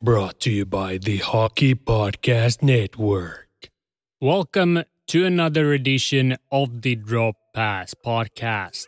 Brought 0.00 0.38
to 0.42 0.52
you 0.52 0.64
by 0.64 0.98
the 0.98 1.16
Hockey 1.16 1.74
Podcast 1.74 2.62
Network. 2.62 3.48
Welcome 4.20 4.84
to 5.08 5.24
another 5.24 5.72
edition 5.72 6.36
of 6.52 6.82
the 6.82 6.94
Drop 6.94 7.34
Pass 7.52 7.94
podcast. 8.06 8.86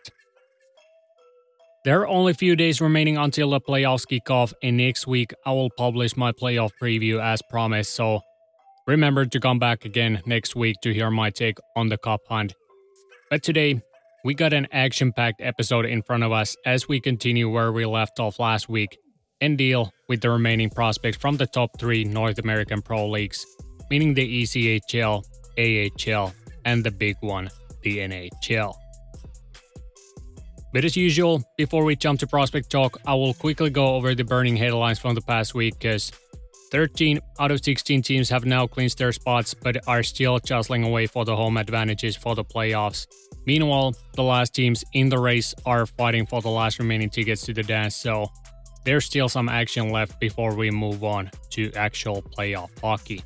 There 1.84 2.00
are 2.00 2.06
only 2.06 2.30
a 2.30 2.34
few 2.36 2.54
days 2.54 2.80
remaining 2.80 3.16
until 3.18 3.50
the 3.50 3.60
playoffs 3.60 4.06
kick 4.06 4.30
off, 4.30 4.54
and 4.62 4.76
next 4.76 5.08
week 5.08 5.32
I 5.44 5.50
will 5.50 5.70
publish 5.70 6.16
my 6.16 6.30
playoff 6.30 6.70
preview 6.80 7.20
as 7.20 7.42
promised. 7.50 7.92
So 7.95 8.20
remember 8.86 9.27
to 9.27 9.40
come 9.40 9.58
back 9.58 9.84
again 9.84 10.22
next 10.27 10.54
week 10.54 10.77
to 10.84 10.95
hear 10.95 11.11
my 11.11 11.30
take 11.30 11.58
on 11.74 11.88
the 11.88 11.98
cup 11.98 12.20
hunt. 12.29 12.54
But 13.30 13.42
today, 13.42 13.82
we 14.24 14.34
got 14.34 14.52
an 14.52 14.68
action 14.70 15.12
packed 15.12 15.40
episode 15.40 15.86
in 15.86 16.02
front 16.02 16.22
of 16.22 16.30
us 16.30 16.56
as 16.64 16.86
we 16.86 17.00
continue 17.00 17.50
where 17.50 17.72
we 17.72 17.84
left 17.84 18.20
off 18.20 18.38
last 18.38 18.68
week 18.68 18.96
and 19.40 19.58
deal 19.58 19.92
with 20.11 20.20
the 20.20 20.29
remaining 20.29 20.68
prospects 20.68 21.16
from 21.16 21.36
the 21.36 21.46
top 21.46 21.70
three 21.79 22.02
North 22.02 22.40
American 22.40 22.82
Pro 22.82 23.08
Leagues, 23.08 23.46
meaning 23.90 24.12
the 24.12 24.43
ECHL, 24.43 25.22
AHL, 25.57 26.35
and 26.64 26.82
the 26.82 26.90
big 26.90 27.16
one, 27.21 27.48
the 27.82 27.98
NHL. 27.98 28.75
But 30.72 30.85
as 30.85 30.96
usual, 30.96 31.44
before 31.57 31.85
we 31.85 31.94
jump 31.94 32.19
to 32.20 32.27
prospect 32.27 32.70
talk, 32.70 33.00
I 33.06 33.14
will 33.14 33.34
quickly 33.34 33.70
go 33.70 33.94
over 33.94 34.16
the 34.16 34.25
burning 34.25 34.56
headlines 34.56 34.98
from 34.98 35.14
the 35.14 35.20
past 35.20 35.55
week 35.55 35.78
because 35.78 36.11
13 36.72 37.20
out 37.38 37.52
of 37.52 37.62
16 37.64 38.02
teams 38.02 38.28
have 38.30 38.44
now 38.44 38.66
clinched 38.66 38.98
their 38.98 39.12
spots 39.12 39.55
but 39.55 39.77
are 39.86 40.02
still 40.02 40.41
jostling 40.41 40.83
away 40.83 41.06
for 41.06 41.24
the 41.24 41.36
home 41.36 41.56
advantages 41.56 42.16
for 42.16 42.34
the 42.34 42.44
playoffs. 42.44 43.06
Meanwhile, 43.47 43.94
the 44.14 44.24
last 44.24 44.55
teams 44.55 44.84
in 44.92 45.08
the 45.08 45.19
race 45.19 45.55
are 45.66 45.86
fighting 45.86 46.27
for 46.27 46.42
the 46.42 46.50
last 46.50 46.80
remaining 46.80 47.11
tickets 47.11 47.42
to 47.47 47.55
the 47.55 47.62
dance, 47.62 47.94
so 47.94 48.28
there's 48.84 49.05
still 49.05 49.28
some 49.28 49.48
action 49.48 49.91
left 49.91 50.19
before 50.20 50.55
we 50.55 50.70
move 50.70 51.05
on 51.05 51.30
to 51.50 51.72
actual 51.72 52.22
playoff 52.22 52.70
hockey. 52.80 53.22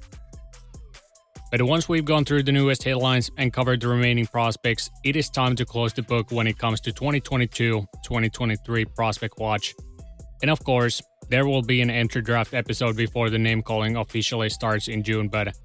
But 1.50 1.62
once 1.62 1.88
we've 1.88 2.04
gone 2.04 2.24
through 2.24 2.42
the 2.42 2.51
newest 2.51 2.82
headlines 2.82 3.30
and 3.38 3.52
covered 3.52 3.80
the 3.80 3.87
remaining 3.87 4.26
prospects, 4.26 4.90
it 5.04 5.14
is 5.14 5.30
time 5.30 5.54
to 5.56 5.64
close 5.64 5.92
the 5.92 6.02
book 6.02 6.32
when 6.32 6.48
it 6.48 6.59
comes 6.59 6.80
to 6.80 6.92
2022 6.92 7.87
2023 8.04 8.84
Prospect 8.87 9.38
Watch. 9.38 9.74
And 10.42 10.51
of 10.51 10.62
course, 10.64 11.01
there 11.29 11.46
will 11.46 11.62
be 11.62 11.80
an 11.80 11.90
entry 11.90 12.23
draft 12.23 12.54
episode 12.54 12.96
before 12.96 13.30
the 13.30 13.38
name 13.38 13.62
calling 13.62 13.96
officially 13.96 14.48
starts 14.48 14.88
in 14.88 15.02
June, 15.04 15.29
but 15.29 15.57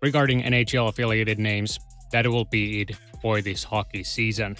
regarding 0.00 0.42
NHL 0.42 0.88
affiliated 0.88 1.38
names, 1.38 1.78
that 2.10 2.26
will 2.26 2.46
be 2.46 2.80
it 2.80 2.96
for 3.20 3.42
this 3.42 3.64
hockey 3.64 4.02
season. 4.02 4.56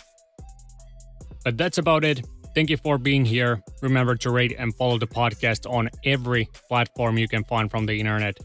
But 1.45 1.57
that's 1.57 1.79
about 1.79 2.05
it. 2.05 2.21
Thank 2.55 2.71
you 2.71 2.77
for 2.77 2.99
being 2.99 3.25
here. 3.25 3.63
Remember 3.83 4.15
to 4.17 4.31
rate 4.31 4.55
and 4.57 4.75
follow 4.77 4.97
the 4.97 5.09
podcast 5.09 5.69
on 5.69 5.91
every 6.05 6.49
platform 6.69 7.19
you 7.19 7.27
can 7.27 7.43
find 7.45 7.69
from 7.69 7.85
the 7.85 7.99
internet. 7.99 8.39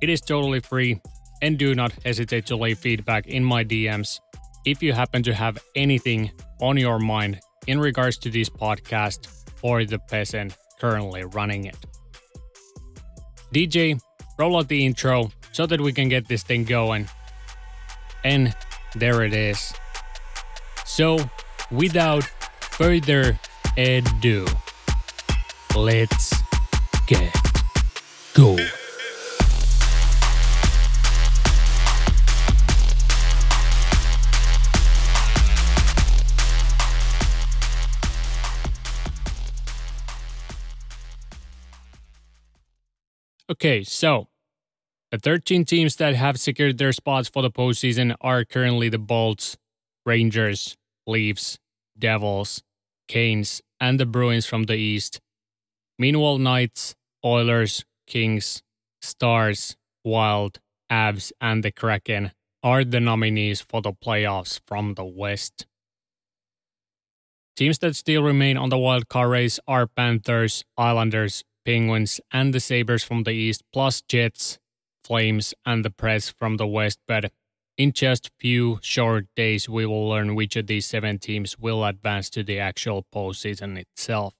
It 0.00 0.08
is 0.08 0.20
totally 0.20 0.60
free, 0.60 1.00
and 1.42 1.58
do 1.58 1.74
not 1.74 1.92
hesitate 2.04 2.46
to 2.46 2.56
leave 2.56 2.78
feedback 2.78 3.26
in 3.26 3.44
my 3.44 3.64
DMs 3.64 4.20
if 4.64 4.82
you 4.82 4.92
happen 4.92 5.22
to 5.24 5.34
have 5.34 5.58
anything 5.74 6.30
on 6.60 6.76
your 6.76 6.98
mind 6.98 7.40
in 7.66 7.80
regards 7.80 8.18
to 8.18 8.30
this 8.30 8.48
podcast 8.48 9.26
or 9.62 9.84
the 9.84 9.98
peasant 9.98 10.56
currently 10.80 11.24
running 11.24 11.64
it. 11.64 11.76
DJ, 13.52 13.98
roll 14.38 14.56
out 14.58 14.68
the 14.68 14.84
intro 14.86 15.30
so 15.52 15.66
that 15.66 15.80
we 15.80 15.92
can 15.92 16.08
get 16.08 16.28
this 16.28 16.42
thing 16.42 16.64
going. 16.64 17.08
And 18.24 18.54
there 18.94 19.22
it 19.22 19.32
is. 19.32 19.74
So, 20.84 21.18
without 21.70 22.30
further 22.76 23.38
ado, 23.76 24.44
let's 25.76 26.34
get 27.06 27.32
going. 28.34 28.66
Okay, 43.48 43.84
so 43.84 44.26
the 45.12 45.18
13 45.18 45.64
teams 45.64 45.94
that 45.96 46.16
have 46.16 46.40
secured 46.40 46.78
their 46.78 46.92
spots 46.92 47.28
for 47.28 47.40
the 47.40 47.50
postseason 47.52 48.16
are 48.20 48.44
currently 48.44 48.88
the 48.88 48.98
Bolts, 48.98 49.56
Rangers, 50.04 50.76
Leafs, 51.06 51.58
Devils, 51.98 52.62
Canes, 53.08 53.62
and 53.80 53.98
the 54.00 54.06
Bruins 54.06 54.46
from 54.46 54.64
the 54.64 54.76
East. 54.76 55.20
Meanwhile, 55.98 56.38
Knights, 56.38 56.94
Oilers, 57.24 57.84
Kings, 58.06 58.62
Stars, 59.02 59.76
Wild, 60.04 60.60
Avs, 60.90 61.32
and 61.40 61.62
the 61.62 61.72
Kraken 61.72 62.32
are 62.62 62.84
the 62.84 63.00
nominees 63.00 63.60
for 63.60 63.82
the 63.82 63.92
playoffs 63.92 64.60
from 64.66 64.94
the 64.94 65.04
West. 65.04 65.66
Teams 67.56 67.78
that 67.78 67.94
still 67.94 68.22
remain 68.22 68.56
on 68.56 68.68
the 68.70 68.78
wild 68.78 69.08
card 69.08 69.30
race 69.30 69.60
are 69.68 69.86
Panthers, 69.86 70.64
Islanders, 70.76 71.44
Penguins, 71.64 72.20
and 72.32 72.52
the 72.52 72.60
Sabres 72.60 73.04
from 73.04 73.22
the 73.22 73.30
East, 73.30 73.62
plus 73.72 74.02
Jets, 74.02 74.58
Flames, 75.04 75.54
and 75.64 75.84
the 75.84 75.90
Preds 75.90 76.32
from 76.36 76.56
the 76.56 76.66
West. 76.66 76.98
But 77.06 77.30
in 77.76 77.92
just 77.92 78.30
few 78.38 78.78
short 78.82 79.26
days, 79.34 79.68
we 79.68 79.86
will 79.86 80.08
learn 80.08 80.34
which 80.34 80.56
of 80.56 80.66
these 80.66 80.86
seven 80.86 81.18
teams 81.18 81.58
will 81.58 81.84
advance 81.84 82.30
to 82.30 82.42
the 82.42 82.58
actual 82.58 83.04
postseason 83.14 83.78
itself. 83.78 84.34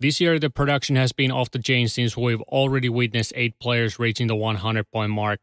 This 0.00 0.20
year, 0.20 0.38
the 0.38 0.48
production 0.48 0.96
has 0.96 1.12
been 1.12 1.32
off 1.32 1.50
the 1.50 1.58
chain 1.58 1.88
since 1.88 2.16
we've 2.16 2.40
already 2.42 2.88
witnessed 2.88 3.32
eight 3.34 3.58
players 3.58 3.98
reaching 3.98 4.28
the 4.28 4.36
100 4.36 4.90
point 4.90 5.10
mark. 5.10 5.40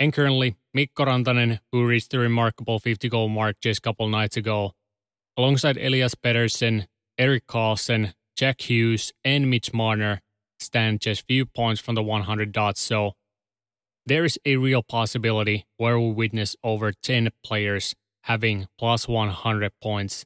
And 0.00 0.12
currently, 0.12 0.56
Mikko 0.74 1.04
Rantanen, 1.04 1.60
who 1.70 1.86
reached 1.86 2.10
the 2.10 2.18
remarkable 2.18 2.80
50 2.80 3.08
goal 3.08 3.28
mark 3.28 3.56
just 3.62 3.78
a 3.78 3.82
couple 3.82 4.08
nights 4.08 4.36
ago, 4.36 4.72
alongside 5.36 5.76
Elias 5.76 6.16
Pettersson, 6.16 6.86
Erik 7.16 7.46
Karlsson, 7.46 8.14
Jack 8.36 8.68
Hughes, 8.68 9.12
and 9.24 9.48
Mitch 9.48 9.72
Marner, 9.72 10.20
stand 10.58 11.00
just 11.00 11.26
few 11.28 11.46
points 11.46 11.80
from 11.80 11.94
the 11.94 12.02
100 12.02 12.50
dots. 12.50 12.80
So 12.80 13.12
there 14.06 14.24
is 14.24 14.38
a 14.44 14.56
real 14.56 14.82
possibility 14.82 15.66
where 15.76 15.98
we 15.98 16.10
witness 16.10 16.56
over 16.62 16.92
10 16.92 17.30
players 17.42 17.94
having 18.24 18.66
plus 18.78 19.08
100 19.08 19.72
points, 19.82 20.24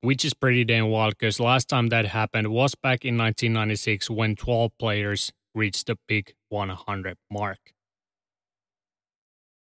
which 0.00 0.24
is 0.24 0.34
pretty 0.34 0.64
damn 0.64 0.88
wild 0.88 1.14
because 1.18 1.40
last 1.40 1.68
time 1.68 1.88
that 1.88 2.06
happened 2.06 2.48
was 2.48 2.74
back 2.74 3.04
in 3.04 3.18
1996 3.18 4.10
when 4.10 4.36
12 4.36 4.70
players 4.78 5.32
reached 5.54 5.86
the 5.86 5.96
big 6.06 6.34
100 6.50 7.16
mark. 7.30 7.58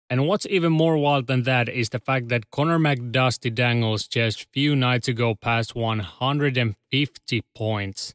And 0.09 0.27
what's 0.27 0.47
even 0.47 0.73
more 0.73 0.97
wild 0.97 1.29
than 1.29 1.45
that 1.45 1.69
is 1.69 1.91
the 1.91 2.01
fact 2.01 2.29
that 2.29 2.51
Connor 2.51 2.81
McDusty 2.81 3.55
Dangles 3.55 4.09
just 4.09 4.47
few 4.53 4.75
nights 4.75 5.07
ago 5.07 5.37
passed 5.37 5.77
150 5.77 7.43
points 7.55 8.15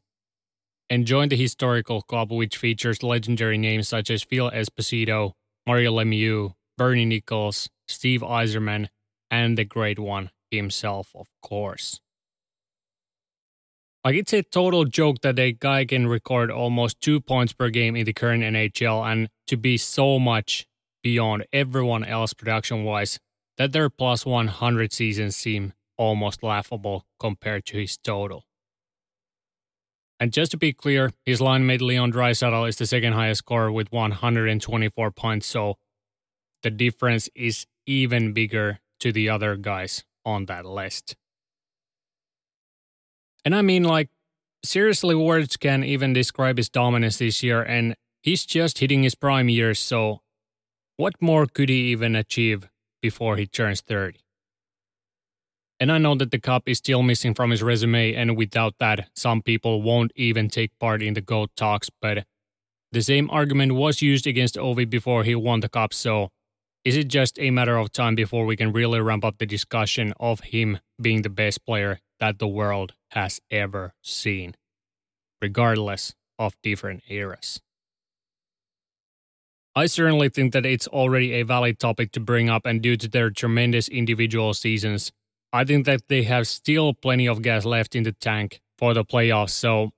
and 0.88 1.06
joined 1.06 1.32
the 1.32 1.36
historical 1.36 2.02
club 2.02 2.32
which 2.32 2.56
features 2.56 3.02
legendary 3.02 3.58
names 3.58 3.88
such 3.88 4.10
as 4.10 4.22
Phil 4.22 4.50
Esposito, 4.50 5.32
Mario 5.66 5.92
Lemieux, 5.92 6.54
Bernie 6.78 7.04
Nicholls, 7.04 7.68
Steve 7.88 8.20
Yzerman, 8.20 8.88
and 9.30 9.58
the 9.58 9.64
great 9.64 9.98
one 9.98 10.30
himself, 10.50 11.10
of 11.14 11.26
course. 11.42 12.00
Like 14.04 14.14
it's 14.14 14.32
a 14.32 14.42
total 14.42 14.84
joke 14.84 15.22
that 15.22 15.38
a 15.38 15.50
guy 15.50 15.84
can 15.84 16.06
record 16.06 16.50
almost 16.50 17.00
two 17.00 17.20
points 17.20 17.52
per 17.52 17.70
game 17.70 17.96
in 17.96 18.04
the 18.04 18.12
current 18.12 18.44
NHL 18.44 19.04
and 19.04 19.28
to 19.48 19.56
be 19.56 19.76
so 19.76 20.20
much 20.20 20.66
beyond 21.02 21.44
everyone 21.52 22.04
else 22.04 22.32
production 22.32 22.84
wise 22.84 23.18
that 23.58 23.72
their 23.72 23.90
plus 23.90 24.24
100 24.24 24.92
seasons 24.92 25.34
seem 25.34 25.72
almost 25.96 26.42
laughable 26.42 27.04
compared 27.18 27.64
to 27.66 27.78
his 27.78 27.96
total. 27.96 28.44
And 30.18 30.32
just 30.32 30.50
to 30.52 30.56
be 30.56 30.72
clear, 30.72 31.12
his 31.24 31.40
line 31.40 31.66
mate 31.66 31.82
Leon 31.82 32.12
Draisaitl 32.12 32.68
is 32.68 32.76
the 32.76 32.86
second 32.86 33.12
highest 33.12 33.38
scorer 33.38 33.70
with 33.70 33.92
124 33.92 35.10
points, 35.10 35.46
so 35.46 35.76
the 36.62 36.70
difference 36.70 37.28
is 37.34 37.66
even 37.86 38.32
bigger 38.32 38.80
to 39.00 39.12
the 39.12 39.28
other 39.28 39.56
guys 39.56 40.04
on 40.24 40.46
that 40.46 40.64
list. 40.64 41.16
And 43.44 43.54
I 43.54 43.62
mean, 43.62 43.84
like, 43.84 44.08
seriously, 44.64 45.14
words 45.14 45.56
can 45.56 45.84
even 45.84 46.12
describe 46.12 46.56
his 46.56 46.68
dominance 46.68 47.18
this 47.18 47.42
year, 47.42 47.62
and 47.62 47.94
he's 48.22 48.46
just 48.46 48.78
hitting 48.78 49.02
his 49.02 49.14
prime 49.14 49.48
years, 49.48 49.78
so 49.78 50.22
what 50.96 51.20
more 51.20 51.46
could 51.46 51.68
he 51.68 51.92
even 51.92 52.16
achieve 52.16 52.68
before 53.02 53.36
he 53.36 53.46
turns 53.46 53.82
30? 53.82 54.18
And 55.78 55.92
I 55.92 55.98
know 55.98 56.14
that 56.14 56.30
the 56.30 56.38
cup 56.38 56.68
is 56.68 56.78
still 56.78 57.02
missing 57.02 57.34
from 57.34 57.50
his 57.50 57.62
resume, 57.62 58.14
and 58.14 58.36
without 58.36 58.74
that, 58.78 59.08
some 59.14 59.42
people 59.42 59.82
won't 59.82 60.12
even 60.16 60.48
take 60.48 60.70
part 60.78 61.02
in 61.02 61.14
the 61.14 61.20
GOAT 61.20 61.50
talks, 61.56 61.90
but 62.00 62.24
the 62.92 63.02
same 63.02 63.28
argument 63.30 63.74
was 63.74 64.00
used 64.00 64.26
against 64.26 64.56
Ovi 64.56 64.88
before 64.88 65.24
he 65.24 65.34
won 65.34 65.60
the 65.60 65.68
cup, 65.68 65.92
so 65.92 66.30
is 66.84 66.96
it 66.96 67.08
just 67.08 67.38
a 67.38 67.50
matter 67.50 67.76
of 67.76 67.92
time 67.92 68.14
before 68.14 68.46
we 68.46 68.56
can 68.56 68.72
really 68.72 69.00
ramp 69.00 69.24
up 69.24 69.38
the 69.38 69.44
discussion 69.44 70.14
of 70.18 70.40
him 70.40 70.78
being 71.02 71.22
the 71.22 71.28
best 71.28 71.66
player 71.66 71.98
that 72.20 72.38
the 72.38 72.48
world 72.48 72.94
has 73.10 73.40
ever 73.50 73.92
seen? 74.02 74.54
Regardless, 75.42 76.14
of 76.38 76.54
different 76.62 77.02
eras. 77.08 77.60
I 79.74 79.86
certainly 79.86 80.28
think 80.28 80.52
that 80.52 80.64
it's 80.64 80.86
already 80.88 81.32
a 81.32 81.42
valid 81.42 81.78
topic 81.78 82.12
to 82.12 82.20
bring 82.20 82.48
up, 82.48 82.64
and 82.64 82.80
due 82.80 82.96
to 82.96 83.08
their 83.08 83.30
tremendous 83.30 83.88
individual 83.88 84.54
seasons, 84.54 85.12
I 85.52 85.64
think 85.64 85.86
that 85.86 86.08
they 86.08 86.24
have 86.24 86.46
still 86.46 86.94
plenty 86.94 87.26
of 87.26 87.42
gas 87.42 87.64
left 87.64 87.94
in 87.94 88.02
the 88.02 88.12
tank 88.12 88.60
for 88.78 88.94
the 88.94 89.04
playoffs. 89.04 89.50
So, 89.50 89.92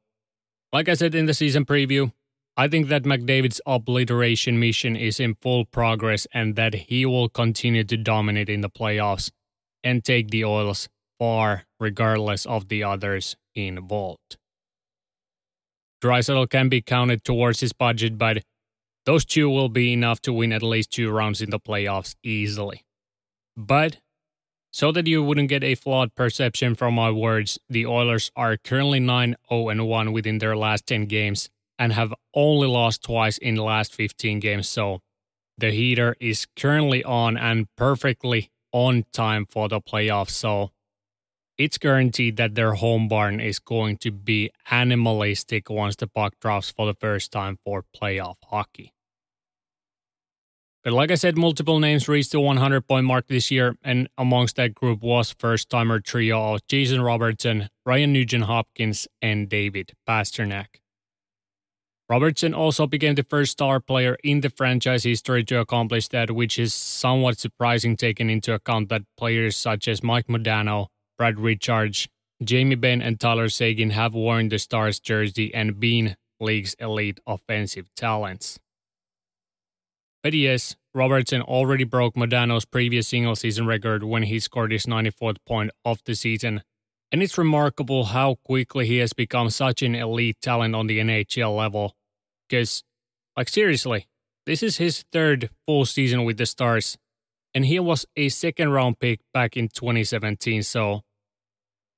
like 0.73 0.89
I 0.89 0.95
said 0.95 1.15
in 1.15 1.27
the 1.27 1.35
season 1.35 1.65
preview, 1.65 2.12
I 2.56 2.69
think 2.69 2.89
that 2.89 3.05
McDavid's 3.05 3.61
obliteration 3.67 4.59
mission 4.59 4.97
is 4.97 5.21
in 5.21 5.37
full 5.37 5.65
progress 5.65 6.27
and 6.33 6.56
that 6.56 6.75
he 6.75 7.06
will 7.06 7.29
continue 7.29 7.85
to 7.85 7.97
dominate 7.97 8.49
in 8.49 8.62
the 8.62 8.71
playoffs 8.71 9.31
and 9.85 10.05
take 10.05 10.31
the 10.31 10.45
Oils 10.45 10.89
far 11.19 11.65
regardless 11.79 12.47
of 12.47 12.69
the 12.69 12.83
others 12.83 13.37
involved. 13.55 14.37
Draisaitl 16.03 16.50
can 16.50 16.69
be 16.69 16.81
counted 16.81 17.25
towards 17.25 17.61
his 17.61 17.73
budget, 17.73 18.19
but 18.19 18.43
those 19.06 19.25
two 19.25 19.49
will 19.49 19.69
be 19.69 19.93
enough 19.93 20.21
to 20.23 20.33
win 20.33 20.53
at 20.53 20.62
least 20.62 20.93
two 20.93 21.11
rounds 21.11 21.41
in 21.41 21.50
the 21.50 21.59
playoffs 21.61 22.15
easily. 22.23 22.85
But 23.56 23.99
so 24.70 24.93
that 24.93 25.06
you 25.06 25.23
wouldn't 25.23 25.49
get 25.49 25.65
a 25.65 25.75
flawed 25.75 26.15
perception 26.15 26.75
from 26.75 26.94
my 26.94 27.11
words, 27.11 27.59
the 27.69 27.87
Oilers 27.87 28.31
are 28.37 28.56
currently 28.56 29.00
9 29.00 29.37
0 29.49 29.85
1 29.85 30.12
within 30.12 30.38
their 30.38 30.56
last 30.56 30.87
10 30.87 31.06
games 31.06 31.49
and 31.79 31.93
have 31.93 32.12
only 32.35 32.67
lost 32.67 33.03
twice 33.03 33.38
in 33.38 33.55
the 33.55 33.62
last 33.62 33.94
15 33.94 34.41
games. 34.41 34.69
So 34.69 35.00
the 35.56 35.70
heater 35.70 36.17
is 36.20 36.47
currently 36.56 37.03
on 37.05 37.37
and 37.37 37.67
perfectly 37.76 38.50
on 38.73 39.05
time 39.12 39.47
for 39.47 39.69
the 39.69 39.81
playoffs. 39.81 40.31
So 40.31 40.71
it's 41.56 41.79
guaranteed 41.79 42.37
that 42.37 42.55
their 42.55 42.75
home 42.75 43.09
barn 43.09 43.41
is 43.41 43.59
going 43.59 43.97
to 43.99 44.11
be 44.11 44.50
animalistic 44.71 45.71
once 45.71 45.97
the 45.97 46.06
puck 46.06 46.35
drops 46.41 46.71
for 46.71 46.87
the 46.87 46.94
first 46.94 47.32
time 47.32 47.59
for 47.64 47.85
playoff 47.97 48.37
hockey. 48.44 48.93
But 50.85 50.93
like 50.93 51.11
I 51.11 51.17
said, 51.17 51.37
multiple 51.37 51.81
names 51.81 52.09
reached 52.09 52.33
the 52.33 52.41
100 52.41 52.87
point 52.87 53.05
mark 53.07 53.27
this 53.27 53.51
year, 53.51 53.77
and 53.83 54.09
amongst 54.17 54.57
that 54.57 54.75
group 54.75 55.03
was 55.03 55.35
first 55.39 55.69
timer 55.69 55.99
trio 56.01 56.55
of 56.55 56.67
Jason 56.69 57.03
Robertson, 57.03 57.69
Ryan 57.85 58.13
Nugent 58.13 58.45
Hopkins, 58.45 59.09
and 59.21 59.49
David 59.49 59.93
Pastrnak. 60.09 60.81
Robertson 62.09 62.55
also 62.55 62.87
became 62.87 63.17
the 63.17 63.23
first 63.23 63.53
star 63.53 63.81
player 63.81 64.17
in 64.25 64.41
the 64.41 64.49
franchise 64.49 65.05
history 65.05 65.45
to 65.45 65.61
accomplish 65.61 66.09
that, 66.09 66.31
which 66.31 66.59
is 66.59 66.73
somewhat 66.73 67.39
surprising 67.39 67.97
taking 67.97 68.31
into 68.31 68.55
account 68.55 68.89
that 68.89 69.03
players 69.19 69.57
such 69.57 69.87
as 69.89 70.03
Mike 70.03 70.27
Modano, 70.27 70.87
Brad 71.19 71.39
Richards, 71.39 72.09
Jamie 72.43 72.77
Benn, 72.77 73.03
and 73.03 73.21
Tyler 73.21 73.51
Seguin 73.51 73.91
have 73.91 74.15
worn 74.15 74.49
the 74.49 74.59
Stars 74.59 75.01
jersey 75.01 75.53
and 75.53 75.79
been 75.79 76.17
league's 76.41 76.75
elite 76.75 77.21
offensive 77.27 77.91
talents. 77.95 78.59
But 80.23 80.35
yes, 80.35 80.76
Robertson 80.94 81.43
already 81.43 81.85
broke 81.85 82.15
Modano's 82.15 82.65
previous 82.65 83.09
single 83.09 83.37
season 83.37 83.67
record 83.67 84.03
when 84.03 84.25
he 84.25 84.41
scored 84.41 84.73
his 84.73 84.87
94th 84.87 85.37
point 85.47 85.70
of 85.85 86.00
the 86.05 86.15
season 86.15 86.62
and 87.11 87.23
it's 87.23 87.38
remarkable 87.38 88.06
how 88.06 88.37
quickly 88.44 88.87
he 88.87 88.99
has 88.99 89.12
become 89.12 89.50
such 89.50 89.82
an 89.82 89.94
elite 89.94 90.37
talent 90.41 90.75
on 90.75 90.87
the 90.87 90.99
NHL 90.99 91.56
level. 91.56 91.94
Because, 92.49 92.82
like, 93.37 93.49
seriously, 93.49 94.09
this 94.47 94.62
is 94.62 94.76
his 94.76 95.05
third 95.12 95.50
full 95.67 95.87
season 95.87 96.25
with 96.25 96.37
the 96.37 96.47
Stars, 96.47 96.99
and 97.55 97.67
he 97.67 97.79
was 97.81 98.06
a 98.17 98.29
second 98.29 98.71
round 98.71 98.99
pick 98.99 99.21
back 99.32 99.56
in 99.56 99.69
2017. 99.69 100.62
So, 100.62 101.03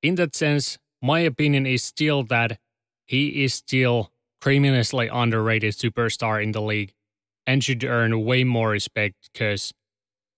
in 0.03 0.15
that 0.17 0.35
sense, 0.35 0.79
my 1.03 1.21
opinion 1.21 1.67
is 1.67 1.83
still 1.83 2.23
that 2.25 2.59
he 3.07 3.45
is 3.45 3.55
still 3.55 4.13
criminally 4.41 5.09
underrated 5.09 5.75
superstar 5.75 6.43
in 6.43 6.53
the 6.53 6.63
league 6.63 6.93
and 7.51 7.65
should 7.65 7.83
earn 7.83 8.25
way 8.25 8.45
more 8.45 8.71
respect 8.71 9.17
because 9.33 9.73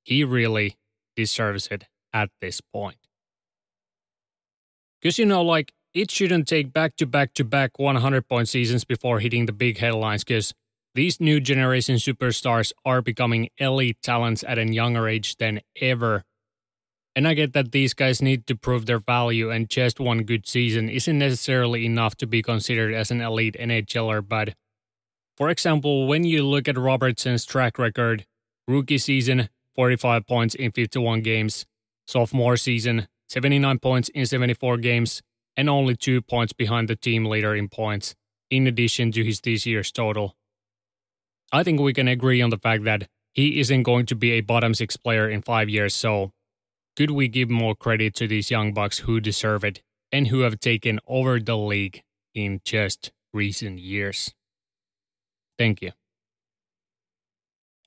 he 0.03 0.25
really 0.25 0.79
deserves 1.15 1.69
it 1.71 1.85
at 2.15 2.31
this 2.41 2.63
point. 2.63 2.97
Because, 4.99 5.19
you 5.19 5.27
know, 5.27 5.43
like, 5.43 5.75
it 5.93 6.11
shouldn't 6.11 6.49
take 6.49 6.73
back 6.73 6.97
to 6.97 7.05
back 7.05 7.35
to 7.35 7.45
back 7.45 7.79
100 7.79 8.27
point 8.27 8.49
seasons 8.49 8.87
before 8.87 9.21
hitting 9.21 9.45
the 9.45 9.53
big 9.53 9.77
headlines 9.77 10.25
because 10.25 10.55
these 10.95 11.21
new 11.21 11.39
generation 11.39 11.97
superstars 11.97 12.73
are 12.87 13.03
becoming 13.03 13.51
elite 13.59 13.99
talents 14.03 14.43
at 14.49 14.59
a 14.59 14.73
younger 14.73 15.07
age 15.07 15.37
than 15.37 15.61
ever. 15.83 16.25
And 17.15 17.29
I 17.29 17.35
get 17.35 17.53
that 17.53 17.73
these 17.73 17.93
guys 17.93 18.23
need 18.23 18.47
to 18.47 18.57
prove 18.57 18.87
their 18.87 19.01
value, 19.01 19.51
and 19.51 19.69
just 19.69 20.01
one 20.01 20.23
good 20.23 20.49
season 20.49 20.89
isn't 20.89 21.19
necessarily 21.19 21.85
enough 21.85 22.17
to 22.17 22.27
be 22.27 22.41
considered 22.41 22.95
as 22.95 23.11
an 23.11 23.21
elite 23.21 23.55
NHLer. 23.61 24.27
But 24.27 24.55
for 25.43 25.51
example, 25.51 26.07
when 26.07 26.23
you 26.23 26.47
look 26.47 26.69
at 26.69 26.79
Robertson's 26.79 27.45
track 27.45 27.77
record, 27.77 28.27
rookie 28.69 28.97
season, 28.97 29.49
45 29.75 30.25
points 30.25 30.55
in 30.55 30.71
51 30.71 31.23
games, 31.23 31.67
sophomore 32.07 32.57
season, 32.57 33.09
79 33.29 33.81
points 33.81 34.09
in 34.11 34.25
74 34.25 34.77
games, 34.77 35.21
and 35.57 35.69
only 35.69 35.97
two 35.97 36.23
points 36.23 36.53
behind 36.53 36.87
the 36.87 36.95
team 36.95 37.25
leader 37.25 37.57
in 37.57 37.69
points, 37.69 38.15
in 38.53 38.69
addition 38.69 39.11
to 39.11 39.25
his 39.25 39.41
this 39.41 39.67
year's 39.67 39.91
total. 39.91 40.37
I 41.53 41.65
think 41.65 41.81
we 41.81 41.93
can 41.93 42.07
agree 42.07 42.41
on 42.41 42.51
the 42.51 42.57
fact 42.57 42.85
that 42.85 43.09
he 43.33 43.59
isn't 43.59 43.83
going 43.83 44.07
to 44.07 44.15
be 44.15 44.31
a 44.35 44.43
bottom 44.43 44.75
six 44.75 44.97
player 44.97 45.29
in 45.29 45.43
five 45.43 45.69
years, 45.69 45.93
so 45.93 46.31
could 46.95 47.11
we 47.11 47.27
give 47.27 47.51
more 47.51 47.75
credit 47.75 48.15
to 48.15 48.29
these 48.29 48.53
young 48.53 48.73
bucks 48.73 48.99
who 48.99 49.19
deserve 49.19 49.65
it 49.65 49.83
and 50.13 50.29
who 50.29 50.43
have 50.43 50.61
taken 50.61 51.01
over 51.09 51.41
the 51.41 51.57
league 51.57 52.05
in 52.33 52.61
just 52.65 53.11
recent 53.33 53.81
years? 53.81 54.33
Thank 55.63 55.81
you. 55.81 55.93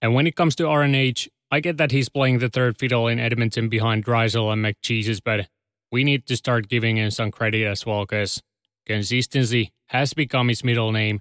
And 0.02 0.14
when 0.14 0.28
it 0.28 0.38
comes 0.38 0.56
to 0.56 0.64
RNH, 0.64 1.28
I 1.52 1.60
get 1.60 1.76
that 1.76 1.92
he's 1.92 2.08
playing 2.08 2.40
the 2.40 2.48
third 2.48 2.78
fiddle 2.78 3.10
in 3.10 3.20
Edmonton 3.20 3.68
behind 3.68 4.06
Draisaitl 4.06 4.54
and 4.54 4.64
McJesus, 4.64 5.20
but 5.22 5.50
we 5.92 6.06
need 6.06 6.26
to 6.28 6.38
start 6.38 6.70
giving 6.70 6.96
him 6.96 7.12
some 7.12 7.32
credit 7.32 7.66
as 7.66 7.86
well 7.86 8.04
because 8.04 8.42
consistency 8.86 9.74
has 9.88 10.14
become 10.14 10.48
his 10.48 10.64
middle 10.64 10.94
name, 10.94 11.20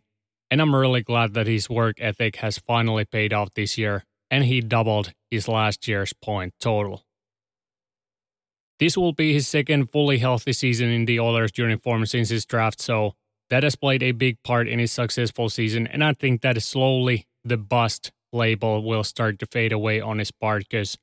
and 0.49 0.63
I'm 0.63 0.77
really 0.77 1.03
glad 1.03 1.35
that 1.35 1.49
his 1.49 1.69
work 1.69 1.97
ethic 1.99 2.37
has 2.37 2.59
finally 2.59 3.05
paid 3.05 3.33
off 3.33 3.53
this 3.55 3.77
year 3.77 4.05
and 4.31 4.45
he 4.45 4.61
doubled 4.61 5.13
his 5.33 5.49
last 5.49 5.89
year's 5.89 6.13
point 6.13 6.55
total. 6.61 7.03
This 8.79 8.97
will 8.97 9.13
be 9.13 9.33
his 9.33 9.49
second 9.49 9.91
fully 9.91 10.19
healthy 10.19 10.53
season 10.53 10.89
in 10.91 11.07
the 11.07 11.19
Oilers 11.19 11.51
uniform 11.57 12.07
since 12.07 12.29
his 12.29 12.47
draft, 12.47 12.81
so 12.81 13.17
that 13.51 13.63
has 13.63 13.77
played 13.77 14.03
a 14.03 14.13
big 14.13 14.43
part 14.43 14.69
in 14.69 14.79
his 14.79 14.93
successful 14.93 15.49
season, 15.49 15.87
and 15.87 16.03
I 16.03 16.13
think 16.13 16.43
that 16.43 16.61
slowly 16.63 17.27
the 17.45 17.57
bust 17.57 18.13
label 18.33 18.83
will 18.83 19.05
start 19.05 19.39
to 19.39 19.47
fade 19.47 19.73
away 19.73 20.01
on 20.01 20.19
his 20.19 20.31
part 20.31 20.65
because, 20.69 20.99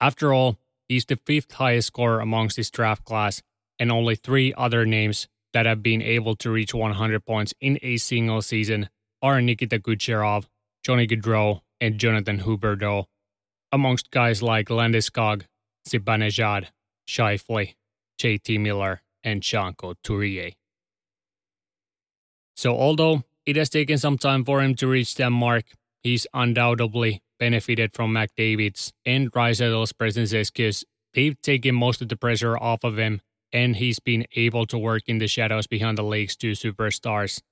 after 0.00 0.32
all, 0.32 0.58
he's 0.88 1.04
the 1.04 1.16
fifth 1.16 1.52
highest 1.52 1.88
scorer 1.88 2.20
amongst 2.20 2.56
his 2.56 2.70
draft 2.70 3.04
class, 3.04 3.42
and 3.78 3.92
only 3.92 4.16
three 4.16 4.52
other 4.56 4.84
names 4.84 5.28
that 5.52 5.66
have 5.66 5.82
been 5.82 6.02
able 6.02 6.34
to 6.36 6.50
reach 6.50 6.74
100 6.74 7.24
points 7.24 7.54
in 7.60 7.78
a 7.82 7.96
single 7.98 8.42
season 8.42 8.88
are 9.20 9.40
Nikita 9.40 9.78
Kucherov, 9.78 10.46
Johnny 10.82 11.06
Gaudreau, 11.06 11.60
and 11.80 11.98
Jonathan 11.98 12.40
Huberdeau, 12.40 13.04
amongst 13.70 14.10
guys 14.10 14.42
like 14.42 14.68
Landeskog, 14.68 15.42
Zibanejad, 15.88 16.66
Scheifele, 17.08 17.74
JT 18.20 18.60
Miller, 18.60 19.02
and 19.22 19.44
Sean 19.44 19.74
Couturier. 19.74 20.52
So 22.54 22.76
although 22.76 23.24
it 23.46 23.56
has 23.56 23.70
taken 23.70 23.98
some 23.98 24.18
time 24.18 24.44
for 24.44 24.62
him 24.62 24.74
to 24.76 24.86
reach 24.86 25.14
that 25.16 25.30
mark, 25.30 25.64
he's 26.02 26.26
undoubtedly 26.32 27.22
benefited 27.38 27.92
from 27.94 28.12
McDavid's 28.12 28.92
and 29.04 29.32
Draisaitl's 29.32 29.92
presences 29.92 30.50
because 30.50 30.84
they've 31.14 31.40
taken 31.42 31.74
most 31.74 32.00
of 32.00 32.08
the 32.08 32.16
pressure 32.16 32.56
off 32.56 32.84
of 32.84 32.98
him 32.98 33.20
and 33.52 33.76
he's 33.76 33.98
been 33.98 34.26
able 34.34 34.66
to 34.66 34.78
work 34.78 35.02
in 35.06 35.18
the 35.18 35.26
shadows 35.26 35.66
behind 35.66 35.98
the 35.98 36.02
league's 36.02 36.36
two 36.36 36.52
superstars. 36.52 37.42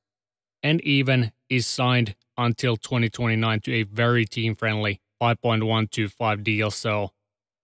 And 0.62 0.80
even 0.82 1.32
is 1.48 1.66
signed 1.66 2.14
until 2.36 2.76
2029 2.76 3.60
to 3.60 3.74
a 3.74 3.82
very 3.82 4.24
team 4.24 4.54
friendly 4.54 5.00
5.125 5.20 6.42
deal, 6.42 6.70
so 6.70 7.10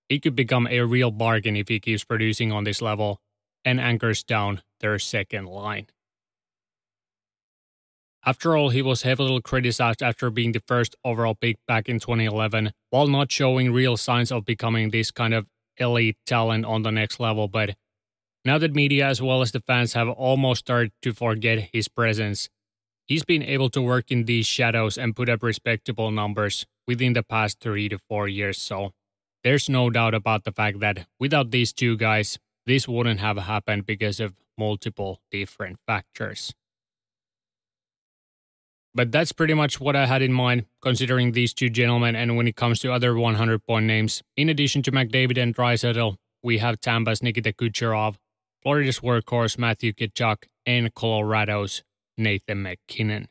he 0.08 0.20
could 0.20 0.36
become 0.36 0.66
a 0.66 0.80
real 0.82 1.10
bargain 1.10 1.56
if 1.56 1.68
he 1.68 1.80
keeps 1.80 2.04
producing 2.04 2.52
on 2.52 2.64
this 2.64 2.82
level 2.82 3.20
and 3.64 3.80
anchors 3.80 4.22
down 4.22 4.62
their 4.80 4.98
second 4.98 5.46
line. 5.46 5.86
After 8.26 8.56
all, 8.56 8.70
he 8.70 8.82
was 8.82 9.02
heavily 9.02 9.40
criticized 9.40 10.02
after 10.02 10.30
being 10.30 10.50
the 10.50 10.62
first 10.66 10.96
overall 11.04 11.36
pick 11.36 11.58
back 11.68 11.88
in 11.88 12.00
2011, 12.00 12.72
while 12.90 13.06
not 13.06 13.30
showing 13.30 13.72
real 13.72 13.96
signs 13.96 14.32
of 14.32 14.44
becoming 14.44 14.90
this 14.90 15.12
kind 15.12 15.32
of 15.32 15.46
elite 15.76 16.16
talent 16.26 16.64
on 16.64 16.82
the 16.82 16.90
next 16.90 17.20
level. 17.20 17.46
But 17.46 17.76
now 18.44 18.58
that 18.58 18.74
media 18.74 19.06
as 19.06 19.22
well 19.22 19.42
as 19.42 19.52
the 19.52 19.60
fans 19.60 19.92
have 19.92 20.08
almost 20.08 20.58
started 20.58 20.90
to 21.02 21.12
forget 21.12 21.68
his 21.72 21.86
presence, 21.86 22.48
he's 23.06 23.24
been 23.24 23.44
able 23.44 23.70
to 23.70 23.80
work 23.80 24.10
in 24.10 24.24
these 24.24 24.46
shadows 24.46 24.98
and 24.98 25.14
put 25.14 25.28
up 25.28 25.44
respectable 25.44 26.10
numbers 26.10 26.66
within 26.84 27.12
the 27.12 27.22
past 27.22 27.60
three 27.60 27.88
to 27.88 27.98
four 28.08 28.26
years. 28.26 28.60
So 28.60 28.90
there's 29.44 29.68
no 29.68 29.88
doubt 29.88 30.14
about 30.14 30.42
the 30.42 30.50
fact 30.52 30.80
that 30.80 31.06
without 31.20 31.52
these 31.52 31.72
two 31.72 31.96
guys, 31.96 32.40
this 32.66 32.88
wouldn't 32.88 33.20
have 33.20 33.38
happened 33.38 33.86
because 33.86 34.18
of 34.18 34.34
multiple 34.58 35.20
different 35.30 35.78
factors. 35.86 36.52
But 38.96 39.12
that's 39.12 39.30
pretty 39.30 39.52
much 39.52 39.78
what 39.78 39.94
I 39.94 40.06
had 40.06 40.22
in 40.22 40.32
mind, 40.32 40.64
considering 40.80 41.32
these 41.32 41.52
two 41.52 41.68
gentlemen. 41.68 42.16
And 42.16 42.34
when 42.34 42.48
it 42.48 42.56
comes 42.56 42.80
to 42.80 42.90
other 42.90 43.14
100 43.14 43.62
point 43.66 43.84
names, 43.84 44.22
in 44.38 44.48
addition 44.48 44.82
to 44.84 44.90
McDavid 44.90 45.36
and 45.36 45.54
Draisaitl, 45.54 46.16
we 46.42 46.58
have 46.58 46.80
Tampa's 46.80 47.22
Nikita 47.22 47.52
Kucherov, 47.52 48.16
Florida's 48.62 49.00
workhorse 49.00 49.58
Matthew 49.58 49.92
Tkachuk, 49.92 50.44
and 50.64 50.94
Colorado's 50.94 51.82
Nathan 52.16 52.62
MacKinnon. 52.62 53.28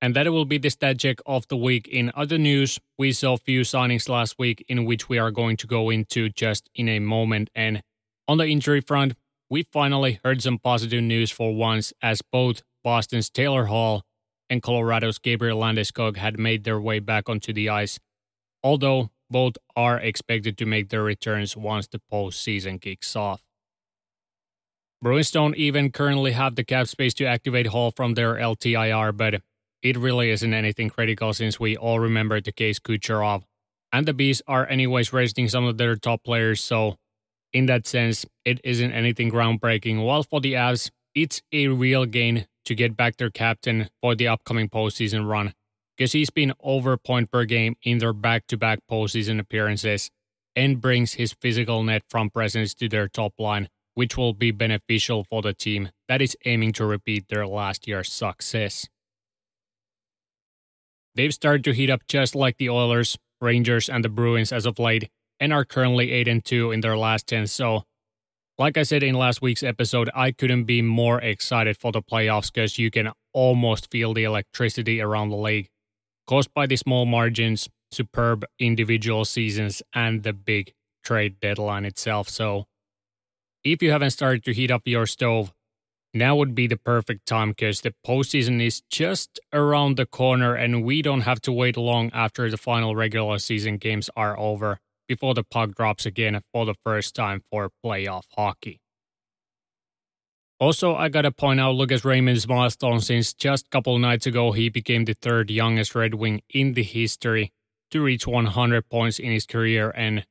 And 0.00 0.14
that 0.14 0.30
will 0.30 0.44
be 0.44 0.58
the 0.58 0.70
stat 0.70 1.00
check 1.00 1.18
of 1.26 1.48
the 1.48 1.56
week. 1.56 1.88
In 1.88 2.12
other 2.14 2.38
news, 2.38 2.78
we 2.96 3.10
saw 3.10 3.32
a 3.32 3.38
few 3.38 3.62
signings 3.62 4.08
last 4.08 4.36
week 4.38 4.64
in 4.68 4.84
which 4.84 5.08
we 5.08 5.18
are 5.18 5.32
going 5.32 5.56
to 5.56 5.66
go 5.66 5.90
into 5.90 6.28
just 6.28 6.70
in 6.72 6.88
a 6.88 7.00
moment. 7.00 7.50
And 7.52 7.82
on 8.28 8.38
the 8.38 8.46
injury 8.46 8.80
front, 8.80 9.14
we 9.50 9.64
finally 9.64 10.20
heard 10.22 10.40
some 10.40 10.58
positive 10.58 11.02
news 11.02 11.32
for 11.32 11.52
once 11.52 11.92
as 12.00 12.22
both 12.22 12.62
Boston's 12.88 13.28
Taylor 13.28 13.66
Hall 13.66 14.02
and 14.48 14.62
Colorado's 14.62 15.18
Gabriel 15.18 15.60
Landeskog 15.60 16.16
had 16.16 16.38
made 16.38 16.64
their 16.64 16.80
way 16.80 17.00
back 17.00 17.28
onto 17.28 17.52
the 17.52 17.68
ice, 17.68 17.98
although 18.64 19.10
both 19.28 19.58
are 19.76 19.98
expected 19.98 20.56
to 20.56 20.64
make 20.64 20.88
their 20.88 21.02
returns 21.02 21.54
once 21.54 21.86
the 21.86 22.00
postseason 22.10 22.80
kicks 22.80 23.14
off. 23.14 23.42
Bruins 25.02 25.30
don't 25.30 25.54
even 25.54 25.92
currently 25.92 26.32
have 26.32 26.56
the 26.56 26.64
cap 26.64 26.88
space 26.88 27.12
to 27.12 27.26
activate 27.26 27.66
Hall 27.66 27.90
from 27.94 28.14
their 28.14 28.36
LTIR, 28.36 29.14
but 29.14 29.42
it 29.82 29.98
really 29.98 30.30
isn't 30.30 30.54
anything 30.54 30.88
critical 30.88 31.34
since 31.34 31.60
we 31.60 31.76
all 31.76 32.00
remember 32.00 32.40
the 32.40 32.52
case 32.52 32.78
Kucherov. 32.78 33.42
And 33.92 34.06
the 34.06 34.14
B's 34.14 34.40
are 34.46 34.66
anyways 34.66 35.12
resting 35.12 35.50
some 35.50 35.66
of 35.66 35.76
their 35.76 35.94
top 35.96 36.24
players, 36.24 36.64
so 36.64 36.96
in 37.52 37.66
that 37.66 37.86
sense, 37.86 38.24
it 38.46 38.62
isn't 38.64 38.92
anything 38.92 39.30
groundbreaking. 39.30 40.02
While 40.02 40.22
for 40.22 40.40
the 40.40 40.54
Avs, 40.54 40.90
it's 41.14 41.42
a 41.52 41.68
real 41.68 42.06
gain 42.06 42.46
to 42.68 42.74
get 42.74 42.96
back 42.96 43.16
their 43.16 43.30
captain 43.30 43.88
for 44.00 44.14
the 44.14 44.28
upcoming 44.28 44.68
postseason 44.68 45.26
run, 45.26 45.54
because 45.96 46.12
he's 46.12 46.30
been 46.30 46.52
over 46.60 46.96
point 46.96 47.30
per 47.30 47.44
game 47.44 47.74
in 47.82 47.98
their 47.98 48.12
back 48.12 48.46
to 48.46 48.56
back 48.56 48.78
postseason 48.90 49.40
appearances 49.40 50.10
and 50.54 50.80
brings 50.80 51.14
his 51.14 51.32
physical 51.32 51.82
net 51.82 52.02
from 52.08 52.30
presence 52.30 52.74
to 52.74 52.88
their 52.88 53.08
top 53.08 53.32
line, 53.38 53.68
which 53.94 54.16
will 54.16 54.34
be 54.34 54.50
beneficial 54.50 55.24
for 55.24 55.40
the 55.40 55.54
team 55.54 55.90
that 56.08 56.20
is 56.20 56.36
aiming 56.44 56.72
to 56.72 56.84
repeat 56.84 57.28
their 57.28 57.46
last 57.46 57.88
year's 57.88 58.12
success. 58.12 58.86
They've 61.14 61.34
started 61.34 61.64
to 61.64 61.72
heat 61.72 61.90
up 61.90 62.02
just 62.06 62.34
like 62.34 62.58
the 62.58 62.70
Oilers, 62.70 63.18
Rangers, 63.40 63.88
and 63.88 64.04
the 64.04 64.08
Bruins 64.08 64.52
as 64.52 64.66
of 64.66 64.78
late, 64.78 65.08
and 65.40 65.52
are 65.52 65.64
currently 65.64 66.12
8 66.12 66.28
and 66.28 66.44
2 66.44 66.70
in 66.70 66.80
their 66.80 66.96
last 66.96 67.26
10. 67.26 67.46
So, 67.46 67.84
like 68.58 68.76
I 68.76 68.82
said 68.82 69.02
in 69.04 69.14
last 69.14 69.40
week's 69.40 69.62
episode, 69.62 70.10
I 70.14 70.32
couldn't 70.32 70.64
be 70.64 70.82
more 70.82 71.20
excited 71.20 71.76
for 71.76 71.92
the 71.92 72.02
playoffs 72.02 72.52
because 72.52 72.78
you 72.78 72.90
can 72.90 73.12
almost 73.32 73.90
feel 73.90 74.12
the 74.12 74.24
electricity 74.24 75.00
around 75.00 75.30
the 75.30 75.36
league 75.36 75.68
caused 76.26 76.52
by 76.52 76.66
the 76.66 76.76
small 76.76 77.06
margins, 77.06 77.68
superb 77.90 78.44
individual 78.58 79.24
seasons, 79.24 79.80
and 79.94 80.24
the 80.24 80.32
big 80.32 80.74
trade 81.04 81.40
deadline 81.40 81.84
itself. 81.84 82.28
So, 82.28 82.66
if 83.64 83.82
you 83.82 83.92
haven't 83.92 84.10
started 84.10 84.44
to 84.44 84.52
heat 84.52 84.70
up 84.70 84.82
your 84.84 85.06
stove, 85.06 85.52
now 86.12 86.34
would 86.36 86.54
be 86.54 86.66
the 86.66 86.76
perfect 86.76 87.26
time 87.26 87.50
because 87.50 87.82
the 87.82 87.94
postseason 88.06 88.60
is 88.60 88.82
just 88.90 89.38
around 89.52 89.96
the 89.96 90.06
corner 90.06 90.54
and 90.54 90.84
we 90.84 91.00
don't 91.00 91.20
have 91.22 91.40
to 91.42 91.52
wait 91.52 91.76
long 91.76 92.10
after 92.12 92.50
the 92.50 92.56
final 92.56 92.96
regular 92.96 93.38
season 93.38 93.76
games 93.76 94.10
are 94.16 94.38
over 94.38 94.80
before 95.08 95.34
the 95.34 95.42
puck 95.42 95.74
drops 95.74 96.06
again 96.06 96.40
for 96.52 96.66
the 96.66 96.74
first 96.84 97.14
time 97.14 97.42
for 97.50 97.70
playoff 97.84 98.24
hockey. 98.36 98.80
Also, 100.60 100.94
I 100.94 101.08
gotta 101.08 101.30
point 101.30 101.60
out 101.60 101.76
Lucas 101.76 102.04
Raymond's 102.04 102.48
milestone 102.48 103.00
since 103.00 103.32
just 103.32 103.66
a 103.66 103.70
couple 103.70 103.96
nights 103.98 104.26
ago 104.26 104.52
he 104.52 104.68
became 104.68 105.04
the 105.04 105.14
third 105.14 105.50
youngest 105.50 105.94
Red 105.94 106.14
Wing 106.14 106.42
in 106.50 106.74
the 106.74 106.82
history 106.82 107.52
to 107.90 108.02
reach 108.02 108.26
100 108.26 108.88
points 108.88 109.18
in 109.18 109.30
his 109.30 109.46
career. 109.46 109.90
And 109.96 110.26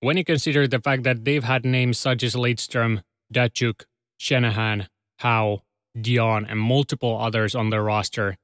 when 0.00 0.16
you 0.16 0.24
consider 0.24 0.68
the 0.68 0.80
fact 0.80 1.02
that 1.02 1.24
they've 1.24 1.42
had 1.42 1.64
names 1.64 1.98
such 1.98 2.22
as 2.22 2.34
Lidstrom, 2.34 3.02
Datsyuk, 3.32 3.84
Shanahan, 4.18 4.88
Howe, 5.18 5.62
Dionne, 5.98 6.46
and 6.48 6.60
multiple 6.60 7.18
others 7.20 7.54
on 7.54 7.70
their 7.70 7.82
roster, 7.82 8.36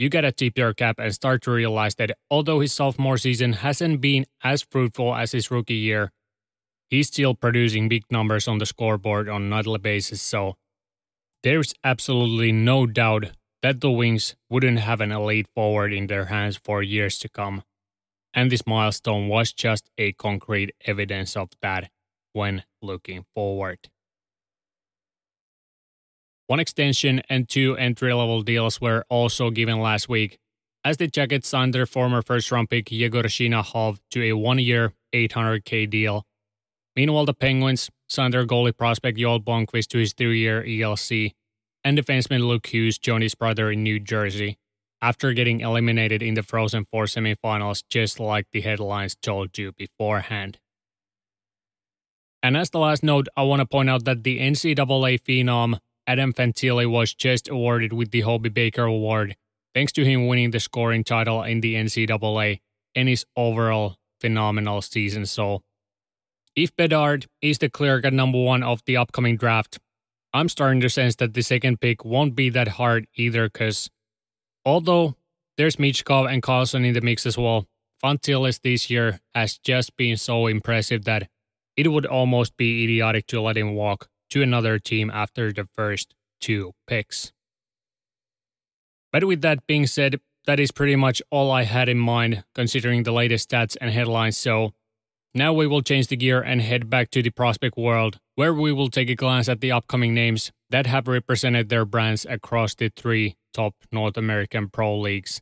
you 0.00 0.08
gotta 0.08 0.32
tip 0.32 0.56
your 0.56 0.72
cap 0.72 0.98
and 0.98 1.12
start 1.12 1.42
to 1.42 1.50
realize 1.50 1.94
that 1.96 2.16
although 2.30 2.60
his 2.60 2.72
sophomore 2.72 3.18
season 3.18 3.52
hasn't 3.52 4.00
been 4.00 4.24
as 4.42 4.62
fruitful 4.62 5.14
as 5.14 5.32
his 5.32 5.50
rookie 5.50 5.74
year, 5.74 6.10
he's 6.88 7.08
still 7.08 7.34
producing 7.34 7.86
big 7.86 8.04
numbers 8.10 8.48
on 8.48 8.56
the 8.56 8.64
scoreboard 8.64 9.28
on 9.28 9.42
a 9.42 9.46
nightly 9.46 9.78
basis. 9.78 10.22
So 10.22 10.56
there's 11.42 11.74
absolutely 11.84 12.50
no 12.50 12.86
doubt 12.86 13.32
that 13.62 13.82
the 13.82 13.90
Wings 13.90 14.36
wouldn't 14.48 14.78
have 14.78 15.02
an 15.02 15.12
elite 15.12 15.48
forward 15.54 15.92
in 15.92 16.06
their 16.06 16.24
hands 16.24 16.56
for 16.56 16.82
years 16.82 17.18
to 17.18 17.28
come. 17.28 17.62
And 18.32 18.50
this 18.50 18.66
milestone 18.66 19.28
was 19.28 19.52
just 19.52 19.90
a 19.98 20.12
concrete 20.12 20.70
evidence 20.86 21.36
of 21.36 21.50
that 21.60 21.90
when 22.32 22.64
looking 22.80 23.26
forward. 23.34 23.90
One 26.50 26.58
extension 26.58 27.22
and 27.30 27.48
two 27.48 27.76
entry 27.76 28.12
level 28.12 28.42
deals 28.42 28.80
were 28.80 29.04
also 29.08 29.50
given 29.50 29.78
last 29.78 30.08
week, 30.08 30.40
as 30.84 30.96
the 30.96 31.06
Jackets 31.06 31.46
signed 31.46 31.72
their 31.72 31.86
former 31.86 32.22
first 32.22 32.50
round 32.50 32.68
pick 32.68 32.90
Yegor 32.90 33.22
Chinakhov 33.22 34.00
to 34.10 34.24
a 34.24 34.32
one 34.32 34.58
year, 34.58 34.92
800k 35.14 35.88
deal. 35.88 36.24
Meanwhile, 36.96 37.26
the 37.26 37.34
Penguins 37.34 37.88
signed 38.08 38.34
their 38.34 38.44
goalie 38.44 38.76
prospect 38.76 39.16
Joel 39.16 39.38
Blomqvist 39.40 39.86
to 39.90 39.98
his 39.98 40.12
three 40.12 40.40
year 40.40 40.64
ELC, 40.64 41.34
and 41.84 41.96
defenseman 41.96 42.40
Luke 42.40 42.66
Hughes 42.66 42.98
joined 42.98 43.22
his 43.22 43.36
brother 43.36 43.70
in 43.70 43.84
New 43.84 44.00
Jersey 44.00 44.58
after 45.00 45.32
getting 45.32 45.60
eliminated 45.60 46.20
in 46.20 46.34
the 46.34 46.42
Frozen 46.42 46.86
Four 46.90 47.04
semifinals, 47.04 47.84
just 47.88 48.18
like 48.18 48.46
the 48.50 48.62
headlines 48.62 49.14
told 49.14 49.56
you 49.56 49.70
beforehand. 49.70 50.58
And 52.42 52.56
as 52.56 52.70
the 52.70 52.80
last 52.80 53.04
note, 53.04 53.28
I 53.36 53.44
want 53.44 53.60
to 53.60 53.66
point 53.66 53.88
out 53.88 54.04
that 54.06 54.24
the 54.24 54.40
NCAA 54.40 55.20
phenom 55.20 55.78
Adam 56.10 56.32
Fantilli 56.32 56.90
was 56.90 57.14
just 57.14 57.48
awarded 57.48 57.92
with 57.92 58.10
the 58.10 58.22
Hobey 58.22 58.48
Baker 58.48 58.82
Award, 58.82 59.36
thanks 59.76 59.92
to 59.92 60.04
him 60.04 60.26
winning 60.26 60.50
the 60.50 60.58
scoring 60.58 61.04
title 61.04 61.44
in 61.44 61.60
the 61.60 61.76
NCAA 61.76 62.58
and 62.96 63.08
his 63.08 63.24
overall 63.36 63.94
phenomenal 64.20 64.82
season. 64.82 65.24
So, 65.24 65.62
if 66.56 66.74
Bedard 66.74 67.26
is 67.40 67.58
the 67.58 67.70
clear 67.70 68.02
cut 68.02 68.12
number 68.12 68.42
one 68.42 68.64
of 68.64 68.82
the 68.86 68.96
upcoming 68.96 69.36
draft, 69.36 69.78
I'm 70.34 70.48
starting 70.48 70.80
to 70.80 70.90
sense 70.90 71.14
that 71.16 71.34
the 71.34 71.42
second 71.42 71.80
pick 71.80 72.04
won't 72.04 72.34
be 72.34 72.50
that 72.50 72.66
hard 72.66 73.06
either, 73.14 73.44
because 73.44 73.88
although 74.64 75.14
there's 75.56 75.76
Michkov 75.76 76.28
and 76.28 76.42
Carlsson 76.42 76.84
in 76.84 76.92
the 76.92 77.02
mix 77.02 77.24
as 77.24 77.38
well, 77.38 77.66
Fantillis 78.02 78.60
this 78.60 78.90
year 78.90 79.20
has 79.32 79.58
just 79.58 79.96
been 79.96 80.16
so 80.16 80.48
impressive 80.48 81.04
that 81.04 81.28
it 81.76 81.86
would 81.86 82.04
almost 82.04 82.56
be 82.56 82.82
idiotic 82.82 83.28
to 83.28 83.40
let 83.40 83.56
him 83.56 83.76
walk 83.76 84.09
to 84.30 84.42
another 84.42 84.78
team 84.78 85.10
after 85.12 85.52
the 85.52 85.68
first 85.74 86.14
two 86.40 86.72
picks. 86.86 87.32
But 89.12 89.24
with 89.24 89.42
that 89.42 89.66
being 89.66 89.86
said, 89.86 90.20
that 90.46 90.60
is 90.60 90.70
pretty 90.70 90.96
much 90.96 91.20
all 91.30 91.50
I 91.50 91.64
had 91.64 91.88
in 91.88 91.98
mind 91.98 92.44
considering 92.54 93.02
the 93.02 93.12
latest 93.12 93.50
stats 93.50 93.76
and 93.80 93.90
headlines. 93.90 94.38
So 94.38 94.72
now 95.34 95.52
we 95.52 95.66
will 95.66 95.82
change 95.82 96.08
the 96.08 96.16
gear 96.16 96.40
and 96.40 96.60
head 96.60 96.90
back 96.90 97.10
to 97.10 97.22
the 97.22 97.30
prospect 97.30 97.76
world, 97.76 98.18
where 98.34 98.54
we 98.54 98.72
will 98.72 98.88
take 98.88 99.10
a 99.10 99.14
glance 99.14 99.48
at 99.48 99.60
the 99.60 99.72
upcoming 99.72 100.14
names 100.14 100.50
that 100.70 100.86
have 100.86 101.06
represented 101.06 101.68
their 101.68 101.84
brands 101.84 102.26
across 102.28 102.74
the 102.74 102.88
three 102.88 103.36
top 103.52 103.74
North 103.92 104.16
American 104.16 104.68
pro 104.68 104.98
leagues. 104.98 105.40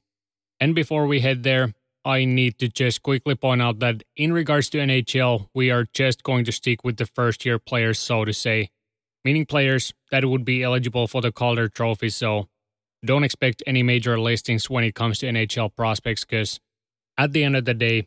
And 0.61 0.75
before 0.75 1.07
we 1.07 1.21
head 1.21 1.43
there, 1.43 1.75
I 2.05 2.25
need 2.25 2.59
to 2.59 2.69
just 2.69 3.03
quickly 3.03 3.35
point 3.35 3.63
out 3.63 3.81
that 3.81 4.03
in 4.17 4.33
regards 4.33 4.71
to 4.71 4.79
NHL, 4.79 5.49
we 5.55 5.71
are 5.71 5.87
just 5.93 6.23
going 6.23 6.45
to 6.47 6.53
stick 6.53 6.85
with 6.85 6.97
the 6.97 7.07
first 7.07 7.45
year 7.45 7.59
players, 7.59 7.99
so 7.99 8.25
to 8.25 8.33
say, 8.33 8.71
meaning 9.25 9.47
players 9.47 9.93
that 10.11 10.25
would 10.25 10.45
be 10.45 10.63
eligible 10.63 11.07
for 11.07 11.21
the 11.21 11.33
Calder 11.33 11.69
Trophy. 11.69 12.11
So 12.11 12.49
don't 13.05 13.25
expect 13.25 13.63
any 13.67 13.83
major 13.83 14.19
listings 14.19 14.69
when 14.69 14.85
it 14.85 14.95
comes 14.95 15.19
to 15.19 15.27
NHL 15.27 15.75
prospects 15.75 16.25
because 16.25 16.61
at 17.17 17.33
the 17.33 17.45
end 17.45 17.57
of 17.57 17.65
the 17.65 17.75
day, 17.75 18.07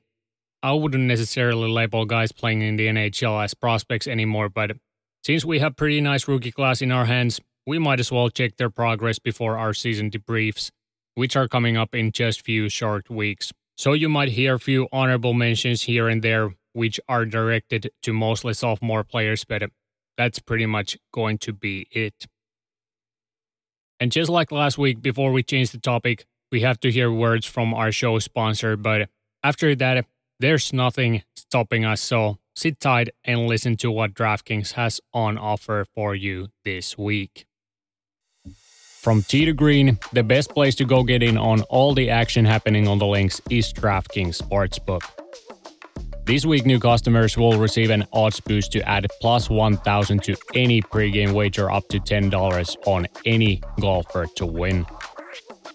I 0.64 0.74
wouldn't 0.74 1.04
necessarily 1.04 1.70
label 1.70 2.06
guys 2.06 2.32
playing 2.32 2.62
in 2.62 2.76
the 2.76 2.88
NHL 2.88 3.44
as 3.44 3.54
prospects 3.54 4.08
anymore, 4.08 4.50
but 4.50 4.78
since 5.24 5.44
we 5.44 5.60
have 5.60 5.76
pretty 5.76 6.02
nice 6.02 6.28
rookie 6.28 6.52
class 6.52 6.82
in 6.82 6.92
our 6.92 7.06
hands, 7.06 7.40
we 7.66 7.80
might 7.80 8.00
as 8.00 8.12
well 8.12 8.30
check 8.30 8.58
their 8.58 8.70
progress 8.70 9.20
before 9.20 9.58
our 9.58 9.74
season 9.74 10.10
debriefs, 10.10 10.72
which 11.16 11.36
are 11.36 11.48
coming 11.48 11.78
up 11.78 11.96
in 11.96 12.12
just 12.12 12.42
few 12.42 12.70
short 12.70 13.10
weeks. 13.10 13.52
So 13.78 13.94
you 13.94 14.10
might 14.10 14.30
hear 14.30 14.56
a 14.56 14.60
few 14.60 14.88
honorable 14.92 15.34
mentions 15.34 15.84
here 15.84 16.08
and 16.08 16.22
there, 16.22 16.54
which 16.74 17.00
are 17.08 17.26
directed 17.26 17.92
to 18.04 18.14
mostly 18.14 18.54
sophomore 18.54 19.04
players, 19.04 19.46
but 19.46 19.64
that's 20.18 20.40
pretty 20.40 20.66
much 20.66 20.98
going 21.14 21.38
to 21.40 21.54
be 21.54 21.88
it. 21.92 22.28
And 24.00 24.12
just 24.12 24.30
like 24.30 24.52
last 24.52 24.78
week, 24.78 25.02
before 25.02 25.32
we 25.32 25.44
change 25.44 25.72
the 25.72 25.78
topic, 25.78 26.26
we 26.52 26.62
have 26.62 26.80
to 26.82 26.92
hear 26.92 27.12
words 27.12 27.46
from 27.46 27.74
our 27.74 27.92
show 27.92 28.20
sponsor. 28.20 28.76
But 28.76 29.10
after 29.44 29.76
that, 29.76 30.06
there's 30.40 30.74
nothing 30.74 31.24
stopping 31.36 31.86
us. 31.86 32.02
So 32.02 32.40
sit 32.56 32.80
tight 32.80 33.10
and 33.24 33.48
listen 33.48 33.78
to 33.78 33.92
what 33.92 34.14
DraftKings 34.14 34.74
has 34.74 35.00
on 35.14 35.38
offer 35.38 35.86
for 35.94 36.16
you 36.16 36.50
this 36.66 36.98
week. 36.98 37.46
From 38.46 39.24
tee 39.24 39.46
to 39.46 39.54
green, 39.54 39.98
the 40.14 40.24
best 40.24 40.52
place 40.52 40.76
to 40.76 40.86
go 40.86 41.04
get 41.04 41.24
in 41.24 41.38
on 41.38 41.62
all 41.64 41.94
the 41.94 42.10
action 42.10 42.46
happening 42.46 42.88
on 42.88 43.00
the 43.00 43.08
links 43.08 43.42
is 43.50 43.74
DraftKings 43.74 44.40
Sportsbook. 44.40 45.02
This 46.32 46.46
week, 46.46 46.66
new 46.66 46.80
customers 46.80 47.38
will 47.38 47.60
receive 47.60 47.90
an 47.90 48.08
odds 48.14 48.40
boost 48.40 48.72
to 48.72 48.82
add 48.88 49.06
plus 49.20 49.50
1000 49.50 50.24
to 50.24 50.38
any 50.56 50.82
pregame 50.82 51.34
wager 51.34 51.70
up 51.70 51.86
to 51.90 52.00
$10 52.00 52.78
on 52.88 53.06
any 53.26 53.62
golfer 53.82 54.28
to 54.38 54.46
win. 54.46 54.86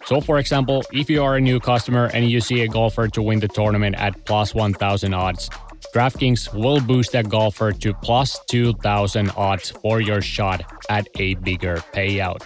So, 0.06 0.18
for 0.22 0.38
example, 0.38 0.82
if 0.94 1.10
you 1.10 1.22
are 1.22 1.36
a 1.36 1.42
new 1.42 1.60
customer 1.60 2.06
and 2.14 2.30
you 2.30 2.40
see 2.40 2.62
a 2.62 2.68
golfer 2.68 3.06
to 3.06 3.20
win 3.20 3.38
the 3.38 3.48
tournament 3.48 3.96
at 3.96 4.25
plus 4.25 4.54
1000 4.54 5.12
odds, 5.12 5.50
DraftKings 5.94 6.54
will 6.54 6.80
boost 6.80 7.12
that 7.12 7.28
golfer 7.28 7.72
to 7.72 7.92
plus 7.92 8.40
2000 8.46 9.32
odds 9.36 9.72
for 9.72 10.00
your 10.00 10.22
shot 10.22 10.64
at 10.88 11.06
a 11.16 11.34
bigger 11.34 11.76
payout. 11.92 12.40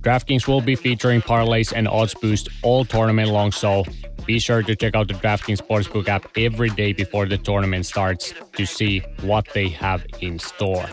DraftKings 0.00 0.48
will 0.48 0.62
be 0.62 0.74
featuring 0.74 1.20
parlays 1.20 1.74
and 1.76 1.86
odds 1.86 2.14
boost 2.14 2.48
all 2.62 2.86
tournament 2.86 3.28
long, 3.28 3.52
so 3.52 3.84
be 4.26 4.38
sure 4.38 4.62
to 4.62 4.76
check 4.76 4.94
out 4.94 5.08
the 5.08 5.14
DraftKings 5.14 5.60
Sportsbook 5.60 6.08
app 6.08 6.26
every 6.36 6.70
day 6.70 6.92
before 6.92 7.26
the 7.26 7.38
tournament 7.38 7.86
starts 7.86 8.32
to 8.56 8.66
see 8.66 9.00
what 9.22 9.46
they 9.54 9.68
have 9.68 10.04
in 10.20 10.38
store. 10.38 10.86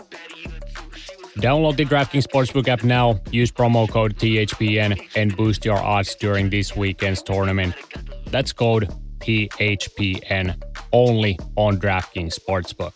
Download 1.36 1.76
the 1.76 1.84
DraftKings 1.84 2.26
Sportsbook 2.26 2.68
app 2.68 2.82
now, 2.82 3.20
use 3.30 3.50
promo 3.52 3.88
code 3.88 4.16
THPN, 4.16 5.00
and 5.14 5.36
boost 5.36 5.64
your 5.64 5.78
odds 5.78 6.14
during 6.16 6.50
this 6.50 6.76
weekend's 6.76 7.22
tournament. 7.22 7.74
That's 8.26 8.52
code 8.52 8.92
THPN 9.20 10.60
only 10.92 11.38
on 11.56 11.78
DraftKings 11.78 12.38
Sportsbook. 12.38 12.94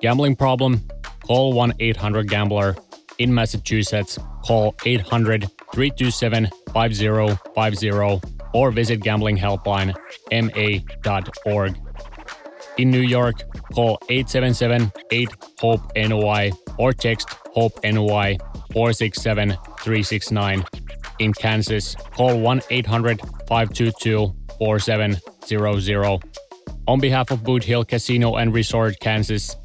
Gambling 0.00 0.36
problem? 0.36 0.86
Call 1.26 1.52
1 1.52 1.74
800 1.78 2.28
Gambler 2.28 2.76
in 3.18 3.34
Massachusetts, 3.34 4.18
call 4.44 4.74
800 4.84 5.50
327 5.72 6.48
5050 6.72 8.37
or 8.52 8.70
visit 8.70 9.00
gamblinghelpline.ma.org. 9.00 11.76
In 12.78 12.90
New 12.90 13.00
York, 13.00 13.42
call 13.74 13.98
877 14.08 14.92
8 15.10 15.28
HOPE 15.60 15.92
NY 15.96 16.52
or 16.78 16.92
text 16.92 17.28
HOPE 17.54 17.80
NY 17.82 18.38
467 18.72 19.50
369. 19.80 20.64
In 21.18 21.32
Kansas, 21.32 21.96
call 22.12 22.38
1 22.38 22.62
800 22.70 23.20
522 23.48 24.32
4700. 24.58 26.20
On 26.86 27.00
behalf 27.00 27.30
of 27.30 27.42
Boot 27.42 27.64
Hill 27.64 27.84
Casino 27.84 28.36
and 28.36 28.54
Resort, 28.54 28.98
Kansas, 29.00 29.56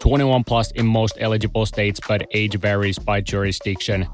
21 0.00 0.44
plus 0.44 0.70
in 0.72 0.86
most 0.86 1.16
eligible 1.20 1.64
states, 1.64 2.00
but 2.06 2.26
age 2.32 2.56
varies 2.56 2.98
by 2.98 3.20
jurisdiction. 3.20 4.06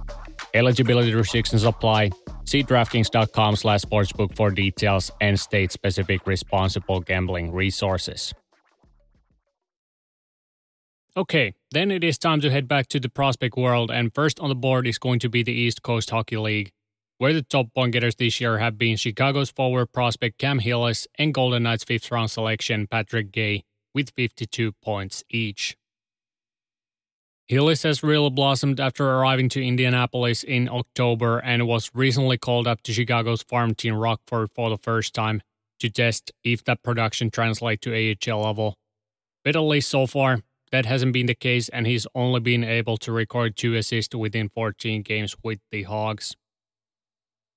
Eligibility 0.55 1.15
restrictions 1.15 1.65
apply. 1.65 2.11
See 2.49 2.62
DraftKings.com 2.62 3.57
slash 3.57 3.83
sportsbook 3.83 4.35
for 4.35 4.50
details 4.50 5.11
and 5.21 5.38
state-specific 5.38 6.26
responsible 6.26 7.00
gambling 7.00 7.52
resources. 7.52 8.33
Okay, 11.14 11.52
then 11.73 11.90
it 11.90 12.02
is 12.02 12.17
time 12.17 12.40
to 12.40 12.50
head 12.50 12.67
back 12.67 12.87
to 12.88 13.00
the 13.00 13.11
prospect 13.11 13.59
world, 13.59 13.90
and 13.90 14.14
first 14.14 14.40
on 14.40 14.49
the 14.49 14.55
board 14.55 14.87
is 14.87 14.97
going 14.97 15.19
to 15.19 15.28
be 15.28 15.43
the 15.43 15.52
East 15.52 15.83
Coast 15.83 16.09
Hockey 16.09 16.38
League, 16.38 16.71
where 17.19 17.35
the 17.35 17.43
top 17.43 17.75
point 17.75 17.93
getters 17.93 18.14
this 18.14 18.40
year 18.40 18.57
have 18.57 18.78
been 18.78 18.97
Chicago's 18.97 19.50
forward 19.50 19.93
prospect 19.93 20.38
Cam 20.38 20.61
Hillis 20.61 21.07
and 21.19 21.35
Golden 21.35 21.64
Knights 21.64 21.85
fifth 21.85 22.11
round 22.11 22.31
selection 22.31 22.87
Patrick 22.87 23.31
Guay 23.31 23.64
with 23.93 24.09
52 24.17 24.73
points 24.83 25.23
each. 25.28 25.76
Has 27.50 28.02
really 28.02 28.28
blossomed 28.28 28.78
after 28.78 29.09
arriving 29.09 29.49
to 29.50 29.64
Indianapolis 29.64 30.43
in 30.43 30.69
October 30.69 31.38
and 31.38 31.67
was 31.67 31.90
recently 31.95 32.37
called 32.37 32.67
up 32.67 32.83
to 32.83 32.93
Chicago's 32.93 33.43
farm 33.43 33.75
team 33.75 33.94
Rockford 33.94 34.51
for 34.55 34.68
the 34.68 34.77
first 34.77 35.14
time 35.14 35.40
to 35.81 35.88
test 35.88 36.31
if 36.44 36.62
that 36.64 36.83
production 36.83 37.31
translates 37.31 37.81
to 37.85 37.94
AHL 37.94 38.42
level. 38.42 38.75
But 39.44 39.57
at 39.57 39.61
least 39.61 39.88
so 39.88 40.07
far, 40.07 40.42
that 40.72 40.85
hasn't 40.85 41.14
been 41.14 41.25
the 41.25 41.35
case, 41.35 41.70
and 41.70 41.87
he's 41.87 42.07
only 42.14 42.40
been 42.40 42.64
able 42.64 42.99
to 42.99 43.12
record 43.12 43.57
two 43.57 43.75
assists 43.77 44.14
within 44.14 44.51
14 44.51 45.01
games 45.01 45.35
with 45.42 45.61
the 45.70 45.85
Hogs. 45.85 46.37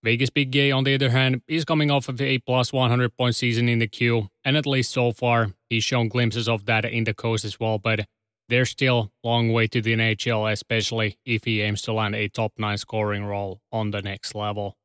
Vegas 0.03 0.29
Big 0.29 0.53
Guay, 0.53 0.73
on 0.73 0.85
the 0.85 0.95
other 0.95 1.09
hand, 1.09 1.41
is 1.49 1.65
coming 1.65 1.91
off 1.91 2.07
of 2.07 2.21
a 2.21 2.37
plus 2.39 2.71
100 2.71 3.17
point 3.17 3.35
season 3.35 3.67
in 3.67 3.79
the 3.79 3.87
queue, 3.87 4.29
and 4.45 4.55
at 4.55 4.65
least 4.65 4.91
so 4.91 5.11
far, 5.11 5.51
he's 5.69 5.83
shown 5.83 6.07
glimpses 6.07 6.47
of 6.47 6.65
that 6.65 6.85
in 6.85 7.03
the 7.03 7.13
coast 7.13 7.43
as 7.43 7.59
well, 7.59 7.77
but 7.77 8.05
there's 8.51 8.69
still 8.69 9.11
long 9.23 9.53
way 9.53 9.65
to 9.65 9.81
the 9.81 9.95
NHL, 9.95 10.51
especially 10.51 11.17
if 11.25 11.45
he 11.45 11.61
aims 11.61 11.81
to 11.83 11.93
land 11.93 12.15
a 12.15 12.27
top 12.27 12.51
9 12.57 12.77
scoring 12.77 13.23
role 13.23 13.61
on 13.71 13.91
the 13.91 14.01
next 14.01 14.35
level. 14.35 14.77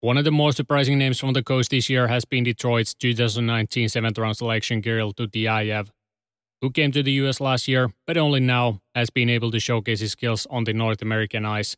One 0.00 0.18
of 0.18 0.24
the 0.24 0.32
most 0.32 0.56
surprising 0.56 0.98
names 0.98 1.20
from 1.20 1.32
the 1.32 1.44
coast 1.44 1.70
this 1.70 1.88
year 1.88 2.08
has 2.08 2.24
been 2.24 2.42
Detroit's 2.42 2.92
2019 2.94 3.88
7th 3.88 4.18
round 4.18 4.36
selection 4.36 4.82
Kirill 4.82 5.14
Tyutyayev, 5.14 5.88
who 6.60 6.70
came 6.70 6.90
to 6.90 7.04
the 7.04 7.12
US 7.22 7.40
last 7.40 7.68
year, 7.68 7.92
but 8.04 8.16
only 8.16 8.40
now 8.40 8.80
has 8.96 9.08
been 9.08 9.30
able 9.30 9.52
to 9.52 9.60
showcase 9.60 10.00
his 10.00 10.12
skills 10.12 10.44
on 10.50 10.64
the 10.64 10.72
North 10.72 11.02
American 11.02 11.46
ice, 11.46 11.76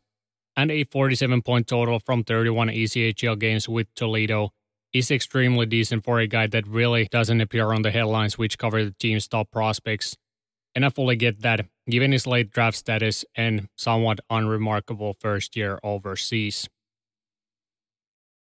and 0.57 0.71
a 0.71 0.85
47 0.85 1.43
point 1.43 1.67
total 1.67 1.99
from 1.99 2.23
31 2.23 2.69
ECHL 2.69 3.37
games 3.37 3.69
with 3.69 3.87
Toledo 3.93 4.53
is 4.93 5.11
extremely 5.11 5.65
decent 5.65 6.03
for 6.03 6.19
a 6.19 6.27
guy 6.27 6.47
that 6.47 6.67
really 6.67 7.07
doesn't 7.11 7.41
appear 7.41 7.71
on 7.73 7.81
the 7.81 7.91
headlines 7.91 8.37
which 8.37 8.57
cover 8.57 8.83
the 8.83 8.95
team's 8.99 9.27
top 9.27 9.51
prospects. 9.51 10.15
And 10.75 10.85
I 10.85 10.89
fully 10.89 11.15
get 11.15 11.41
that, 11.41 11.65
given 11.89 12.11
his 12.11 12.27
late 12.27 12.51
draft 12.51 12.77
status 12.77 13.25
and 13.35 13.67
somewhat 13.75 14.19
unremarkable 14.29 15.15
first 15.19 15.55
year 15.55 15.79
overseas. 15.83 16.67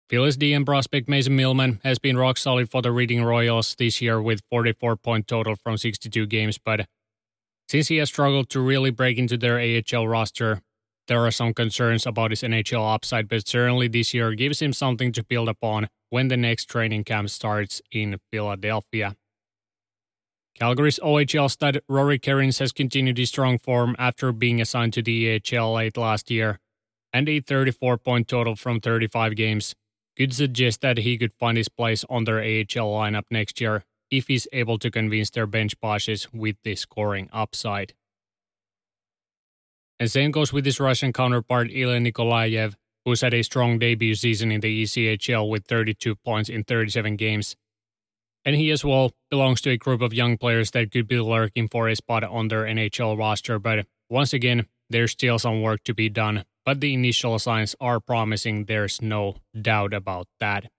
Philly's 0.09 0.37
DM 0.37 0.67
prospect 0.67 1.09
Mason 1.09 1.35
Millman 1.35 1.81
has 1.83 1.99
been 1.99 2.19
rock 2.19 2.37
solid 2.37 2.71
for 2.71 2.83
the 2.83 2.93
Reading 2.93 3.25
Royals 3.25 3.75
this 3.77 4.03
year 4.03 4.21
with 4.21 4.43
44 4.51 4.97
point 4.97 5.27
total 5.27 5.57
from 5.57 5.79
62 5.79 6.27
games, 6.27 6.59
but 6.59 6.87
since 7.69 7.89
he 7.89 7.97
has 7.97 8.11
struggled 8.11 8.51
to 8.51 8.61
really 8.61 8.91
break 8.91 9.17
into 9.19 9.39
their 9.39 9.59
AHL 9.59 10.07
roster, 10.07 10.61
there 11.07 11.25
are 11.25 11.31
some 11.31 11.53
concerns 11.53 12.07
about 12.07 12.31
his 12.31 12.43
NHL 12.43 12.95
upside, 12.95 13.29
but 13.29 13.47
certainly 13.47 13.89
this 13.89 14.15
year 14.15 14.35
gives 14.35 14.61
him 14.61 14.73
something 14.73 15.13
to 15.13 15.25
build 15.25 15.49
upon 15.49 15.89
when 16.11 16.29
the 16.29 16.37
next 16.37 16.67
training 16.67 17.05
camp 17.05 17.29
starts 17.31 17.83
in 17.93 18.19
Philadelphia. 18.31 19.17
Calgary's 20.55 21.01
OHL 21.01 21.51
stud 21.51 21.81
Rory 21.89 22.19
Kerins 22.19 22.61
has 22.61 22.71
continued 22.71 23.19
his 23.19 23.29
strong 23.29 23.59
form 23.59 23.97
after 23.99 24.33
being 24.33 24.61
assigned 24.61 24.93
to 24.93 25.03
the 25.03 25.41
EHL 25.41 25.75
late 25.75 25.97
last 25.97 26.31
year, 26.31 26.61
and 27.13 27.29
a 27.29 27.41
34 27.41 27.99
point 27.99 28.29
total 28.29 28.55
from 28.55 28.81
35 28.81 29.35
games 29.35 29.75
could 30.17 30.33
suggest 30.33 30.81
that 30.81 30.99
he 30.99 31.19
could 31.19 31.33
find 31.35 31.57
his 31.57 31.69
place 31.69 32.05
on 32.09 32.25
their 32.25 32.39
AHL 32.39 32.93
lineup 32.93 33.25
next 33.31 33.61
year 33.61 33.85
if 34.11 34.29
he's 34.29 34.47
able 34.53 34.79
to 34.79 34.91
convince 34.91 35.31
their 35.31 35.47
bench 35.47 35.79
bosses 35.81 36.29
with 36.33 36.57
the 36.63 36.77
scoring 36.77 37.29
upside. 37.33 37.95
And 39.99 40.11
same 40.11 40.31
goes 40.31 40.53
with 40.53 40.65
his 40.65 40.81
Russian 40.81 41.13
counterpart 41.13 41.69
Ilya 41.71 42.01
Nikolaev, 42.01 42.75
who's 43.05 43.21
had 43.21 43.35
a 43.35 43.43
strong 43.43 43.79
debut 43.79 44.15
season 44.15 44.51
in 44.51 44.61
the 44.61 44.83
ECHL 44.83 45.49
with 45.49 45.67
32 45.67 46.17
points 46.17 46.49
in 46.49 46.65
37 46.65 47.17
games. 47.17 47.57
And 48.45 48.57
he 48.57 48.71
as 48.71 48.85
well 48.85 49.13
belongs 49.31 49.61
to 49.63 49.71
a 49.71 49.77
group 49.77 50.03
of 50.03 50.13
young 50.13 50.37
players 50.37 50.71
that 50.73 50.91
could 50.91 51.09
be 51.09 51.19
lurking 51.19 51.69
for 51.69 51.89
a 51.89 51.97
spot 51.97 52.25
on 52.25 52.49
their 52.49 52.65
NHL 52.65 53.19
roster, 53.19 53.59
but 53.59 53.87
once 54.11 54.33
again, 54.33 54.67
there's 54.91 55.13
still 55.13 55.39
some 55.39 55.63
work 55.63 55.83
to 55.85 55.95
be 55.95 56.09
done, 56.09 56.45
but 56.65 56.81
the 56.81 56.93
initial 56.93 57.39
signs 57.39 57.75
are 57.81 58.01
promising, 58.01 58.67
there's 58.67 59.01
no 59.01 59.37
doubt 59.59 59.95
about 59.95 60.29
that. 60.41 60.71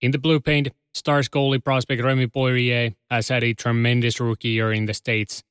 In 0.00 0.10
the 0.10 0.18
blue 0.18 0.40
paint, 0.40 0.68
Stars 0.92 1.28
goalie 1.28 1.62
prospect 1.62 2.02
Remy 2.02 2.28
Poirier 2.28 2.94
has 3.10 3.28
had 3.28 3.44
a 3.44 3.54
tremendous 3.54 4.18
rookie 4.18 4.48
year 4.48 4.72
in 4.72 4.86
the 4.86 4.94
States, 4.94 5.42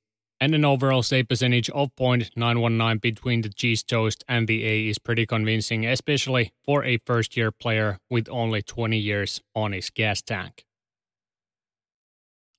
and 0.46 0.54
an 0.54 0.64
overall 0.64 1.02
save 1.02 1.28
percentage 1.28 1.72
of 1.72 1.90
.919 1.96 3.02
between 3.02 3.42
the 3.42 3.50
cheese 3.50 3.82
toast 3.82 4.24
and 4.28 4.48
the 4.48 4.64
A 4.64 4.88
is 4.88 5.00
pretty 5.00 5.26
convincing, 5.26 5.88
especially 5.88 6.54
for 6.64 6.84
a 6.84 7.00
first 7.04 7.36
year 7.36 7.52
player 7.52 7.98
with 8.12 8.30
only 8.30 8.62
20 8.62 8.96
years 8.96 9.42
on 9.56 9.72
his 9.72 9.90
gas 9.90 10.22
tank. 10.22 10.64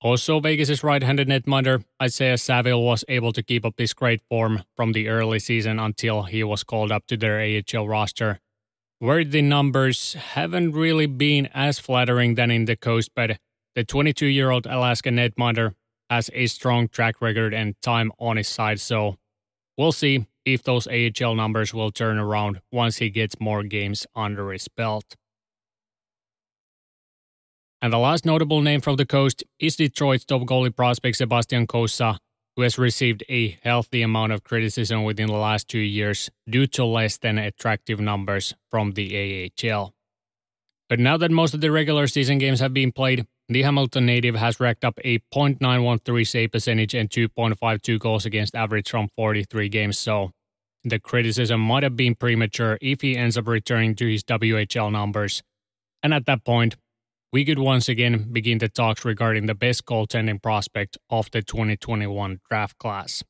Also, 0.00 0.40
Vegas' 0.40 0.82
right-handed 0.82 1.28
netminder 1.28 1.84
Isaiah 2.02 2.38
Saville 2.38 2.82
was 2.82 3.04
able 3.06 3.32
to 3.32 3.40
keep 3.40 3.64
up 3.64 3.76
this 3.76 3.94
great 3.94 4.20
form 4.28 4.64
from 4.74 4.90
the 4.90 5.06
early 5.06 5.38
season 5.38 5.78
until 5.78 6.24
he 6.24 6.42
was 6.42 6.64
called 6.64 6.90
up 6.90 7.06
to 7.06 7.16
their 7.16 7.38
AHL 7.40 7.86
roster, 7.86 8.40
where 8.98 9.22
the 9.22 9.42
numbers 9.42 10.14
haven't 10.14 10.72
really 10.72 11.06
been 11.06 11.48
as 11.54 11.78
flattering 11.78 12.34
than 12.34 12.50
in 12.50 12.64
the 12.64 12.74
coast, 12.74 13.12
but 13.14 13.38
the 13.76 13.84
22-year-old 13.84 14.66
Alaska 14.66 15.10
netminder 15.10 15.74
has 16.10 16.30
a 16.32 16.46
strong 16.46 16.88
track 16.88 17.20
record 17.20 17.52
and 17.52 17.80
time 17.82 18.12
on 18.18 18.36
his 18.36 18.48
side, 18.48 18.80
so 18.80 19.16
we'll 19.76 19.92
see 19.92 20.26
if 20.44 20.62
those 20.62 20.86
AHL 20.86 21.34
numbers 21.34 21.74
will 21.74 21.90
turn 21.90 22.18
around 22.18 22.60
once 22.70 22.98
he 22.98 23.10
gets 23.10 23.40
more 23.40 23.62
games 23.62 24.06
under 24.14 24.52
his 24.52 24.68
belt. 24.68 25.16
And 27.82 27.92
the 27.92 27.98
last 27.98 28.24
notable 28.24 28.62
name 28.62 28.80
from 28.80 28.96
the 28.96 29.04
coast 29.04 29.44
is 29.58 29.76
Detroit's 29.76 30.24
top 30.24 30.42
goalie 30.42 30.74
prospect 30.74 31.18
Sebastian 31.18 31.66
Cossa, 31.66 32.18
who 32.54 32.62
has 32.62 32.78
received 32.78 33.22
a 33.28 33.58
healthy 33.62 34.02
amount 34.02 34.32
of 34.32 34.44
criticism 34.44 35.04
within 35.04 35.26
the 35.26 35.34
last 35.34 35.68
two 35.68 35.78
years 35.78 36.30
due 36.48 36.66
to 36.68 36.84
less 36.84 37.18
than 37.18 37.38
attractive 37.38 38.00
numbers 38.00 38.54
from 38.70 38.92
the 38.92 39.50
AHL. 39.62 39.92
But 40.88 41.00
now 41.00 41.16
that 41.16 41.30
most 41.30 41.52
of 41.52 41.60
the 41.60 41.70
regular 41.70 42.06
season 42.06 42.38
games 42.38 42.60
have 42.60 42.72
been 42.72 42.92
played, 42.92 43.26
the 43.48 43.62
Hamilton 43.62 44.06
native 44.06 44.34
has 44.34 44.58
racked 44.58 44.84
up 44.84 44.98
a 45.04 45.20
.913 45.32 46.26
save 46.26 46.52
percentage 46.52 46.94
and 46.94 47.08
2.52 47.08 47.98
goals 47.98 48.26
against 48.26 48.56
average 48.56 48.90
from 48.90 49.08
43 49.14 49.68
games, 49.68 49.98
so 49.98 50.32
the 50.82 50.98
criticism 50.98 51.60
might 51.60 51.82
have 51.82 51.96
been 51.96 52.14
premature 52.14 52.78
if 52.80 53.00
he 53.00 53.16
ends 53.16 53.36
up 53.36 53.46
returning 53.46 53.94
to 53.96 54.06
his 54.08 54.24
WHL 54.24 54.90
numbers. 54.90 55.42
And 56.02 56.12
at 56.12 56.26
that 56.26 56.44
point, 56.44 56.76
we 57.32 57.44
could 57.44 57.58
once 57.58 57.88
again 57.88 58.28
begin 58.32 58.58
the 58.58 58.68
talks 58.68 59.04
regarding 59.04 59.46
the 59.46 59.54
best 59.54 59.84
goaltending 59.84 60.42
prospect 60.42 60.96
of 61.10 61.30
the 61.30 61.42
2021 61.42 62.40
draft 62.48 62.78
class. 62.78 63.22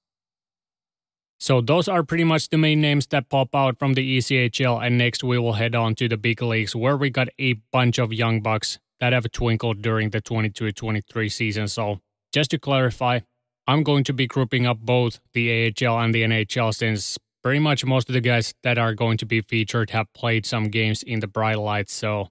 So 1.39 1.61
those 1.61 1.89
are 1.89 2.03
pretty 2.03 2.25
much 2.25 2.49
the 2.49 2.57
main 2.57 2.81
names 2.81 3.07
that 3.09 3.29
pop 3.29 3.55
out 3.55 3.79
from 3.79 3.95
the 3.95 4.19
ECHL 4.19 4.83
and 4.85 4.97
next 4.97 5.23
we 5.23 5.39
will 5.39 5.55
head 5.55 5.75
on 5.75 5.95
to 5.97 6.09
the 6.09 6.17
big 6.17 6.41
leagues 6.41 6.75
where 6.75 6.97
we 6.97 7.11
got 7.11 7.29
a 7.39 7.55
bunch 7.73 7.99
of 7.99 8.13
young 8.13 8.41
bucks 8.41 8.79
that 9.01 9.13
have 9.13 9.31
twinkled 9.31 9.83
during 9.83 10.11
the 10.11 10.23
22-23 10.23 11.31
season. 11.31 11.69
So 11.69 12.01
just 12.33 12.51
to 12.51 12.59
clarify, 12.59 13.21
I'm 13.67 13.83
going 13.83 14.05
to 14.05 14.13
be 14.13 14.27
grouping 14.27 14.67
up 14.67 14.79
both 14.79 15.21
the 15.33 15.75
AHL 15.81 15.99
and 16.01 16.15
the 16.15 16.23
NHL 16.23 16.75
since 16.75 17.19
pretty 17.43 17.59
much 17.61 17.85
most 17.85 18.09
of 18.09 18.13
the 18.13 18.21
guys 18.21 18.55
that 18.63 18.79
are 18.79 18.95
going 18.95 19.19
to 19.19 19.27
be 19.27 19.41
featured 19.41 19.91
have 19.91 20.13
played 20.13 20.47
some 20.47 20.65
games 20.65 21.03
in 21.03 21.21
the 21.21 21.27
bright 21.27 21.59
lights. 21.59 21.93
So 21.93 22.29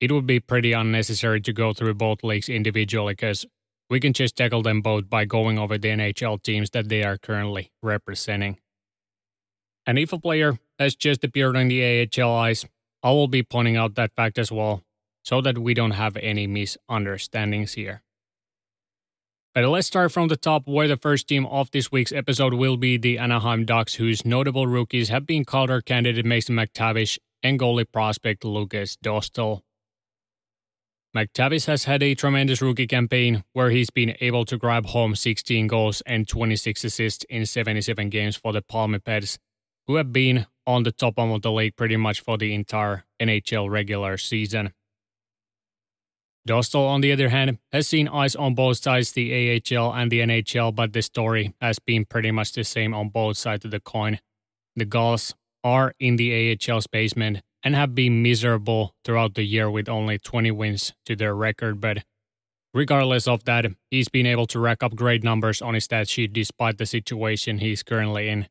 it 0.00 0.10
would 0.10 0.26
be 0.26 0.40
pretty 0.40 0.72
unnecessary 0.72 1.40
to 1.42 1.52
go 1.52 1.72
through 1.72 1.94
both 1.94 2.22
leagues 2.22 2.48
individually 2.48 3.12
because 3.12 3.46
we 3.90 4.00
can 4.00 4.12
just 4.12 4.36
tackle 4.36 4.62
them 4.62 4.80
both 4.80 5.08
by 5.08 5.24
going 5.24 5.58
over 5.58 5.78
the 5.78 5.88
NHL 5.88 6.42
teams 6.42 6.70
that 6.70 6.88
they 6.88 7.02
are 7.04 7.18
currently 7.18 7.70
representing. 7.82 8.58
And 9.86 9.98
if 9.98 10.12
a 10.12 10.18
player 10.18 10.58
has 10.78 10.94
just 10.94 11.22
appeared 11.24 11.56
on 11.56 11.68
the 11.68 12.08
AHL 12.18 12.34
ice, 12.36 12.64
I 13.02 13.10
will 13.10 13.28
be 13.28 13.42
pointing 13.42 13.76
out 13.76 13.94
that 13.96 14.12
fact 14.16 14.38
as 14.38 14.50
well, 14.50 14.82
so 15.24 15.40
that 15.40 15.58
we 15.58 15.74
don't 15.74 15.92
have 15.92 16.16
any 16.18 16.46
misunderstandings 16.46 17.72
here. 17.72 18.02
But 19.54 19.68
let's 19.68 19.86
start 19.86 20.12
from 20.12 20.28
the 20.28 20.36
top, 20.36 20.66
where 20.66 20.88
the 20.88 20.96
first 20.96 21.28
team 21.28 21.46
of 21.46 21.70
this 21.70 21.90
week's 21.90 22.12
episode 22.12 22.54
will 22.54 22.76
be 22.76 22.96
the 22.96 23.18
Anaheim 23.18 23.64
Ducks, 23.64 23.94
whose 23.94 24.24
notable 24.24 24.66
rookies 24.66 25.08
have 25.08 25.26
been 25.26 25.44
Calder 25.44 25.80
candidate 25.80 26.26
Mason 26.26 26.56
McTavish 26.56 27.18
and 27.42 27.58
goalie 27.58 27.90
prospect 27.90 28.44
Lukas 28.44 28.96
Dostal. 28.96 29.62
McTavish 31.16 31.66
has 31.66 31.84
had 31.84 32.02
a 32.02 32.16
tremendous 32.16 32.60
rookie 32.60 32.88
campaign 32.88 33.44
where 33.52 33.70
he's 33.70 33.90
been 33.90 34.16
able 34.20 34.44
to 34.44 34.58
grab 34.58 34.86
home 34.86 35.14
16 35.14 35.68
goals 35.68 36.02
and 36.04 36.26
26 36.26 36.82
assists 36.82 37.24
in 37.30 37.46
77 37.46 38.10
games 38.10 38.34
for 38.34 38.52
the 38.52 38.60
Palmipeds, 38.60 39.38
who 39.86 39.94
have 39.94 40.12
been 40.12 40.46
on 40.66 40.82
the 40.82 40.90
top 40.90 41.16
of 41.16 41.42
the 41.42 41.52
league 41.52 41.76
pretty 41.76 41.96
much 41.96 42.20
for 42.20 42.36
the 42.36 42.52
entire 42.52 43.04
NHL 43.22 43.70
regular 43.70 44.18
season. 44.18 44.72
Dostal, 46.46 46.86
on 46.86 47.00
the 47.00 47.10
other 47.10 47.30
hand, 47.30 47.58
has 47.72 47.88
seen 47.88 48.06
ice 48.06 48.36
on 48.36 48.54
both 48.54 48.76
sides, 48.76 49.12
the 49.12 49.32
AHL 49.32 49.94
and 49.94 50.12
the 50.12 50.20
NHL, 50.20 50.74
but 50.74 50.92
the 50.92 51.00
story 51.00 51.54
has 51.60 51.78
been 51.78 52.04
pretty 52.04 52.30
much 52.30 52.52
the 52.52 52.64
same 52.64 52.92
on 52.92 53.08
both 53.08 53.38
sides 53.38 53.64
of 53.64 53.70
the 53.70 53.80
coin. 53.80 54.18
The 54.76 54.84
Gulls 54.84 55.34
are 55.62 55.94
in 55.98 56.16
the 56.16 56.54
AHL's 56.54 56.86
basement 56.86 57.40
and 57.62 57.74
have 57.74 57.94
been 57.94 58.22
miserable 58.22 58.94
throughout 59.04 59.34
the 59.34 59.44
year 59.44 59.70
with 59.70 59.88
only 59.88 60.18
20 60.18 60.50
wins 60.50 60.92
to 61.06 61.16
their 61.16 61.34
record. 61.34 61.80
But 61.80 62.04
regardless 62.74 63.26
of 63.26 63.44
that, 63.44 63.64
he's 63.90 64.10
been 64.10 64.26
able 64.26 64.46
to 64.48 64.58
rack 64.58 64.82
up 64.82 64.94
great 64.94 65.24
numbers 65.24 65.62
on 65.62 65.72
his 65.72 65.84
stat 65.84 66.08
sheet 66.08 66.34
despite 66.34 66.76
the 66.76 66.84
situation 66.84 67.58
he's 67.58 67.82
currently 67.82 68.28
in. 68.28 68.48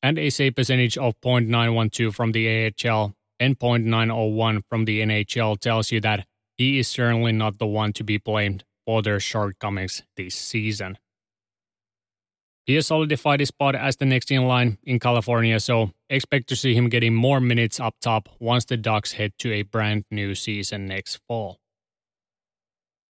And 0.00 0.16
a 0.16 0.30
save 0.30 0.54
percentage 0.54 0.96
of 0.96 1.20
.912 1.22 2.14
from 2.14 2.30
the 2.30 2.72
AHL 2.84 3.14
and 3.40 3.58
.901 3.58 4.62
from 4.68 4.84
the 4.84 5.00
NHL 5.00 5.58
tells 5.58 5.90
you 5.90 6.00
that 6.02 6.24
he 6.56 6.78
is 6.78 6.88
certainly 6.88 7.32
not 7.32 7.58
the 7.58 7.66
one 7.66 7.92
to 7.94 8.04
be 8.04 8.18
blamed 8.18 8.64
for 8.84 9.02
their 9.02 9.20
shortcomings 9.20 10.02
this 10.16 10.34
season. 10.34 10.98
He 12.66 12.74
has 12.74 12.88
solidified 12.88 13.38
his 13.38 13.48
spot 13.48 13.76
as 13.76 13.96
the 13.96 14.06
next 14.06 14.30
in 14.30 14.44
line 14.44 14.78
in 14.82 14.98
California, 14.98 15.60
so 15.60 15.92
expect 16.10 16.48
to 16.48 16.56
see 16.56 16.74
him 16.74 16.88
getting 16.88 17.14
more 17.14 17.40
minutes 17.40 17.78
up 17.78 17.94
top 18.00 18.28
once 18.40 18.64
the 18.64 18.76
Ducks 18.76 19.12
head 19.12 19.32
to 19.38 19.52
a 19.52 19.62
brand 19.62 20.04
new 20.10 20.34
season 20.34 20.86
next 20.86 21.20
fall. 21.28 21.60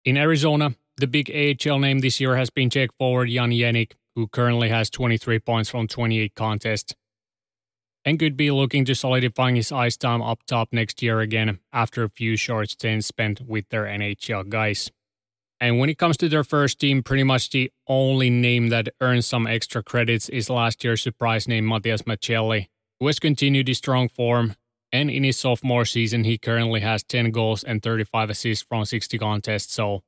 In 0.04 0.18
Arizona, 0.18 0.74
the 0.98 1.06
big 1.06 1.30
AHL 1.30 1.78
name 1.78 2.00
this 2.00 2.20
year 2.20 2.36
has 2.36 2.50
been 2.50 2.68
Czech 2.68 2.90
forward 2.98 3.30
Jan 3.30 3.50
Jenik, 3.50 3.92
who 4.14 4.26
currently 4.26 4.68
has 4.68 4.90
23 4.90 5.38
points 5.38 5.70
from 5.70 5.86
28 5.86 6.34
contests, 6.34 6.94
and 8.08 8.18
could 8.18 8.38
be 8.38 8.50
looking 8.50 8.86
to 8.86 8.94
solidifying 8.94 9.54
his 9.54 9.70
ice 9.70 9.94
time 9.94 10.22
up 10.22 10.38
top 10.46 10.70
next 10.72 11.02
year 11.02 11.20
again 11.20 11.58
after 11.74 12.02
a 12.02 12.08
few 12.08 12.36
short 12.36 12.70
stints 12.70 13.06
spent 13.06 13.42
with 13.46 13.68
their 13.68 13.84
NHL 13.84 14.48
guys. 14.48 14.90
And 15.60 15.78
when 15.78 15.90
it 15.90 15.98
comes 15.98 16.16
to 16.18 16.28
their 16.30 16.42
first 16.42 16.80
team, 16.80 17.02
pretty 17.02 17.24
much 17.24 17.50
the 17.50 17.70
only 17.86 18.30
name 18.30 18.70
that 18.70 18.88
earns 19.02 19.26
some 19.26 19.46
extra 19.46 19.82
credits 19.82 20.30
is 20.30 20.48
last 20.48 20.82
year's 20.82 21.02
surprise 21.02 21.46
name 21.46 21.66
Matias 21.66 22.02
Maccelli, 22.04 22.68
who 22.98 23.08
has 23.08 23.18
continued 23.18 23.68
his 23.68 23.76
strong 23.76 24.08
form. 24.08 24.54
And 24.90 25.10
in 25.10 25.22
his 25.22 25.36
sophomore 25.36 25.84
season, 25.84 26.24
he 26.24 26.38
currently 26.38 26.80
has 26.80 27.02
10 27.02 27.30
goals 27.30 27.62
and 27.62 27.82
35 27.82 28.30
assists 28.30 28.64
from 28.66 28.86
60 28.86 29.18
contests. 29.18 29.74
So 29.74 30.02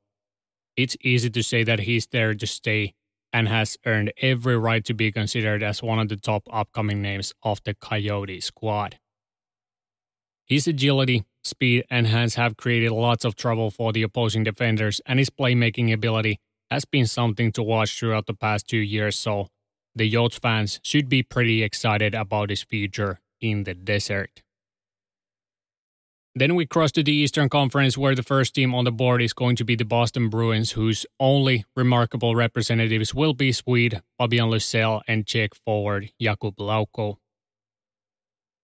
it's 0.75 0.97
easy 1.01 1.29
to 1.29 1.43
say 1.43 1.63
that 1.65 1.81
he's 1.81 2.07
there 2.07 2.33
to 2.33 2.47
stay 2.47 2.95
and 3.33 3.47
has 3.47 3.77
earned 3.85 4.13
every 4.21 4.57
right 4.57 4.83
to 4.85 4.93
be 4.93 5.11
considered 5.11 5.63
as 5.63 5.81
one 5.81 5.99
of 5.99 6.09
the 6.09 6.17
top 6.17 6.43
upcoming 6.51 7.01
names 7.01 7.33
of 7.43 7.61
the 7.63 7.73
Coyote 7.73 8.39
squad. 8.41 8.97
His 10.45 10.67
agility, 10.67 11.23
speed, 11.43 11.85
and 11.89 12.07
hands 12.07 12.35
have 12.35 12.57
created 12.57 12.91
lots 12.91 13.23
of 13.23 13.35
trouble 13.35 13.71
for 13.71 13.93
the 13.93 14.03
opposing 14.03 14.43
defenders, 14.43 14.99
and 15.05 15.17
his 15.17 15.29
playmaking 15.29 15.93
ability 15.93 16.39
has 16.69 16.85
been 16.85 17.07
something 17.07 17.51
to 17.53 17.63
watch 17.63 17.97
throughout 17.97 18.25
the 18.25 18.33
past 18.33 18.67
two 18.67 18.77
years, 18.77 19.17
so 19.17 19.47
the 19.95 20.11
Yotes 20.11 20.39
fans 20.39 20.79
should 20.83 21.09
be 21.09 21.23
pretty 21.23 21.63
excited 21.63 22.13
about 22.13 22.49
his 22.49 22.63
future 22.63 23.19
in 23.39 23.63
the 23.63 23.73
desert. 23.73 24.41
Then 26.33 26.55
we 26.55 26.65
cross 26.65 26.93
to 26.93 27.03
the 27.03 27.11
Eastern 27.11 27.49
Conference, 27.49 27.97
where 27.97 28.15
the 28.15 28.23
first 28.23 28.55
team 28.55 28.73
on 28.73 28.85
the 28.85 28.91
board 28.91 29.21
is 29.21 29.33
going 29.33 29.57
to 29.57 29.65
be 29.65 29.75
the 29.75 29.83
Boston 29.83 30.29
Bruins, 30.29 30.71
whose 30.71 31.05
only 31.19 31.65
remarkable 31.75 32.35
representatives 32.35 33.13
will 33.13 33.33
be 33.33 33.51
Swede 33.51 34.01
Fabian 34.17 34.49
Lysell 34.49 35.01
and 35.09 35.27
Czech 35.27 35.53
forward 35.53 36.11
Jakub 36.21 36.55
Lauko. 36.55 37.17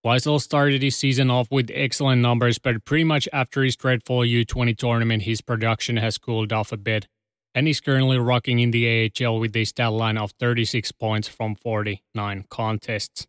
Lysell 0.06 0.40
started 0.40 0.82
his 0.82 0.96
season 0.96 1.30
off 1.30 1.52
with 1.52 1.70
excellent 1.74 2.22
numbers, 2.22 2.58
but 2.58 2.86
pretty 2.86 3.04
much 3.04 3.28
after 3.34 3.62
his 3.62 3.76
dreadful 3.76 4.20
U20 4.20 4.78
tournament, 4.78 5.24
his 5.24 5.42
production 5.42 5.98
has 5.98 6.18
cooled 6.18 6.54
off 6.54 6.72
a 6.72 6.78
bit, 6.78 7.08
and 7.54 7.68
he's 7.68 7.82
currently 7.82 8.18
rocking 8.18 8.60
in 8.60 8.72
the 8.72 9.12
AHL 9.20 9.40
with 9.42 9.54
a 9.58 9.66
stat 9.66 9.92
line 9.92 10.18
of 10.18 10.32
36 10.40 10.94
points 10.94 11.28
from 11.28 11.56
49 11.56 12.46
contests. 12.50 13.28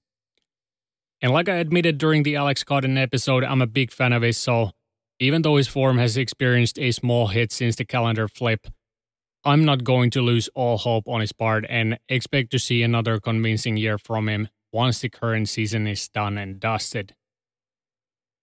And 1.20 1.32
like 1.32 1.48
I 1.48 1.56
admitted 1.56 1.98
during 1.98 2.22
the 2.22 2.36
Alex 2.36 2.62
Cotton 2.62 2.96
episode, 2.96 3.42
I'm 3.42 3.60
a 3.60 3.66
big 3.66 3.90
fan 3.90 4.12
of 4.12 4.22
his, 4.22 4.38
so 4.38 4.70
even 5.18 5.42
though 5.42 5.56
his 5.56 5.66
form 5.66 5.98
has 5.98 6.16
experienced 6.16 6.78
a 6.78 6.92
small 6.92 7.26
hit 7.26 7.50
since 7.50 7.74
the 7.74 7.84
calendar 7.84 8.28
flip, 8.28 8.68
I'm 9.44 9.64
not 9.64 9.82
going 9.82 10.10
to 10.10 10.22
lose 10.22 10.48
all 10.54 10.78
hope 10.78 11.08
on 11.08 11.20
his 11.20 11.32
part 11.32 11.64
and 11.68 11.98
expect 12.08 12.50
to 12.52 12.58
see 12.58 12.82
another 12.82 13.18
convincing 13.18 13.76
year 13.76 13.98
from 13.98 14.28
him 14.28 14.48
once 14.72 15.00
the 15.00 15.08
current 15.08 15.48
season 15.48 15.86
is 15.86 16.08
done 16.08 16.38
and 16.38 16.60
dusted. 16.60 17.14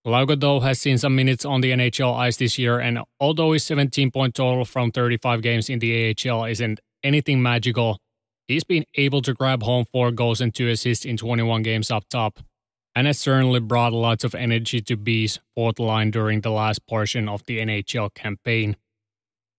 Lauko, 0.06 0.40
though, 0.40 0.60
has 0.60 0.80
seen 0.80 0.98
some 0.98 1.16
minutes 1.16 1.46
on 1.46 1.62
the 1.62 1.72
NHL 1.72 2.16
ice 2.16 2.38
this 2.38 2.60
year, 2.60 2.80
and 2.80 3.00
although 3.20 3.54
his 3.54 3.64
17 3.64 4.12
point 4.12 4.36
total 4.36 4.66
from 4.66 4.92
35 4.92 5.42
games 5.42 5.70
in 5.70 5.80
the 5.80 6.14
AHL 6.14 6.46
isn't 6.46 6.80
anything 7.04 7.42
magical, 7.42 8.00
he's 8.48 8.64
been 8.64 8.86
able 8.96 9.22
to 9.24 9.34
grab 9.34 9.64
home 9.64 9.86
four 9.92 10.12
goals 10.12 10.42
and 10.42 10.54
two 10.54 10.68
assists 10.68 11.06
in 11.06 11.18
21 11.18 11.64
games 11.64 11.90
up 11.90 12.04
top, 12.10 12.40
and 12.96 13.08
has 13.08 13.20
certainly 13.20 13.60
brought 13.60 13.94
lots 13.94 14.24
of 14.24 14.34
energy 14.34 14.82
to 14.82 14.96
B's 14.96 15.40
fourth 15.54 15.80
line 15.80 16.12
during 16.12 16.42
the 16.42 16.50
last 16.50 16.88
portion 16.88 17.28
of 17.28 17.46
the 17.46 17.60
NHL 17.60 18.14
campaign. 18.14 18.78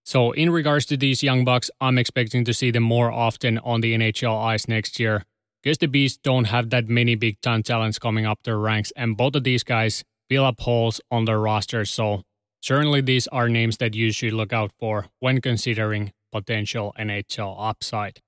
So, 0.05 0.33
in 0.33 0.51
regards 0.51 0.87
to 0.87 0.97
these 0.97 1.23
young 1.23 1.45
bucks, 1.45 1.71
I'm 1.81 1.99
expecting 1.99 2.45
to 2.45 2.55
see 2.55 2.71
them 2.71 2.85
more 2.85 3.13
often 3.13 3.59
on 3.59 3.81
the 3.81 3.95
NHL 3.95 4.43
ice 4.43 4.67
next 4.69 4.99
year 4.99 5.25
because 5.63 5.79
the 5.79 5.89
Beast 5.89 6.23
don't 6.23 6.45
have 6.45 6.71
that 6.71 6.89
many 6.89 7.17
big 7.17 7.41
time 7.41 7.63
talents 7.63 7.99
coming 7.99 8.25
up 8.25 8.39
their 8.45 8.59
ranks, 8.59 8.93
and 8.97 9.17
both 9.17 9.35
of 9.35 9.45
these 9.45 9.65
guys 9.65 10.05
fill 10.29 10.45
up 10.45 10.61
holes 10.61 11.01
on 11.11 11.25
their 11.25 11.41
roster, 11.41 11.85
so 11.85 12.23
certainly 12.63 13.01
these 13.01 13.27
are 13.29 13.49
names 13.49 13.77
that 13.79 13.95
you 13.95 14.13
should 14.13 14.33
look 14.33 14.53
out 14.53 14.71
for 14.79 15.07
when 15.21 15.41
considering 15.41 16.13
potential 16.33 16.95
NHL 16.99 17.57
upside. 17.59 18.21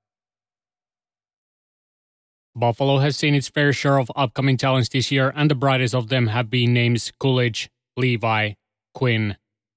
Buffalo 2.58 2.98
has 2.98 3.16
seen 3.16 3.36
its 3.36 3.48
fair 3.48 3.72
share 3.72 3.98
of 3.98 4.10
upcoming 4.16 4.56
talents 4.56 4.88
this 4.88 5.12
year, 5.12 5.32
and 5.36 5.48
the 5.48 5.54
brightest 5.54 5.94
of 5.94 6.08
them 6.08 6.26
have 6.26 6.50
been 6.50 6.74
names 6.74 7.12
Kulich, 7.20 7.68
Levi, 7.96 8.54
Quinn, 8.94 9.36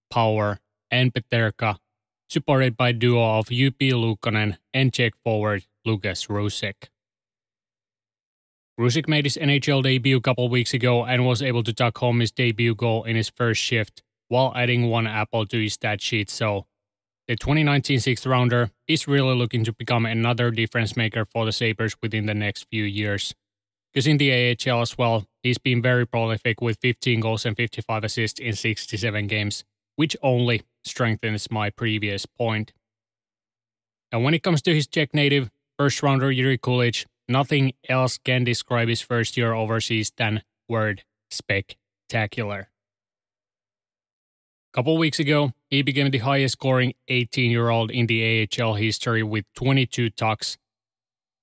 Power, 0.09 0.59
and 0.89 1.13
Peterka, 1.13 1.77
supported 2.27 2.75
by 2.75 2.91
duo 2.91 3.37
of 3.37 3.47
Jypi 3.47 3.91
Luukkonen 3.91 4.57
and 4.73 4.91
Czech 4.91 5.13
forward 5.23 5.65
Lukas 5.85 6.25
Rousek. 6.25 6.89
Rousek 8.79 9.07
made 9.07 9.25
his 9.25 9.37
NHL 9.37 9.83
debut 9.83 10.17
a 10.17 10.21
couple 10.21 10.49
weeks 10.49 10.73
ago 10.73 11.05
and 11.05 11.23
was 11.23 11.43
able 11.43 11.61
to 11.61 11.73
tuck 11.73 11.99
home 11.99 12.19
his 12.19 12.31
debut 12.31 12.73
goal 12.73 13.03
in 13.03 13.15
his 13.15 13.29
first 13.29 13.61
shift 13.61 14.01
while 14.27 14.53
adding 14.55 14.89
one 14.89 15.05
apple 15.05 15.45
to 15.45 15.61
his 15.61 15.73
stat 15.73 16.01
sheet, 16.01 16.31
so 16.31 16.65
the 17.27 17.35
2019 17.35 17.99
sixth 17.99 18.25
rounder 18.25 18.71
is 18.87 19.07
really 19.07 19.35
looking 19.35 19.63
to 19.63 19.73
become 19.73 20.05
another 20.05 20.51
difference 20.51 20.97
maker 20.97 21.25
for 21.25 21.45
the 21.45 21.51
Sabres 21.51 21.95
within 22.01 22.25
the 22.25 22.33
next 22.33 22.67
few 22.69 22.83
years. 22.83 23.33
Because 23.93 24.07
in 24.07 24.17
the 24.17 24.31
AHL 24.31 24.81
as 24.81 24.97
well, 24.97 25.25
he's 25.43 25.57
been 25.57 25.81
very 25.81 26.07
prolific 26.07 26.61
with 26.61 26.77
15 26.81 27.19
goals 27.19 27.45
and 27.45 27.55
55 27.55 28.03
assists 28.03 28.39
in 28.39 28.53
67 28.53 29.27
games, 29.27 29.63
which 29.95 30.15
only 30.23 30.63
strengthens 30.83 31.51
my 31.51 31.69
previous 31.69 32.25
point. 32.25 32.73
And 34.11 34.23
when 34.23 34.33
it 34.33 34.43
comes 34.43 34.61
to 34.63 34.73
his 34.73 34.87
Czech 34.87 35.13
native, 35.13 35.49
first 35.77 36.01
rounder 36.01 36.27
Jiri 36.27 36.57
Kulich, 36.59 37.05
nothing 37.27 37.73
else 37.87 38.17
can 38.17 38.43
describe 38.43 38.87
his 38.87 39.01
first 39.01 39.37
year 39.37 39.53
overseas 39.53 40.11
than 40.17 40.43
word 40.67 41.03
spectacular. 41.29 42.69
A 44.73 44.75
couple 44.75 44.97
weeks 44.97 45.19
ago, 45.19 45.51
he 45.71 45.81
became 45.81 46.11
the 46.11 46.19
highest 46.19 46.53
scoring 46.53 46.93
18 47.07 47.49
year 47.49 47.69
old 47.69 47.89
in 47.89 48.05
the 48.05 48.47
AHL 48.59 48.75
history 48.75 49.23
with 49.23 49.45
22 49.55 50.09
tucks. 50.11 50.57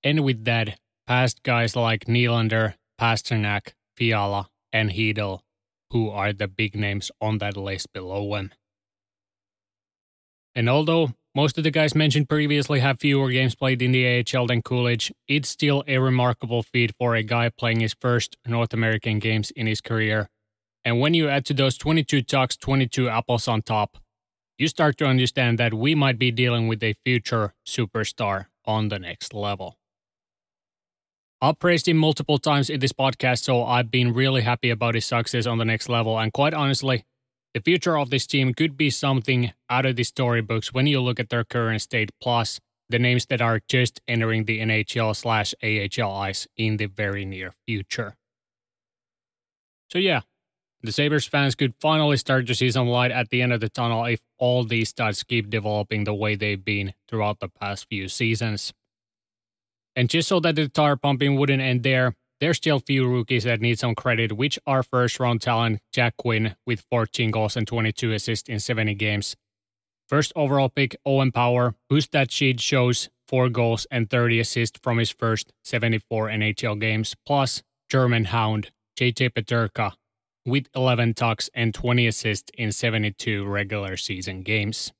And 0.04 0.22
with 0.22 0.44
that, 0.44 0.78
passed 1.06 1.42
guys 1.42 1.74
like 1.74 2.04
Nylander, 2.04 2.74
Pastrnak, 3.00 3.72
Fiala, 3.96 4.48
and 4.72 4.90
Chytil, 4.90 5.40
who 5.90 6.10
are 6.10 6.34
the 6.34 6.46
big 6.46 6.76
names 6.76 7.10
on 7.20 7.38
that 7.38 7.56
list 7.56 7.92
below 7.94 8.34
him. 8.34 8.52
And 10.54 10.68
although 10.68 11.12
most 11.34 11.56
of 11.56 11.64
the 11.64 11.70
guys 11.70 11.94
mentioned 11.94 12.28
previously 12.28 12.80
have 12.80 13.00
fewer 13.00 13.30
games 13.30 13.54
played 13.54 13.80
in 13.80 13.92
the 13.92 14.04
AHL 14.06 14.46
than 14.46 14.60
Kulich, 14.60 15.10
it's 15.26 15.48
still 15.48 15.84
a 15.86 15.98
remarkable 15.98 16.62
feat 16.62 16.92
for 16.98 17.14
a 17.14 17.22
guy 17.22 17.48
playing 17.48 17.80
his 17.80 17.94
first 17.98 18.36
North 18.46 18.74
American 18.74 19.20
games 19.20 19.50
in 19.52 19.66
his 19.66 19.80
career. 19.80 20.28
And 20.84 21.00
when 21.00 21.14
you 21.14 21.28
add 21.28 21.46
to 21.46 21.54
those 21.54 21.78
22 21.78 22.22
tucks, 22.22 22.56
22 22.56 23.08
apples 23.08 23.48
on 23.48 23.62
top, 23.62 23.98
you 24.58 24.66
start 24.68 24.98
to 24.98 25.06
understand 25.06 25.58
that 25.58 25.72
we 25.72 25.94
might 25.94 26.18
be 26.18 26.30
dealing 26.30 26.66
with 26.66 26.82
a 26.82 26.94
future 27.04 27.54
superstar 27.66 28.46
on 28.64 28.88
the 28.88 28.98
next 28.98 29.32
level. 29.32 29.78
I've 31.40 31.60
praised 31.60 31.86
him 31.86 31.96
multiple 31.96 32.38
times 32.38 32.68
in 32.68 32.80
this 32.80 32.92
podcast, 32.92 33.44
so 33.44 33.62
I've 33.64 33.92
been 33.92 34.12
really 34.12 34.42
happy 34.42 34.70
about 34.70 34.96
his 34.96 35.06
success 35.06 35.46
on 35.46 35.58
the 35.58 35.64
next 35.64 35.88
level. 35.88 36.18
And 36.18 36.32
quite 36.32 36.52
honestly, 36.52 37.04
the 37.54 37.60
future 37.60 37.96
of 37.96 38.10
this 38.10 38.26
team 38.26 38.52
could 38.52 38.76
be 38.76 38.90
something 38.90 39.52
out 39.70 39.86
of 39.86 39.94
the 39.94 40.02
storybooks 40.02 40.72
when 40.72 40.88
you 40.88 41.00
look 41.00 41.20
at 41.20 41.28
their 41.28 41.44
current 41.44 41.80
state, 41.80 42.10
plus 42.20 42.58
the 42.88 42.98
names 42.98 43.26
that 43.26 43.40
are 43.40 43.60
just 43.68 44.00
entering 44.08 44.46
the 44.46 44.58
NHL 44.58 45.14
slash 45.14 45.54
AHL 45.62 46.12
ice 46.12 46.48
in 46.56 46.78
the 46.78 46.86
very 46.86 47.24
near 47.24 47.52
future. 47.66 48.16
So, 49.90 49.98
yeah, 49.98 50.22
the 50.82 50.92
Sabres 50.92 51.26
fans 51.26 51.54
could 51.54 51.74
finally 51.80 52.16
start 52.16 52.46
to 52.46 52.54
see 52.54 52.70
some 52.70 52.88
light 52.88 53.10
at 53.10 53.30
the 53.30 53.42
end 53.42 53.52
of 53.52 53.60
the 53.60 53.68
tunnel 53.68 54.04
if 54.04 54.20
all 54.38 54.64
these 54.64 54.92
stats 54.92 55.26
keep 55.26 55.50
developing 55.50 56.04
the 56.04 56.14
way 56.14 56.36
they've 56.36 56.64
been 56.64 56.94
throughout 57.08 57.40
the 57.40 57.48
past 57.48 57.86
few 57.88 58.08
seasons. 58.08 58.72
And 59.96 60.08
just 60.08 60.28
so 60.28 60.38
that 60.40 60.54
the 60.54 60.68
tire 60.68 60.96
pumping 60.96 61.36
wouldn't 61.36 61.60
end 61.60 61.82
there, 61.82 62.14
there's 62.40 62.58
still 62.58 62.78
few 62.78 63.08
rookies 63.08 63.42
that 63.42 63.60
need 63.60 63.80
some 63.80 63.96
credit, 63.96 64.32
which 64.32 64.58
are 64.64 64.84
first 64.84 65.18
round 65.18 65.42
talent 65.42 65.80
Jack 65.92 66.16
Quinn 66.16 66.54
with 66.64 66.84
14 66.88 67.32
goals 67.32 67.56
and 67.56 67.66
22 67.66 68.12
assists 68.12 68.48
in 68.48 68.60
70 68.60 68.94
games. 68.94 69.34
First 70.08 70.32
overall 70.36 70.68
pick 70.68 70.96
Owen 71.04 71.32
Power, 71.32 71.74
whose 71.90 72.04
stat 72.04 72.30
sheet 72.30 72.60
shows 72.60 73.08
4 73.26 73.48
goals 73.48 73.86
and 73.90 74.08
30 74.08 74.38
assists 74.38 74.78
from 74.80 74.98
his 74.98 75.10
first 75.10 75.52
74 75.64 76.28
NHL 76.28 76.80
games, 76.80 77.16
plus 77.26 77.64
German 77.90 78.26
Hound 78.26 78.70
JJ 78.98 79.30
Peterka 79.30 79.92
with 80.48 80.66
11 80.74 81.14
tucks 81.14 81.50
and 81.54 81.74
20 81.74 82.06
assists 82.06 82.50
in 82.56 82.72
72 82.72 83.44
regular 83.44 83.96
season 83.96 84.42
games. 84.42 84.92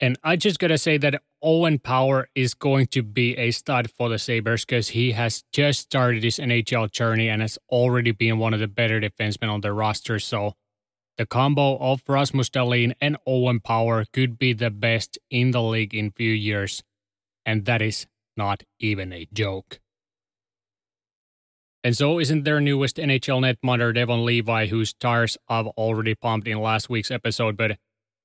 And 0.00 0.18
I 0.24 0.34
just 0.34 0.58
gotta 0.58 0.78
say 0.78 0.96
that 0.98 1.22
Owen 1.42 1.78
Power 1.78 2.28
is 2.34 2.54
going 2.54 2.86
to 2.88 3.02
be 3.02 3.36
a 3.36 3.52
stud 3.52 3.90
for 3.90 4.08
the 4.08 4.18
Sabres 4.18 4.64
because 4.64 4.88
he 4.88 5.12
has 5.12 5.44
just 5.52 5.80
started 5.80 6.24
his 6.24 6.38
NHL 6.38 6.90
journey 6.90 7.28
and 7.28 7.40
has 7.40 7.58
already 7.68 8.10
been 8.10 8.38
one 8.38 8.52
of 8.52 8.60
the 8.60 8.66
better 8.66 9.00
defensemen 9.00 9.48
on 9.48 9.60
the 9.60 9.72
roster. 9.72 10.18
So 10.18 10.54
the 11.18 11.26
combo 11.26 11.76
of 11.78 12.02
Rasmus 12.08 12.50
Dahlin 12.50 12.94
and 13.00 13.16
Owen 13.26 13.60
Power 13.60 14.04
could 14.12 14.38
be 14.38 14.52
the 14.52 14.70
best 14.70 15.18
in 15.30 15.50
the 15.52 15.62
league 15.62 15.94
in 15.94 16.10
few 16.10 16.32
years. 16.32 16.82
And 17.46 17.64
that 17.66 17.82
is 17.82 18.06
not 18.36 18.62
even 18.80 19.12
a 19.12 19.28
joke. 19.32 19.80
And 21.84 21.96
so 21.96 22.20
isn't 22.20 22.44
their 22.44 22.60
newest 22.60 22.96
NHL 22.96 23.40
netminder 23.40 23.94
Devon 23.94 24.24
Levi, 24.24 24.66
whose 24.66 24.92
tires 24.94 25.36
I've 25.48 25.66
already 25.66 26.14
pumped 26.14 26.46
in 26.46 26.60
last 26.60 26.88
week's 26.88 27.10
episode, 27.10 27.56
but 27.56 27.78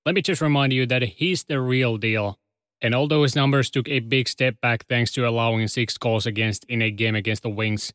let 0.06 0.16
me 0.16 0.22
just 0.22 0.42
remind 0.42 0.74
you 0.74 0.86
that 0.86 1.02
he's 1.02 1.44
the 1.44 1.60
real 1.60 1.98
deal. 1.98 2.38
And 2.80 2.94
although 2.94 3.24
his 3.24 3.36
numbers 3.36 3.70
took 3.70 3.90
a 3.90 4.00
big 4.00 4.28
step 4.30 4.62
back 4.62 4.86
thanks 4.86 5.12
to 5.14 5.28
allowing 5.28 5.68
six 5.68 5.98
goals 5.98 6.26
against 6.26 6.64
in 6.66 6.82
a 6.82 6.92
game 6.92 7.16
against 7.16 7.42
the 7.42 7.50
Wings, 7.50 7.92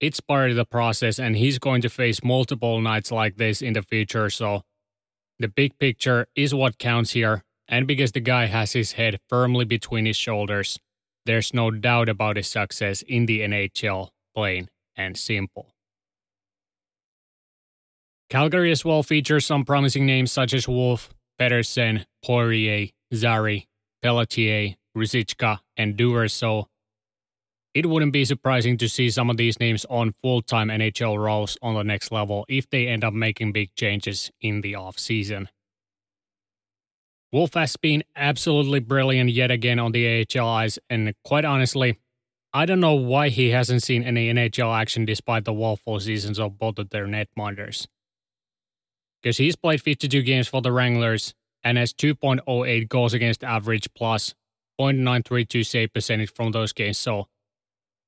it's 0.00 0.20
part 0.20 0.50
of 0.50 0.56
the 0.56 0.64
process 0.64 1.20
and 1.20 1.36
he's 1.36 1.60
going 1.60 1.80
to 1.82 1.88
face 1.88 2.24
multiple 2.24 2.80
nights 2.80 3.12
like 3.12 3.36
this 3.36 3.62
in 3.62 3.74
the 3.74 3.82
future. 3.82 4.28
So 4.28 4.62
the 5.38 5.46
big 5.48 5.78
picture 5.78 6.26
is 6.34 6.52
what 6.52 6.78
counts 6.78 7.12
here. 7.12 7.44
And 7.68 7.86
because 7.86 8.12
the 8.12 8.20
guy 8.20 8.46
has 8.46 8.72
his 8.72 8.92
head 8.92 9.20
firmly 9.28 9.64
between 9.64 10.06
his 10.06 10.16
shoulders, 10.16 10.78
there's 11.24 11.54
no 11.54 11.70
doubt 11.70 12.08
about 12.08 12.36
his 12.36 12.48
success 12.48 13.02
in 13.02 13.26
the 13.26 13.40
NHL, 13.40 14.08
plain 14.34 14.68
and 14.96 15.16
simple. 15.16 15.74
Calgary 18.30 18.70
as 18.70 18.84
well 18.84 19.02
features 19.02 19.44
some 19.44 19.64
promising 19.64 20.06
names 20.06 20.32
such 20.32 20.54
as 20.54 20.66
Wolf, 20.66 21.10
Pettersen, 21.38 22.06
Poirier, 22.24 22.88
Zary, 23.14 23.68
Pelletier, 24.02 24.76
Ruzicka, 24.96 25.58
and 25.76 25.96
Dewar, 25.96 26.28
so 26.28 26.68
it 27.74 27.86
wouldn't 27.86 28.12
be 28.12 28.24
surprising 28.24 28.76
to 28.78 28.88
see 28.88 29.08
some 29.10 29.30
of 29.30 29.36
these 29.36 29.58
names 29.58 29.86
on 29.88 30.14
full-time 30.22 30.68
NHL 30.68 31.18
roles 31.18 31.56
on 31.62 31.74
the 31.74 31.82
next 31.82 32.12
level 32.12 32.44
if 32.48 32.68
they 32.68 32.86
end 32.86 33.02
up 33.04 33.14
making 33.14 33.52
big 33.52 33.74
changes 33.74 34.30
in 34.40 34.60
the 34.60 34.74
off-season. 34.74 35.48
Wolf 37.32 37.54
has 37.54 37.76
been 37.78 38.04
absolutely 38.14 38.80
brilliant 38.80 39.30
yet 39.30 39.50
again 39.50 39.78
on 39.78 39.92
the 39.92 40.26
AHL 40.36 40.48
ice, 40.48 40.78
and 40.90 41.14
quite 41.24 41.46
honestly, 41.46 41.98
I 42.54 42.66
don't 42.66 42.80
know 42.80 42.94
why 42.94 43.30
he 43.30 43.50
hasn't 43.50 43.82
seen 43.82 44.02
any 44.02 44.32
NHL 44.32 44.76
action 44.76 45.04
despite 45.04 45.44
the 45.44 45.52
woeful 45.52 45.98
seasons 46.00 46.38
of 46.38 46.58
both 46.58 46.78
of 46.78 46.90
their 46.90 47.06
netminders 47.06 47.86
because 49.22 49.36
he's 49.36 49.56
played 49.56 49.80
52 49.80 50.22
games 50.22 50.48
for 50.48 50.60
the 50.60 50.72
Wranglers 50.72 51.34
and 51.62 51.78
has 51.78 51.92
2.08 51.92 52.88
goals 52.88 53.14
against 53.14 53.44
average 53.44 53.88
plus 53.94 54.34
0.932 54.80 55.64
save 55.64 55.92
percentage 55.92 56.32
from 56.32 56.50
those 56.50 56.72
games. 56.72 56.98
So 56.98 57.28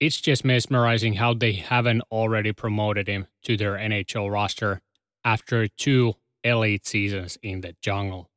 it's 0.00 0.20
just 0.20 0.44
mesmerizing 0.44 1.14
how 1.14 1.34
they 1.34 1.52
haven't 1.52 2.02
already 2.10 2.52
promoted 2.52 3.06
him 3.06 3.28
to 3.44 3.56
their 3.56 3.74
NHL 3.74 4.30
roster 4.30 4.80
after 5.24 5.68
two 5.68 6.14
elite 6.42 6.86
seasons 6.86 7.38
in 7.42 7.60
the 7.60 7.76
jungle. 7.80 8.28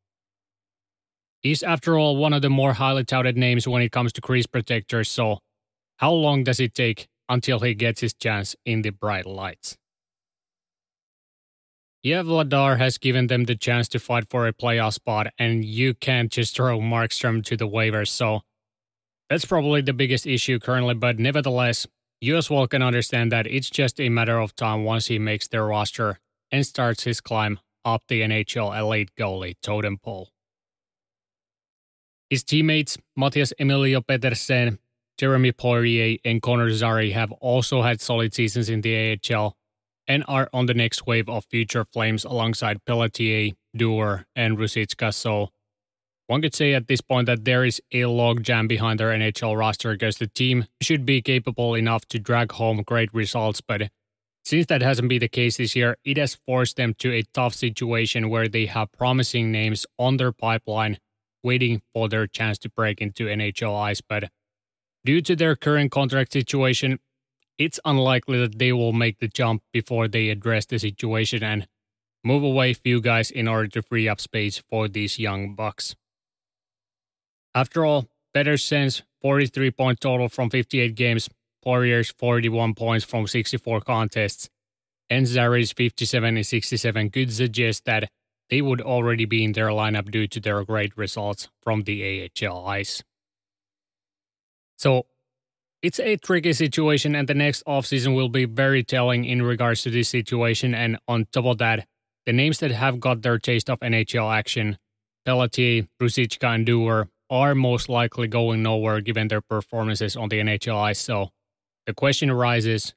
He's, 1.41 1.63
after 1.63 1.97
all, 1.97 2.17
one 2.17 2.33
of 2.33 2.41
the 2.41 2.49
more 2.49 2.73
highly 2.73 3.03
touted 3.03 3.37
names 3.37 3.67
when 3.67 3.81
it 3.81 3.91
comes 3.91 4.11
to 4.13 4.21
crease 4.21 4.47
protectors, 4.47 5.09
so 5.09 5.39
how 5.97 6.11
long 6.11 6.43
does 6.43 6.59
it 6.59 6.73
take 6.73 7.07
until 7.29 7.59
he 7.59 7.73
gets 7.73 8.01
his 8.01 8.13
chance 8.13 8.55
in 8.65 8.81
the 8.81 8.91
bright 8.91 9.25
lights? 9.25 9.77
Yeah, 12.03 12.21
Vladar 12.21 12.77
has 12.77 12.97
given 12.97 13.27
them 13.27 13.45
the 13.45 13.55
chance 13.55 13.87
to 13.89 13.99
fight 13.99 14.29
for 14.29 14.47
a 14.47 14.53
playoff 14.53 14.93
spot, 14.93 15.27
and 15.37 15.65
you 15.65 15.93
can't 15.93 16.31
just 16.31 16.55
throw 16.55 16.79
Markstrom 16.79 17.43
to 17.45 17.57
the 17.57 17.67
waivers. 17.67 18.09
So 18.09 18.41
that's 19.29 19.45
probably 19.45 19.81
the 19.81 19.93
biggest 19.93 20.25
issue 20.25 20.59
currently. 20.59 20.93
But 20.93 21.19
nevertheless, 21.19 21.87
you 22.21 22.37
as 22.37 22.49
well 22.49 22.67
can 22.67 22.81
understand 22.81 23.31
that 23.31 23.47
it's 23.47 23.69
just 23.69 23.99
a 23.99 24.09
matter 24.09 24.39
of 24.39 24.55
time 24.55 24.83
once 24.83 25.07
he 25.07 25.19
makes 25.19 25.47
their 25.47 25.65
roster 25.65 26.19
and 26.51 26.65
starts 26.65 27.03
his 27.03 27.19
climb 27.19 27.59
up 27.83 28.03
the 28.07 28.21
NHL 28.21 28.77
elite 28.77 29.09
goalie 29.17 29.55
totem 29.61 29.97
pole. 29.97 30.29
His 32.29 32.43
teammates, 32.43 32.97
Matthias 33.15 33.53
Emilio 33.59 34.01
Pettersson, 34.01 34.79
Jeremy 35.17 35.51
Poirier, 35.51 36.17
and 36.23 36.41
Connor 36.41 36.71
Zary 36.71 37.11
have 37.11 37.31
also 37.33 37.81
had 37.81 38.01
solid 38.01 38.33
seasons 38.33 38.69
in 38.69 38.81
the 38.81 39.19
AHL 39.33 39.55
and 40.07 40.23
are 40.27 40.49
on 40.53 40.67
the 40.67 40.73
next 40.73 41.05
wave 41.05 41.27
of 41.27 41.45
future 41.45 41.85
flames 41.85 42.23
alongside 42.23 42.85
Pelletier, 42.85 43.51
Dewar, 43.75 44.25
and 44.35 44.57
Ruzicka. 44.57 45.13
So 45.13 45.49
one 46.27 46.41
could 46.41 46.55
say 46.55 46.73
at 46.73 46.87
this 46.87 47.01
point 47.01 47.25
that 47.25 47.45
there 47.45 47.65
is 47.65 47.81
a 47.91 48.01
logjam 48.01 48.67
behind 48.67 48.99
their 48.99 49.09
NHL 49.09 49.57
roster 49.57 49.93
because 49.93 50.17
the 50.17 50.27
team 50.27 50.65
should 50.81 51.05
be 51.05 51.21
capable 51.21 51.73
enough 51.73 52.05
to 52.09 52.19
drag 52.19 52.51
home 52.53 52.83
great 52.85 53.13
results, 53.13 53.61
but 53.61 53.89
Since 54.47 54.67
that 54.67 54.81
hasn't 54.81 55.09
been 55.09 55.19
the 55.19 55.27
case 55.27 55.57
this 55.57 55.75
year, 55.75 55.97
it 56.05 56.15
has 56.15 56.35
forced 56.47 56.77
them 56.77 56.93
to 56.99 57.11
a 57.11 57.23
tough 57.33 57.53
situation 57.53 58.29
where 58.29 58.47
they 58.47 58.65
have 58.67 58.93
promising 58.93 59.51
names 59.51 59.85
on 59.99 60.15
their 60.15 60.31
pipeline 60.31 60.99
waiting 61.43 61.81
for 61.93 62.07
their 62.07 62.27
chance 62.27 62.57
to 62.59 62.69
break 62.69 63.01
into 63.01 63.25
NHL 63.25 63.77
ice. 63.77 63.99
But 63.99 64.29
due 65.07 65.21
to 65.21 65.37
their 65.37 65.55
current 65.55 65.89
contract 65.89 66.33
situation, 66.33 66.99
it's 67.57 67.79
unlikely 67.85 68.37
that 68.39 68.59
they 68.59 68.73
will 68.73 68.91
make 68.91 69.19
the 69.19 69.27
jump 69.29 69.63
before 69.71 70.05
they 70.05 70.27
address 70.27 70.65
the 70.65 70.77
situation 70.77 71.41
and 71.41 71.65
move 72.25 72.43
away 72.43 72.71
a 72.71 72.75
few 72.75 72.99
guys 72.99 73.31
in 73.31 73.47
order 73.47 73.69
to 73.69 73.81
free 73.81 74.09
up 74.09 74.19
space 74.19 74.61
for 74.69 74.89
these 74.89 75.17
young 75.17 75.55
bucks. 75.55 75.95
After 77.55 77.85
all, 77.85 78.09
Pedersen's 78.35 79.01
43 79.21 79.71
point 79.71 80.01
total 80.01 80.27
from 80.27 80.49
58 80.49 80.93
games 80.93 81.29
Warriors 81.65 82.13
41 82.17 82.75
points 82.75 83.03
from 83.03 83.27
64 83.27 83.81
contests, 83.81 84.49
and 85.09 85.27
Zary's 85.27 85.73
57 85.73 86.37
and 86.37 86.45
67 86.45 87.09
could 87.09 87.33
suggest 87.33 87.83
that 87.83 88.09
they 88.49 88.61
would 88.61 88.79
already 88.79 89.25
be 89.25 89.43
in 89.43 89.51
their 89.51 89.67
lineup 89.67 90.09
due 90.09 90.27
to 90.27 90.39
their 90.39 90.63
great 90.63 90.95
results 90.95 91.49
from 91.61 91.83
the 91.83 92.29
AHL 92.41 92.65
ice. 92.65 93.03
So 94.77 95.05
it's 95.81 95.99
a 95.99 96.17
tricky 96.17 96.53
situation, 96.53 97.15
and 97.15 97.27
the 97.27 97.33
next 97.33 97.63
offseason 97.65 98.15
will 98.15 98.29
be 98.29 98.45
very 98.45 98.83
telling 98.83 99.25
in 99.25 99.41
regards 99.41 99.83
to 99.83 99.89
this 99.89 100.09
situation. 100.09 100.73
And 100.73 100.97
on 101.07 101.27
top 101.31 101.45
of 101.45 101.57
that, 101.59 101.87
the 102.25 102.33
names 102.33 102.59
that 102.59 102.71
have 102.71 102.99
got 102.99 103.21
their 103.21 103.39
taste 103.39 103.69
of 103.69 103.79
NHL 103.79 104.33
action, 104.33 104.77
Pelletier, 105.25 105.87
Ruzicka, 106.01 106.55
and 106.55 106.65
Dewar, 106.65 107.09
are 107.29 107.55
most 107.55 107.89
likely 107.89 108.27
going 108.27 108.63
nowhere 108.63 109.01
given 109.01 109.27
their 109.27 109.41
performances 109.41 110.15
on 110.15 110.29
the 110.29 110.39
NHL 110.39 110.81
ice. 110.81 110.99
So 110.99 111.29
the 111.85 111.93
question 111.93 112.29
arises 112.29 112.93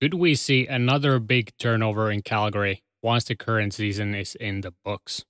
could 0.00 0.14
we 0.14 0.34
see 0.34 0.66
another 0.66 1.20
big 1.20 1.52
turnover 1.58 2.10
in 2.10 2.22
Calgary 2.22 2.82
once 3.02 3.24
the 3.24 3.36
current 3.36 3.72
season 3.72 4.14
is 4.16 4.34
in 4.34 4.62
the 4.62 4.74
books? 4.84 5.24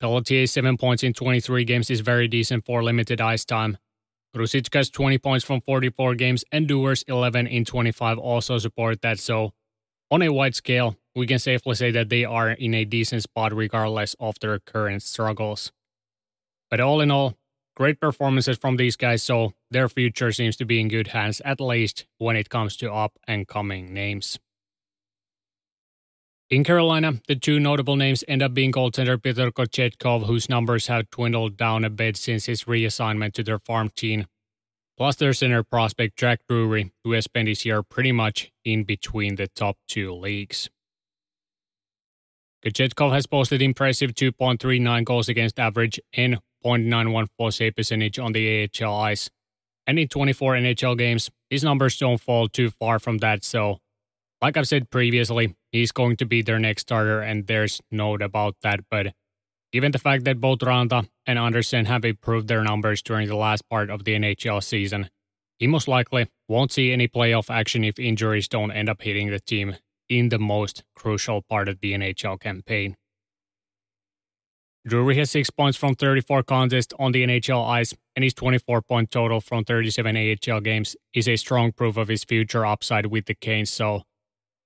Pelletier's 0.00 0.52
7 0.52 0.76
points 0.76 1.02
in 1.02 1.12
23 1.12 1.64
games 1.64 1.90
is 1.90 2.00
very 2.00 2.28
decent 2.28 2.64
for 2.64 2.82
limited 2.82 3.20
ice 3.20 3.44
time. 3.44 3.78
Ruzicka's 4.34 4.90
20 4.90 5.18
points 5.18 5.44
from 5.44 5.60
44 5.62 6.14
games 6.14 6.44
and 6.52 6.68
Dewar's 6.68 7.02
11 7.08 7.46
in 7.46 7.64
25 7.64 8.18
also 8.18 8.58
support 8.58 9.00
that. 9.00 9.18
So, 9.18 9.52
on 10.10 10.22
a 10.22 10.28
wide 10.28 10.54
scale, 10.54 10.96
we 11.14 11.26
can 11.26 11.38
safely 11.38 11.74
say 11.74 11.90
that 11.92 12.10
they 12.10 12.24
are 12.24 12.50
in 12.50 12.74
a 12.74 12.84
decent 12.84 13.22
spot 13.22 13.54
regardless 13.54 14.14
of 14.20 14.38
their 14.40 14.58
current 14.58 15.02
struggles. 15.02 15.72
But 16.70 16.80
all 16.80 17.00
in 17.00 17.10
all, 17.10 17.36
Great 17.76 18.00
performances 18.00 18.56
from 18.56 18.78
these 18.78 18.96
guys, 18.96 19.22
so 19.22 19.52
their 19.70 19.86
future 19.86 20.32
seems 20.32 20.56
to 20.56 20.64
be 20.64 20.80
in 20.80 20.88
good 20.88 21.08
hands, 21.08 21.42
at 21.44 21.60
least 21.60 22.06
when 22.16 22.34
it 22.34 22.48
comes 22.48 22.74
to 22.74 22.90
up 22.90 23.18
and 23.28 23.46
coming 23.46 23.92
names. 23.92 24.38
In 26.48 26.62
Carolina, 26.62 27.14
the 27.26 27.34
two 27.34 27.58
notable 27.58 27.96
names 27.96 28.22
end 28.28 28.40
up 28.40 28.54
being 28.54 28.70
goaltender 28.70 29.20
Peter 29.20 29.50
Kochetkov, 29.50 30.26
whose 30.26 30.48
numbers 30.48 30.86
have 30.86 31.10
dwindled 31.10 31.56
down 31.56 31.84
a 31.84 31.90
bit 31.90 32.16
since 32.16 32.46
his 32.46 32.64
reassignment 32.64 33.32
to 33.32 33.42
their 33.42 33.58
farm 33.58 33.90
team. 33.96 34.26
Plus 34.96 35.16
their 35.16 35.32
center 35.32 35.64
prospect 35.64 36.16
Jack 36.16 36.40
Drury, 36.48 36.92
who 37.02 37.12
has 37.12 37.24
spent 37.24 37.48
his 37.48 37.64
year 37.64 37.82
pretty 37.82 38.12
much 38.12 38.52
in 38.64 38.84
between 38.84 39.34
the 39.34 39.48
top 39.48 39.76
two 39.88 40.12
leagues. 40.12 40.70
Kochetkov 42.64 43.12
has 43.12 43.26
posted 43.26 43.60
impressive 43.60 44.14
2.39 44.14 45.04
goals 45.04 45.28
against 45.28 45.58
average 45.58 45.98
and 46.12 46.38
.914 46.64 47.52
save 47.52 47.74
percentage 47.74 48.20
on 48.20 48.32
the 48.32 48.68
AHL 48.80 48.94
ice. 49.00 49.28
And 49.86 49.98
in 49.98 50.06
24 50.06 50.54
NHL 50.54 50.96
games, 50.96 51.28
his 51.50 51.64
numbers 51.64 51.98
don't 51.98 52.20
fall 52.20 52.48
too 52.48 52.70
far 52.70 53.00
from 53.00 53.18
that. 53.18 53.44
So, 53.44 53.78
like 54.40 54.56
I've 54.56 54.68
said 54.68 54.90
previously, 54.90 55.54
he's 55.76 55.92
going 55.92 56.16
to 56.16 56.26
be 56.26 56.42
their 56.42 56.58
next 56.58 56.82
starter, 56.82 57.20
and 57.20 57.46
there's 57.46 57.80
no 57.90 58.16
doubt 58.16 58.26
about 58.26 58.56
that. 58.62 58.80
But 58.90 59.14
given 59.72 59.92
the 59.92 59.98
fact 59.98 60.24
that 60.24 60.40
both 60.40 60.60
Raanta 60.60 61.08
and 61.26 61.38
Andersen 61.38 61.86
have 61.86 62.04
improved 62.04 62.48
their 62.48 62.62
numbers 62.62 63.02
during 63.02 63.28
the 63.28 63.36
last 63.36 63.68
part 63.68 63.90
of 63.90 64.04
the 64.04 64.14
NHL 64.14 64.62
season, 64.62 65.10
he 65.58 65.66
most 65.66 65.88
likely 65.88 66.28
won't 66.48 66.72
see 66.72 66.92
any 66.92 67.08
playoff 67.08 67.50
action 67.50 67.84
if 67.84 67.98
injuries 67.98 68.48
don't 68.48 68.70
end 68.70 68.88
up 68.88 69.02
hitting 69.02 69.30
the 69.30 69.40
team 69.40 69.76
in 70.08 70.28
the 70.28 70.38
most 70.38 70.84
crucial 70.94 71.42
part 71.42 71.68
of 71.68 71.80
the 71.80 71.92
NHL 71.92 72.38
campaign. 72.38 72.96
Drury 74.86 75.16
has 75.16 75.32
6 75.32 75.50
points 75.50 75.76
from 75.76 75.96
34 75.96 76.44
contests 76.44 76.94
on 76.96 77.10
the 77.10 77.26
NHL 77.26 77.66
ice, 77.68 77.92
and 78.14 78.22
his 78.22 78.34
24 78.34 78.82
point 78.82 79.10
total 79.10 79.40
from 79.40 79.64
37 79.64 80.16
AHL 80.16 80.60
games 80.60 80.94
is 81.12 81.26
a 81.26 81.34
strong 81.34 81.72
proof 81.72 81.96
of 81.96 82.06
his 82.06 82.22
future 82.22 82.64
upside 82.64 83.06
with 83.06 83.26
the 83.26 83.34
Canes. 83.34 83.70
So, 83.70 84.02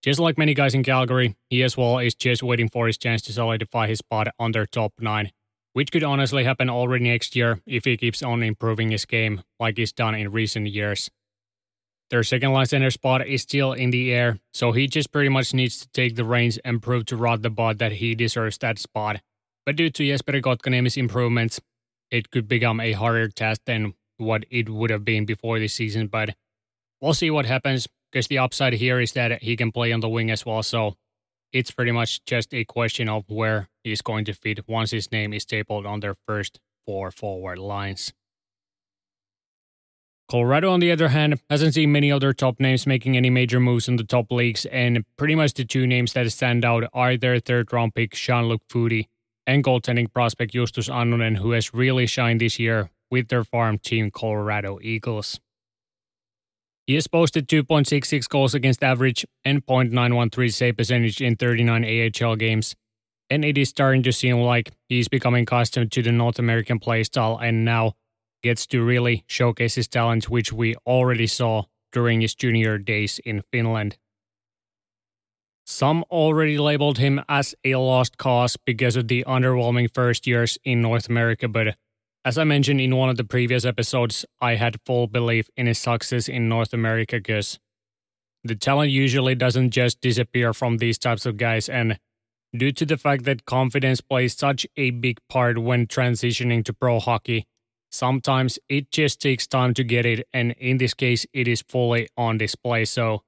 just 0.03 0.19
like 0.19 0.39
many 0.39 0.55
guys 0.55 0.75
in 0.75 0.83
Calgary, 0.83 1.37
he 1.51 1.63
as 1.63 1.77
well 1.77 1.99
is 1.99 2.15
just 2.15 2.43
waiting 2.43 2.69
for 2.69 2.87
his 2.87 2.97
chance 2.97 3.21
to 3.23 3.33
solidify 3.33 3.87
his 3.87 3.99
spot 3.99 4.29
on 4.39 4.53
their 4.53 4.67
top 4.67 4.95
9, 4.99 5.31
which 5.75 5.93
could 5.93 6.03
honestly 6.03 6.45
happen 6.45 6.71
already 6.71 7.05
next 7.05 7.37
year 7.37 7.61
if 7.67 7.85
he 7.85 7.97
keeps 7.97 8.23
on 8.23 8.43
improving 8.43 8.91
his 8.91 9.05
game 9.05 9.43
like 9.59 9.77
he's 9.77 9.93
done 9.93 10.15
in 10.15 10.33
recent 10.33 10.69
years. 10.69 11.11
Their 12.09 12.25
second 12.25 12.53
line 12.53 12.67
center 12.67 12.91
spot 12.91 13.27
is 13.27 13.43
still 13.43 13.73
in 13.73 13.91
the 13.91 14.13
air, 14.13 14.39
so 14.53 14.73
he 14.73 14.89
just 14.89 15.13
pretty 15.13 15.29
much 15.29 15.55
needs 15.55 15.79
to 15.81 15.89
take 15.91 16.17
the 16.17 16.25
reins 16.25 16.59
and 16.65 16.83
prove 16.83 17.05
to 17.07 17.17
Rod 17.17 17.43
the 17.43 17.51
Bod 17.51 17.79
that 17.79 17.93
he 17.93 18.15
deserves 18.15 18.59
that 18.59 18.79
spot. 18.79 19.21
But 19.65 19.77
due 19.77 19.91
to 19.91 20.03
Jesperi 20.03 20.43
Kotkaniemi's 20.43 20.97
improvements, 20.97 21.61
it 22.11 22.31
could 22.31 22.49
become 22.49 22.81
a 22.81 22.93
harder 22.93 23.29
task 23.29 23.61
than 23.67 23.95
what 24.17 24.45
it 24.51 24.69
would 24.69 24.91
have 24.91 25.05
been 25.05 25.25
before 25.25 25.61
this 25.61 25.75
season. 25.75 26.09
But 26.09 26.35
we'll 27.01 27.15
see 27.15 27.31
what 27.31 27.47
happens 27.47 27.87
because 28.11 28.27
the 28.29 28.39
upside 28.39 28.75
here 28.75 29.01
is 29.01 29.13
that 29.13 29.43
he 29.43 29.57
can 29.57 29.73
play 29.73 29.93
on 29.93 30.01
the 30.01 30.09
wing 30.09 30.31
as 30.31 30.45
well. 30.45 30.63
So 30.63 30.97
it's 31.53 31.71
pretty 31.71 31.93
much 31.93 32.25
just 32.25 32.55
a 32.55 32.65
question 32.65 33.09
of 33.09 33.25
where 33.29 33.69
he's 33.83 34.03
going 34.03 34.25
to 34.27 34.33
fit 34.33 34.69
once 34.69 34.91
his 34.91 35.11
name 35.11 35.33
is 35.33 35.43
stapled 35.43 35.87
on 35.87 36.01
their 36.01 36.15
first 36.27 36.61
four 36.87 37.11
forward 37.11 37.59
lines. 37.59 38.13
Colorado, 40.31 40.71
on 40.71 40.79
the 40.79 40.93
other 40.93 41.09
hand, 41.09 41.41
hasn't 41.51 41.75
seen 41.75 41.91
many 41.91 42.13
other 42.13 42.33
top 42.33 42.61
names 42.61 42.87
making 42.87 43.17
any 43.17 43.31
major 43.31 43.59
moves 43.59 43.89
in 43.89 43.97
the 43.97 44.05
top 44.05 44.31
leagues, 44.31 44.65
and 44.67 45.05
pretty 45.17 45.35
much 45.35 45.55
the 45.55 45.65
two 45.65 45.89
names 45.89 46.13
that 46.13 46.31
stand 46.31 46.65
out 46.65 46.85
are 46.93 47.17
their 47.17 47.41
third 47.41 47.73
round 47.73 47.97
pick, 47.97 48.15
Jean-Luc 48.15 48.63
Foudy, 48.69 49.09
and 49.45 49.65
goaltending 49.65 50.13
prospect 50.13 50.53
Justus 50.53 50.89
Annunen, 50.89 51.39
who 51.39 51.51
has 51.51 51.75
really 51.75 52.07
shined 52.07 52.41
this 52.41 52.61
year 52.61 52.91
with 53.11 53.27
their 53.27 53.43
farm 53.43 53.79
team 53.79 54.13
Colorado 54.13 54.79
Eagles. 54.81 55.41
He 56.91 56.97
has 56.97 57.07
posted 57.07 57.47
2.66 57.47 58.29
goals 58.29 58.53
against 58.53 58.83
average 58.83 59.25
and 59.45 59.65
.913 59.65 60.53
save 60.53 60.77
percentage 60.77 61.23
in 61.23 61.37
39 61.37 61.85
AHL 61.85 62.35
games, 62.35 62.75
and 63.31 63.45
it 63.45 63.57
is 63.57 63.69
starting 63.69 64.03
to 64.03 64.13
seem 64.13 64.39
like 64.39 64.73
he's 64.89 65.07
becoming 65.07 65.45
accustomed 65.45 65.93
to 65.93 66.03
the 66.03 66.11
North 66.11 66.41
American 66.41 66.81
playstyle 66.81 67.41
and 67.41 67.65
now 67.65 67.93
gets 68.43 68.67
to 68.67 68.83
really 68.83 69.23
showcase 69.29 69.77
his 69.77 69.87
talent, 69.87 70.29
which 70.29 70.53
we 70.53 70.75
already 70.85 71.29
saw 71.29 71.63
during 71.93 72.23
his 72.23 72.35
junior 72.35 72.77
days 72.77 73.21
in 73.25 73.45
Finland. 73.53 73.97
Some 75.65 76.03
already 76.11 76.59
labeled 76.59 76.99
him 76.99 77.21
as 77.29 77.55
a 77.65 77.77
lost 77.77 78.19
cause 78.19 78.57
because 78.67 78.97
of 78.97 79.07
the 79.07 79.23
underwhelming 79.29 79.95
first 79.95 80.27
years 80.27 80.59
in 80.65 80.83
North 80.83 81.09
America, 81.09 81.47
but 81.47 81.77
as 82.25 82.37
I 82.37 82.45
mentioned 82.45 82.81
in 82.81 82.97
one 82.97 83.09
of 83.09 83.17
the 83.17 83.25
previous 83.25 83.65
episodes, 83.65 84.27
I 84.41 84.57
had 84.57 84.81
full 84.85 85.07
belief 85.07 85.49
in 85.57 85.67
his 85.67 85.79
success 85.79 86.29
in 86.29 86.49
North 86.49 86.73
America 86.73 87.17
because 87.17 87.59
the 88.45 88.55
talent 88.55 88.91
usually 88.91 89.35
doesn't 89.35 89.71
just 89.71 90.01
disappear 90.01 90.53
from 90.53 90.79
these 90.79 90.99
types 90.99 91.27
of 91.27 91.37
guys, 91.37 91.69
and 91.69 91.99
due 92.57 92.73
to 92.73 92.85
the 92.85 92.97
fact 92.97 93.25
that 93.25 93.45
confidence 93.45 94.01
plays 94.01 94.37
such 94.37 94.67
a 94.77 94.91
big 94.91 95.19
part 95.29 95.59
when 95.59 95.87
transitioning 95.87 96.65
to 96.65 96.73
pro 96.73 96.99
hockey, 96.99 97.47
sometimes 97.91 98.59
it 98.69 98.91
just 98.91 99.21
takes 99.21 99.47
time 99.47 99.75
to 99.75 99.85
get 99.85 100.05
it, 100.07 100.27
and 100.33 100.53
in 100.53 100.79
this 100.79 100.95
case, 100.95 101.27
it 101.33 101.49
is 101.49 101.63
fully 101.63 102.09
on 102.17 102.39
display. 102.39 102.85
So, 102.85 103.23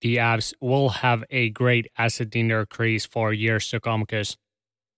the 0.00 0.16
Avs 0.16 0.52
will 0.60 0.88
have 0.88 1.22
a 1.30 1.50
great 1.50 1.86
asset 1.96 2.34
in 2.34 2.48
their 2.48 2.66
crease 2.66 3.06
for 3.06 3.32
years 3.32 3.68
to 3.68 3.78
come 3.78 4.00
because 4.00 4.36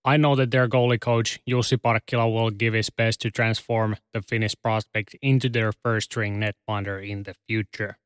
I 0.07 0.17
know 0.17 0.35
that 0.35 0.51
their 0.51 0.67
goalie 0.67 1.01
coach 1.01 1.39
Jussi 1.49 1.77
Parkkila 1.77 2.31
will 2.31 2.51
give 2.51 2.75
his 2.75 2.91
best 2.91 3.21
to 3.21 3.31
transform 3.31 3.97
the 4.13 4.21
Finnish 4.21 4.55
prospect 4.61 5.15
into 5.19 5.49
their 5.49 5.71
first 5.71 6.11
string 6.11 6.39
netminder 6.39 7.03
in 7.05 7.23
the 7.23 7.33
future. 7.47 7.97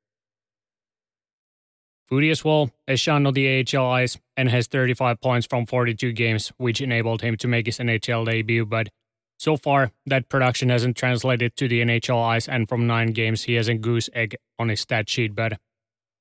Foudy 2.09 2.31
as 2.31 2.43
well 2.45 2.71
has 2.87 3.01
shone 3.01 3.27
on 3.27 3.33
the 3.33 3.65
AHL 3.75 3.91
ice 3.91 4.17
and 4.37 4.49
has 4.49 4.67
35 4.67 5.19
points 5.19 5.45
from 5.45 5.65
42 5.65 6.13
games, 6.13 6.53
which 6.55 6.79
enabled 6.79 7.21
him 7.21 7.35
to 7.35 7.49
make 7.49 7.65
his 7.65 7.79
NHL 7.79 8.25
debut. 8.25 8.65
But 8.65 8.87
so 9.37 9.57
far, 9.57 9.91
that 10.05 10.29
production 10.29 10.69
hasn't 10.69 10.95
translated 10.95 11.57
to 11.57 11.67
the 11.67 11.81
NHL 11.81 12.23
ice, 12.25 12.47
and 12.47 12.67
from 12.67 12.87
nine 12.87 13.11
games, 13.11 13.43
he 13.43 13.55
has 13.55 13.67
a 13.67 13.75
goose 13.75 14.09
egg 14.13 14.37
on 14.57 14.69
his 14.69 14.79
stat 14.79 15.09
sheet. 15.09 15.35
But 15.35 15.59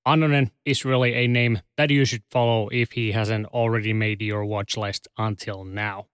Annunen 0.09 0.51
is 0.65 0.87
really 0.87 1.13
a 1.13 1.29
name 1.29 1.61
that 1.77 1.91
you 1.91 2.07
should 2.07 2.23
follow 2.31 2.69
if 2.69 2.93
he 2.93 3.13
hasn't 3.13 3.45
already 3.49 3.93
made 3.93 4.23
your 4.23 4.43
watch 4.43 4.75
list 4.75 5.07
until 5.19 5.65
now. 5.65 6.07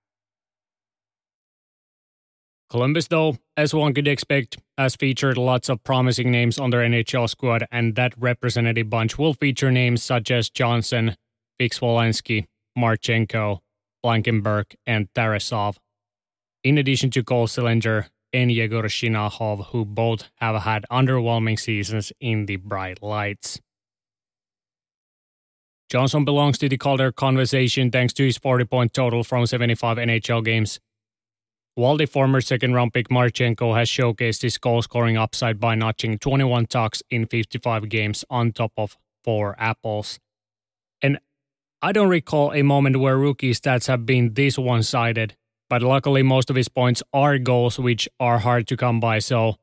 Columbus, 2.69 3.07
though, 3.07 3.39
as 3.57 3.73
one 3.73 3.95
could 3.95 4.09
expect, 4.09 4.59
has 4.77 4.97
featured 4.97 5.39
lots 5.39 5.69
of 5.69 5.85
promising 5.85 6.33
names 6.33 6.59
on 6.59 6.71
their 6.71 6.81
NHL 6.81 7.31
squad, 7.31 7.69
and 7.71 7.95
that 7.95 8.15
representative 8.19 8.91
bunch 8.91 9.17
will 9.17 9.33
feature 9.33 9.71
names 9.71 10.03
such 10.03 10.33
as 10.33 10.51
Johnson, 10.51 11.17
Fix-Wolansky, 11.61 12.47
Marchenko, 12.77 13.61
Blankenburg, 14.03 14.75
and 14.85 15.07
Tarasov, 15.15 15.77
in 16.65 16.79
addition 16.79 17.11
to 17.11 17.23
Cole 17.23 17.47
and 17.69 18.51
Yegor 18.51 18.89
Chinakhov, 18.89 19.67
who 19.67 19.85
both 19.85 20.25
have 20.39 20.63
had 20.63 20.85
underwhelming 20.91 21.61
seasons 21.61 22.13
in 22.19 22.47
the 22.47 22.57
bright 22.57 23.01
lights. 23.01 23.61
Johnson 25.89 26.25
belongs 26.25 26.59
to 26.59 26.69
the 26.69 26.77
Calder 26.77 27.13
conversation 27.13 27.91
thanks 27.91 28.13
to 28.15 28.25
his 28.25 28.39
40 28.39 28.65
point 28.65 28.95
total 28.95 29.23
from 29.23 29.47
75 29.47 29.99
NHL 29.99 30.45
games. 30.45 30.81
While 31.77 31.97
the 31.97 32.07
former 32.07 32.41
second 32.41 32.75
round 32.75 32.93
pick 32.93 33.09
Marchenko 33.09 33.77
has 33.77 33.89
showcased 33.89 34.43
his 34.43 34.59
goal 34.59 34.83
scoring 34.83 35.17
upside 35.17 35.59
by 35.59 35.75
notching 35.75 36.19
21 36.19 36.67
tucks 36.67 37.03
in 37.11 37.27
55 37.27 37.89
games 37.89 38.25
on 38.31 38.53
top 38.53 38.73
of 38.77 38.97
four 39.25 39.57
apples. 39.59 40.21
And 41.03 41.19
I 41.83 41.93
don't 41.93 42.09
recall 42.09 42.53
a 42.53 42.63
moment 42.63 43.01
where 43.01 43.19
rookie 43.19 43.51
stats 43.51 43.89
have 43.89 44.07
been 44.07 44.35
this 44.35 44.57
one 44.57 44.85
sided, 44.85 45.37
but 45.69 45.83
luckily 45.83 46.23
most 46.23 46.49
of 46.49 46.57
his 46.57 46.69
points 46.69 47.03
are 47.13 47.39
goals 47.39 47.79
which 47.79 48.09
are 48.21 48.39
hard 48.39 48.69
to 48.69 48.77
come 48.77 49.01
by. 49.01 49.19
So 49.19 49.57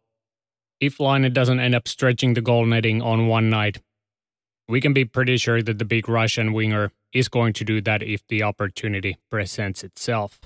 if 0.82 1.00
Laine 1.00 1.32
doesn't 1.32 1.60
end 1.60 1.76
up 1.76 1.88
stretching 1.88 2.34
the 2.34 2.42
goal 2.42 2.66
netting 2.66 3.02
on 3.02 3.28
one 3.28 3.50
night, 3.50 3.82
we 4.72 4.80
can 4.80 4.94
be 4.94 5.04
pretty 5.04 5.36
sure 5.36 5.62
that 5.62 5.80
the 5.80 5.86
big 5.86 6.08
Russian 6.08 6.54
winger 6.54 6.94
is 7.12 7.28
going 7.28 7.52
to 7.52 7.66
do 7.66 7.82
that 7.82 8.02
if 8.02 8.26
the 8.28 8.42
opportunity 8.42 9.18
presents 9.30 9.84
itself. 9.84 10.40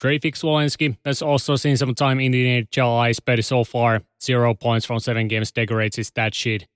Trey 0.00 0.20
Fix-Wolansky 0.20 0.96
has 1.04 1.20
also 1.22 1.56
seen 1.56 1.76
some 1.76 1.92
time 1.92 2.20
in 2.20 2.30
the 2.30 2.62
NHL 2.62 3.00
ice, 3.00 3.18
but 3.18 3.44
so 3.44 3.64
far, 3.64 4.02
zero 4.22 4.54
points 4.54 4.86
from 4.86 5.00
seven 5.00 5.26
games 5.26 5.50
decorates 5.50 5.96
his 5.96 6.06
stat 6.06 6.32
sheet. 6.32 6.68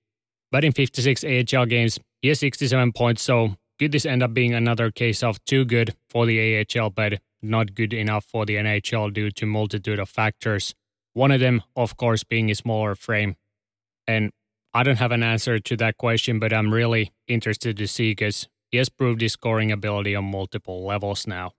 But 0.50 0.64
in 0.64 0.72
56 0.72 1.22
AHL 1.22 1.66
games, 1.66 2.00
he 2.20 2.28
has 2.28 2.40
67 2.40 2.92
points, 2.92 3.22
so 3.22 3.54
could 3.78 3.92
this 3.92 4.04
end 4.04 4.24
up 4.24 4.34
being 4.34 4.54
another 4.54 4.90
case 4.90 5.22
of 5.22 5.42
too 5.44 5.64
good 5.64 5.94
for 6.10 6.26
the 6.26 6.66
AHL, 6.66 6.90
but 6.90 7.20
not 7.42 7.76
good 7.76 7.92
enough 7.92 8.24
for 8.24 8.44
the 8.44 8.56
NHL 8.56 9.14
due 9.14 9.30
to 9.30 9.46
multitude 9.46 10.00
of 10.00 10.08
factors. 10.08 10.74
One 11.12 11.30
of 11.30 11.38
them, 11.38 11.62
of 11.76 11.96
course, 11.96 12.24
being 12.24 12.48
his 12.48 12.58
smaller 12.58 12.96
frame. 12.96 13.36
And 14.06 14.32
I 14.76 14.82
don't 14.82 14.98
have 14.98 15.12
an 15.12 15.22
answer 15.22 15.60
to 15.60 15.76
that 15.76 15.96
question, 15.98 16.40
but 16.40 16.52
I'm 16.52 16.74
really 16.74 17.12
interested 17.28 17.76
to 17.76 17.86
see 17.86 18.10
because 18.10 18.48
he 18.72 18.78
has 18.78 18.88
proved 18.88 19.20
his 19.20 19.34
scoring 19.34 19.70
ability 19.70 20.16
on 20.16 20.24
multiple 20.24 20.84
levels 20.84 21.28
now. 21.28 21.52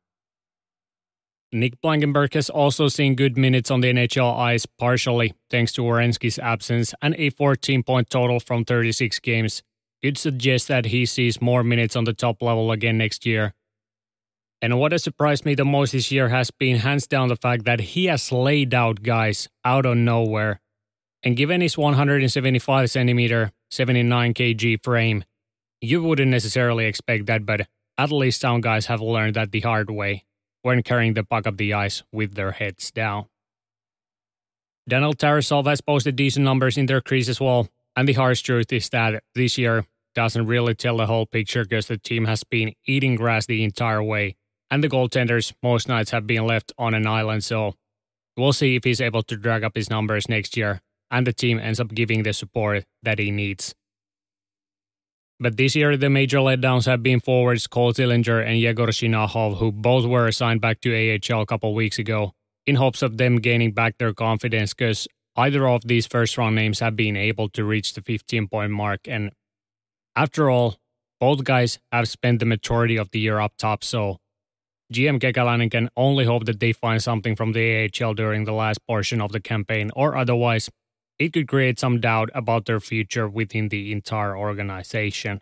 Nick 1.54 1.80
Blankenburg 1.80 2.34
has 2.34 2.50
also 2.50 2.90
seen 2.90 3.16
good 3.16 3.38
minutes 3.38 3.72
on 3.72 3.80
the 3.80 3.94
NHL 3.94 4.38
ice, 4.38 4.66
partially 4.66 5.34
thanks 5.50 5.72
to 5.74 5.82
Werenski's 5.82 6.38
absence 6.38 6.94
and 7.02 7.16
a 7.18 7.30
14 7.30 7.84
point 7.84 8.10
total 8.10 8.42
from 8.42 8.66
36 8.66 9.20
games. 9.20 9.64
Could 10.04 10.18
suggest 10.18 10.68
that 10.68 10.88
he 10.88 11.06
sees 11.06 11.40
more 11.40 11.64
minutes 11.64 11.96
on 11.96 12.04
the 12.04 12.12
top 12.12 12.42
level 12.42 12.70
again 12.74 12.98
next 12.98 13.26
year. 13.26 13.54
And 14.62 14.78
what 14.78 14.92
has 14.92 15.04
surprised 15.04 15.46
me 15.46 15.56
the 15.56 15.64
most 15.64 15.94
this 15.94 16.12
year 16.12 16.30
has 16.30 16.52
been 16.52 16.78
hands 16.78 17.08
down 17.08 17.30
the 17.30 17.38
fact 17.38 17.64
that 17.64 17.80
he 17.80 18.06
has 18.06 18.30
laid 18.34 18.74
out 18.74 19.04
guys 19.04 19.48
out 19.64 19.86
of 19.86 19.96
nowhere 19.96 20.60
and 21.26 21.36
given 21.36 21.60
his 21.60 21.76
175 21.76 22.92
centimeter, 22.92 23.52
79 23.72 24.34
kg 24.36 24.84
frame, 24.84 25.24
you 25.82 26.04
wouldn't 26.04 26.30
necessarily 26.30 26.86
expect 26.86 27.26
that, 27.26 27.46
but 27.46 27.68
at 27.98 28.12
least 28.12 28.42
some 28.42 28.62
guys 28.62 28.86
have 28.86 29.02
learned 29.02 29.36
that 29.36 29.52
the 29.52 29.62
hard 29.62 29.90
way 29.90 30.24
when 30.62 30.84
carrying 30.84 31.16
the 31.16 31.24
puck 31.24 31.48
up 31.48 31.58
the 31.58 31.74
ice 31.74 32.04
with 32.12 32.36
their 32.36 32.52
heads 32.52 32.92
down. 32.92 33.26
Daniel 34.88 35.14
Tarasov 35.14 35.66
has 35.66 35.82
posted 35.82 36.16
decent 36.16 36.46
numbers 36.46 36.78
in 36.78 36.86
their 36.86 37.02
crease 37.02 37.28
as 37.28 37.42
well, 37.42 37.68
and 37.96 38.08
the 38.08 38.14
harsh 38.14 38.42
truth 38.42 38.72
is 38.72 38.88
that 38.90 39.24
this 39.34 39.58
year 39.58 39.86
doesn't 40.14 40.46
really 40.46 40.76
tell 40.76 40.98
the 40.98 41.08
whole 41.08 41.26
picture 41.26 41.64
because 41.64 41.88
the 41.88 41.98
team 41.98 42.26
has 42.26 42.44
been 42.44 42.74
eating 42.86 43.16
grass 43.16 43.48
the 43.48 43.64
entire 43.64 44.04
way, 44.04 44.36
and 44.70 44.84
the 44.84 44.90
goaltenders 44.90 45.54
most 45.64 45.88
nights 45.88 46.12
have 46.12 46.28
been 46.28 46.46
left 46.46 46.72
on 46.78 46.94
an 46.94 47.08
island, 47.08 47.44
so 47.44 47.74
we'll 48.38 48.54
see 48.54 48.76
if 48.76 48.84
he's 48.84 49.02
able 49.02 49.24
to 49.24 49.36
drag 49.36 49.64
up 49.64 49.76
his 49.76 49.90
numbers 49.90 50.30
next 50.30 50.56
year 50.56 50.82
and 51.16 51.26
the 51.26 51.32
team 51.32 51.60
ends 51.60 51.80
up 51.80 51.96
giving 51.96 52.24
the 52.24 52.34
support 52.34 52.84
that 53.02 53.20
he 53.20 53.32
needs. 53.32 53.74
But 55.40 55.56
this 55.56 55.74
year, 55.74 55.96
the 55.96 56.10
major 56.10 56.40
letdowns 56.40 56.86
have 56.88 57.04
been 57.04 57.22
forwards 57.22 57.68
Cole 57.68 57.94
Sillinger 57.94 58.46
and 58.46 58.60
Yegor 58.60 58.88
Chinakhov, 58.88 59.58
who 59.58 59.72
both 59.72 60.06
were 60.06 60.28
assigned 60.28 60.60
back 60.60 60.82
to 60.82 60.92
AHL 60.92 61.42
a 61.42 61.46
couple 61.46 61.74
weeks 61.74 61.98
ago, 62.00 62.34
in 62.66 62.76
hopes 62.76 63.02
of 63.02 63.18
them 63.18 63.38
gaining 63.38 63.72
back 63.72 63.98
their 63.98 64.14
confidence, 64.14 64.74
because 64.74 65.08
either 65.38 65.66
of 65.68 65.88
these 65.88 66.06
first 66.06 66.38
round 66.38 66.56
names 66.56 66.82
have 66.82 66.98
been 66.98 67.16
able 67.16 67.48
to 67.50 67.64
reach 67.64 67.94
the 67.94 68.02
15 68.02 68.50
point 68.50 68.72
mark. 68.72 69.08
And 69.08 69.32
after 70.18 70.50
all, 70.50 70.76
both 71.22 71.46
guys 71.46 71.80
have 71.94 72.10
spent 72.10 72.40
the 72.40 72.46
majority 72.46 72.98
of 72.98 73.12
the 73.12 73.20
year 73.20 73.40
up 73.40 73.54
top, 73.58 73.86
so 73.86 74.18
GM 74.94 75.20
Kekäläinen 75.20 75.72
can 75.72 75.90
only 75.96 76.26
hope 76.26 76.46
that 76.46 76.60
they 76.60 76.74
find 76.74 77.02
something 77.02 77.38
from 77.38 77.54
the 77.54 77.66
AHL 77.88 78.14
during 78.14 78.44
the 78.44 78.54
last 78.54 78.86
portion 78.86 79.22
of 79.22 79.32
the 79.32 79.40
campaign, 79.40 79.92
or 79.96 80.18
otherwise, 80.18 80.70
it 81.18 81.34
could 81.34 81.48
create 81.48 81.80
some 81.80 82.00
doubt 82.00 82.30
about 82.34 82.66
their 82.66 82.80
future 82.80 83.28
within 83.28 83.70
the 83.70 83.92
entire 83.92 84.38
organization. 84.38 85.42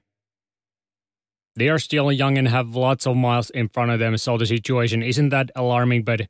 They 1.55 1.69
are 1.69 1.79
still 1.79 2.11
young 2.11 2.37
and 2.37 2.47
have 2.47 2.75
lots 2.75 3.05
of 3.05 3.15
miles 3.15 3.49
in 3.51 3.69
front 3.69 3.91
of 3.91 3.99
them, 3.99 4.17
so 4.17 4.37
the 4.37 4.45
situation 4.45 5.03
isn't 5.03 5.29
that 5.29 5.51
alarming, 5.55 6.03
but 6.03 6.27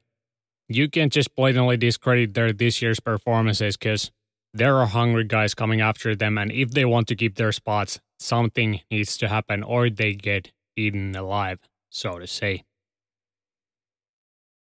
you 0.67 0.89
can't 0.89 1.13
just 1.13 1.35
blatantly 1.35 1.77
discredit 1.77 2.33
their 2.33 2.51
this 2.51 2.81
year's 2.81 2.99
performances 2.99 3.77
because 3.77 4.11
there 4.53 4.77
are 4.77 4.85
hungry 4.85 5.23
guys 5.23 5.53
coming 5.53 5.81
after 5.81 6.15
them, 6.15 6.37
and 6.37 6.51
if 6.51 6.71
they 6.71 6.85
want 6.85 7.07
to 7.07 7.15
keep 7.15 7.35
their 7.35 7.51
spots, 7.51 7.99
something 8.19 8.81
needs 8.91 9.17
to 9.17 9.27
happen 9.27 9.63
or 9.63 9.89
they 9.89 10.13
get 10.13 10.51
eaten 10.75 11.15
alive, 11.15 11.59
so 11.89 12.19
to 12.19 12.27
say. 12.27 12.63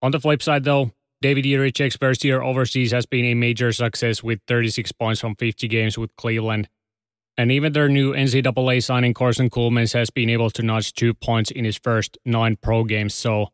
On 0.01 0.11
the 0.11 0.19
flip 0.19 0.41
side, 0.41 0.63
though, 0.63 0.91
David 1.21 1.45
Jiricek's 1.45 1.97
first 1.97 2.23
year 2.23 2.41
overseas 2.41 2.91
has 2.91 3.05
been 3.05 3.25
a 3.25 3.35
major 3.35 3.71
success 3.71 4.23
with 4.23 4.39
36 4.47 4.91
points 4.93 5.21
from 5.21 5.35
50 5.35 5.67
games 5.67 5.95
with 5.95 6.15
Cleveland. 6.15 6.67
And 7.37 7.51
even 7.51 7.73
their 7.73 7.87
new 7.87 8.13
NCAA 8.13 8.83
signing 8.83 9.13
Corson 9.13 9.49
Ceulemans 9.49 9.93
has 9.93 10.09
been 10.09 10.29
able 10.31 10.49
to 10.49 10.63
notch 10.63 10.93
two 10.93 11.13
points 11.13 11.51
in 11.51 11.63
his 11.63 11.77
first 11.77 12.17
nine 12.25 12.57
pro 12.61 12.83
games, 12.83 13.13
so 13.13 13.49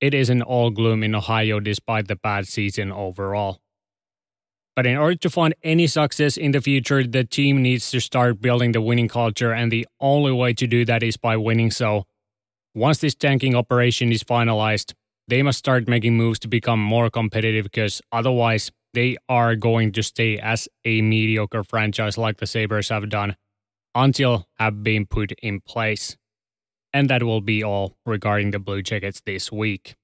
it 0.00 0.14
isn't 0.14 0.42
all 0.42 0.70
gloom 0.70 1.04
in 1.04 1.14
Ohio 1.14 1.60
despite 1.60 2.08
the 2.08 2.16
bad 2.16 2.48
season 2.48 2.90
overall. 2.90 3.60
But 4.74 4.84
in 4.84 4.96
order 4.96 5.16
to 5.16 5.30
find 5.30 5.54
any 5.62 5.86
success 5.86 6.36
in 6.36 6.50
the 6.50 6.60
future, 6.60 7.06
the 7.06 7.24
team 7.24 7.62
needs 7.62 7.90
to 7.92 8.00
start 8.00 8.42
building 8.42 8.72
the 8.72 8.82
winning 8.82 9.08
culture, 9.08 9.52
and 9.52 9.72
the 9.72 9.86
only 10.00 10.32
way 10.32 10.52
to 10.54 10.66
do 10.66 10.84
that 10.84 11.02
is 11.02 11.16
by 11.16 11.36
winning. 11.36 11.70
So, 11.70 12.04
once 12.74 12.98
this 12.98 13.14
tanking 13.14 13.54
operation 13.54 14.12
is 14.12 14.22
finalized, 14.22 14.92
they 15.28 15.42
must 15.42 15.58
start 15.58 15.88
making 15.88 16.16
moves 16.16 16.38
to 16.40 16.48
become 16.48 16.80
more 16.80 17.10
competitive 17.10 17.64
because 17.64 18.00
otherwise 18.12 18.70
they 18.94 19.16
are 19.28 19.56
going 19.56 19.92
to 19.92 20.02
stay 20.02 20.38
as 20.38 20.68
a 20.84 21.02
mediocre 21.02 21.64
franchise 21.64 22.16
like 22.16 22.38
the 22.38 22.46
Sabres 22.46 22.88
have 22.88 23.08
done 23.08 23.36
until 23.94 24.46
have 24.58 24.82
been 24.82 25.06
put 25.06 25.32
in 25.42 25.60
place. 25.60 26.16
And 26.92 27.10
that 27.10 27.22
will 27.22 27.40
be 27.40 27.62
all 27.62 27.96
regarding 28.06 28.52
the 28.52 28.58
Blue 28.58 28.82
Jackets 28.82 29.20
this 29.24 29.50
week. 29.52 29.96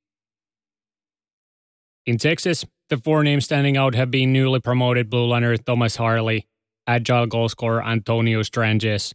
In 2.04 2.18
Texas, 2.18 2.64
the 2.90 2.98
four 2.98 3.22
names 3.22 3.44
standing 3.44 3.76
out 3.76 3.94
have 3.94 4.10
been 4.10 4.32
newly 4.32 4.60
promoted 4.60 5.08
blue 5.08 5.26
liner 5.26 5.56
Thomas 5.56 5.96
Harley, 5.96 6.46
agile 6.86 7.26
goal 7.26 7.48
scorer 7.48 7.82
Antonio 7.82 8.42
Stranges, 8.42 9.14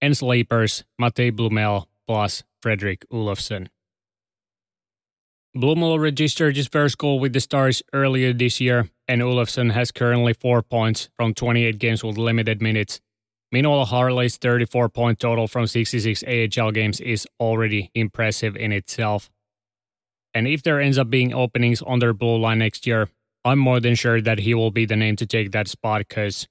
and 0.00 0.16
sleepers 0.16 0.84
Matej 1.00 1.32
Blumel 1.32 1.86
plus 2.06 2.44
Fredrik 2.62 3.04
Olofsson. 3.10 3.68
Blumel 5.56 5.98
registered 5.98 6.56
his 6.56 6.68
first 6.68 6.98
goal 6.98 7.18
with 7.18 7.32
the 7.32 7.40
Stars 7.40 7.82
earlier 7.94 8.32
this 8.32 8.60
year, 8.60 8.90
and 9.08 9.22
Olofsson 9.22 9.72
has 9.72 9.90
currently 9.90 10.34
4 10.34 10.62
points 10.62 11.08
from 11.16 11.32
28 11.32 11.78
games 11.78 12.04
with 12.04 12.18
limited 12.18 12.60
minutes. 12.60 13.00
Meanwhile, 13.50 13.86
Harley's 13.86 14.36
34 14.36 14.90
point 14.90 15.18
total 15.18 15.48
from 15.48 15.66
66 15.66 16.22
AHL 16.24 16.70
games 16.70 17.00
is 17.00 17.26
already 17.40 17.90
impressive 17.94 18.56
in 18.56 18.72
itself. 18.72 19.30
And 20.34 20.46
if 20.46 20.62
there 20.62 20.80
ends 20.80 20.98
up 20.98 21.08
being 21.08 21.32
openings 21.32 21.80
on 21.80 21.98
their 21.98 22.12
blue 22.12 22.36
line 22.36 22.58
next 22.58 22.86
year, 22.86 23.08
I'm 23.44 23.58
more 23.58 23.80
than 23.80 23.94
sure 23.94 24.20
that 24.20 24.40
he 24.40 24.52
will 24.52 24.70
be 24.70 24.84
the 24.84 24.96
name 24.96 25.16
to 25.16 25.26
take 25.26 25.52
that 25.52 25.66
spot 25.66 26.00
because 26.06 26.46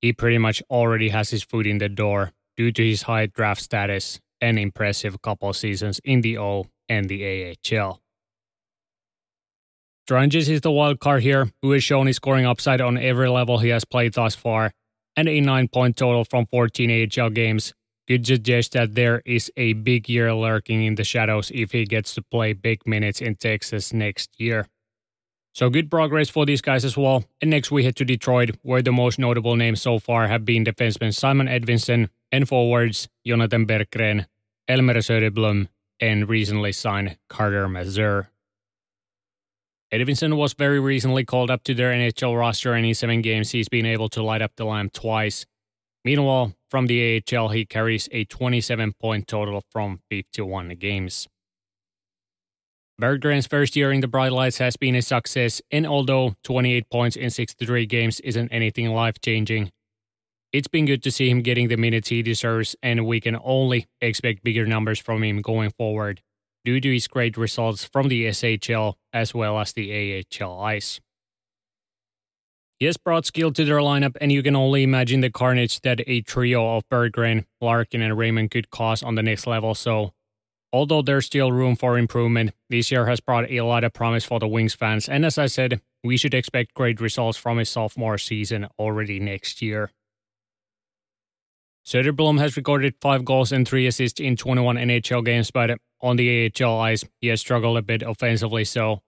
he 0.00 0.12
pretty 0.12 0.38
much 0.38 0.62
already 0.70 1.08
has 1.08 1.30
his 1.30 1.42
foot 1.42 1.66
in 1.66 1.78
the 1.78 1.88
door 1.88 2.30
due 2.56 2.70
to 2.70 2.88
his 2.88 3.02
high 3.02 3.26
draft 3.26 3.60
status 3.60 4.20
and 4.40 4.56
impressive 4.56 5.20
couple 5.20 5.52
seasons 5.52 6.00
in 6.04 6.20
the 6.20 6.38
O 6.38 6.66
and 6.88 7.08
the 7.08 7.56
AHL. 7.72 8.00
Stranges 10.06 10.48
is 10.48 10.60
the 10.60 10.70
wild 10.70 11.00
card 11.00 11.20
here, 11.20 11.50
who 11.62 11.72
has 11.72 11.82
shown 11.82 12.06
his 12.06 12.14
scoring 12.14 12.46
upside 12.46 12.80
on 12.80 12.96
every 12.96 13.28
level 13.28 13.58
he 13.58 13.70
has 13.70 13.84
played 13.84 14.12
thus 14.12 14.36
far, 14.36 14.70
and 15.16 15.28
a 15.28 15.40
9 15.40 15.66
point 15.66 15.96
total 15.96 16.24
from 16.24 16.46
14 16.46 17.10
AHL 17.18 17.30
games 17.30 17.74
could 18.06 18.24
suggest 18.24 18.70
that 18.74 18.94
there 18.94 19.20
is 19.26 19.50
a 19.56 19.72
big 19.72 20.08
year 20.08 20.32
lurking 20.32 20.84
in 20.84 20.94
the 20.94 21.02
shadows 21.02 21.50
if 21.52 21.72
he 21.72 21.84
gets 21.84 22.14
to 22.14 22.22
play 22.22 22.52
big 22.52 22.86
minutes 22.86 23.20
in 23.20 23.34
Texas 23.34 23.92
next 23.92 24.30
year. 24.38 24.68
So 25.56 25.70
good 25.70 25.90
progress 25.90 26.28
for 26.28 26.46
these 26.46 26.62
guys 26.62 26.84
as 26.84 26.96
well. 26.96 27.24
And 27.42 27.50
next 27.50 27.72
we 27.72 27.82
head 27.82 27.96
to 27.96 28.04
Detroit, 28.04 28.50
where 28.62 28.82
the 28.82 28.92
most 28.92 29.18
notable 29.18 29.56
names 29.56 29.82
so 29.82 29.98
far 29.98 30.28
have 30.28 30.44
been 30.44 30.64
defenseman 30.64 31.12
Simon 31.12 31.48
Edvinsson 31.48 32.10
and 32.30 32.48
forwards 32.48 33.08
Jonathan 33.26 33.66
Berggren, 33.66 34.26
Elmer 34.68 34.94
Söderblom, 34.98 35.66
and 35.98 36.28
recently 36.28 36.70
signed 36.70 37.18
Carter 37.28 37.68
Mazur. 37.68 38.30
Edvinsson 39.92 40.36
was 40.36 40.52
very 40.52 40.80
recently 40.80 41.24
called 41.24 41.48
up 41.48 41.62
to 41.64 41.72
their 41.72 41.92
NHL 41.92 42.36
roster, 42.36 42.72
and 42.72 42.84
in 42.84 42.94
seven 42.94 43.22
games, 43.22 43.52
he's 43.52 43.68
been 43.68 43.86
able 43.86 44.08
to 44.10 44.22
light 44.22 44.42
up 44.42 44.52
the 44.56 44.64
lamp 44.64 44.92
twice. 44.92 45.46
Meanwhile, 46.04 46.54
from 46.70 46.86
the 46.86 47.22
AHL, 47.32 47.48
he 47.48 47.64
carries 47.64 48.08
a 48.10 48.24
27 48.24 48.94
point 49.00 49.28
total 49.28 49.62
from 49.70 50.00
51 50.10 50.70
games. 50.70 51.28
Berggren's 53.00 53.46
first 53.46 53.76
year 53.76 53.92
in 53.92 54.00
the 54.00 54.08
Bright 54.08 54.32
Lights 54.32 54.58
has 54.58 54.76
been 54.76 54.96
a 54.96 55.02
success, 55.02 55.62
and 55.70 55.86
although 55.86 56.34
28 56.42 56.90
points 56.90 57.14
in 57.14 57.30
63 57.30 57.86
games 57.86 58.20
isn't 58.20 58.48
anything 58.48 58.88
life 58.88 59.20
changing, 59.20 59.70
it's 60.52 60.68
been 60.68 60.86
good 60.86 61.02
to 61.02 61.12
see 61.12 61.28
him 61.28 61.42
getting 61.42 61.68
the 61.68 61.76
minutes 61.76 62.08
he 62.08 62.22
deserves, 62.22 62.74
and 62.82 63.06
we 63.06 63.20
can 63.20 63.36
only 63.44 63.86
expect 64.00 64.42
bigger 64.42 64.66
numbers 64.66 64.98
from 64.98 65.22
him 65.22 65.42
going 65.42 65.70
forward 65.70 66.22
due 66.66 66.80
to 66.80 66.92
his 66.92 67.08
great 67.08 67.38
results 67.38 67.84
from 67.84 68.08
the 68.08 68.26
SHL 68.26 68.94
as 69.12 69.32
well 69.32 69.58
as 69.58 69.72
the 69.72 70.24
AHL 70.42 70.60
ice. 70.60 71.00
He 72.78 72.84
has 72.84 72.98
brought 72.98 73.24
skill 73.24 73.52
to 73.52 73.64
their 73.64 73.78
lineup, 73.78 74.16
and 74.20 74.30
you 74.30 74.42
can 74.42 74.54
only 74.54 74.82
imagine 74.82 75.22
the 75.22 75.30
carnage 75.30 75.80
that 75.80 76.00
a 76.06 76.20
trio 76.20 76.76
of 76.76 76.86
Berggren, 76.90 77.46
Larkin, 77.62 78.02
and 78.02 78.18
Raymond 78.18 78.50
could 78.50 78.70
cause 78.70 79.02
on 79.02 79.14
the 79.14 79.22
next 79.22 79.46
level. 79.46 79.74
So 79.74 80.12
Although 80.72 81.00
there's 81.00 81.24
still 81.24 81.52
room 81.52 81.76
for 81.76 81.96
improvement, 81.96 82.52
this 82.68 82.90
year 82.90 83.06
has 83.06 83.20
brought 83.20 83.50
a 83.50 83.62
lot 83.62 83.82
of 83.84 83.94
promise 83.94 84.24
for 84.24 84.38
the 84.38 84.48
Wings 84.48 84.74
fans, 84.74 85.08
and 85.08 85.24
as 85.24 85.38
I 85.38 85.46
said, 85.46 85.80
we 86.02 86.16
should 86.16 86.34
expect 86.34 86.74
great 86.74 87.00
results 87.00 87.38
from 87.38 87.58
his 87.58 87.70
sophomore 87.70 88.18
season 88.18 88.66
already 88.78 89.18
next 89.18 89.62
year. 89.62 89.90
Söderblom 91.86 92.40
has 92.40 92.56
recorded 92.56 92.94
5 93.00 93.24
goals 93.24 93.52
and 93.52 93.66
3 93.66 93.86
assists 93.86 94.20
in 94.20 94.36
21 94.36 94.76
NHL 94.76 95.24
games, 95.24 95.50
but 95.50 95.78
on 96.00 96.16
the 96.16 96.52
AHL 96.60 96.78
ice, 96.80 97.04
he 97.20 97.28
has 97.28 97.40
struggled 97.40 97.78
a 97.78 97.82
bit 97.82 98.02
offensively, 98.02 98.64
so 98.64 99.00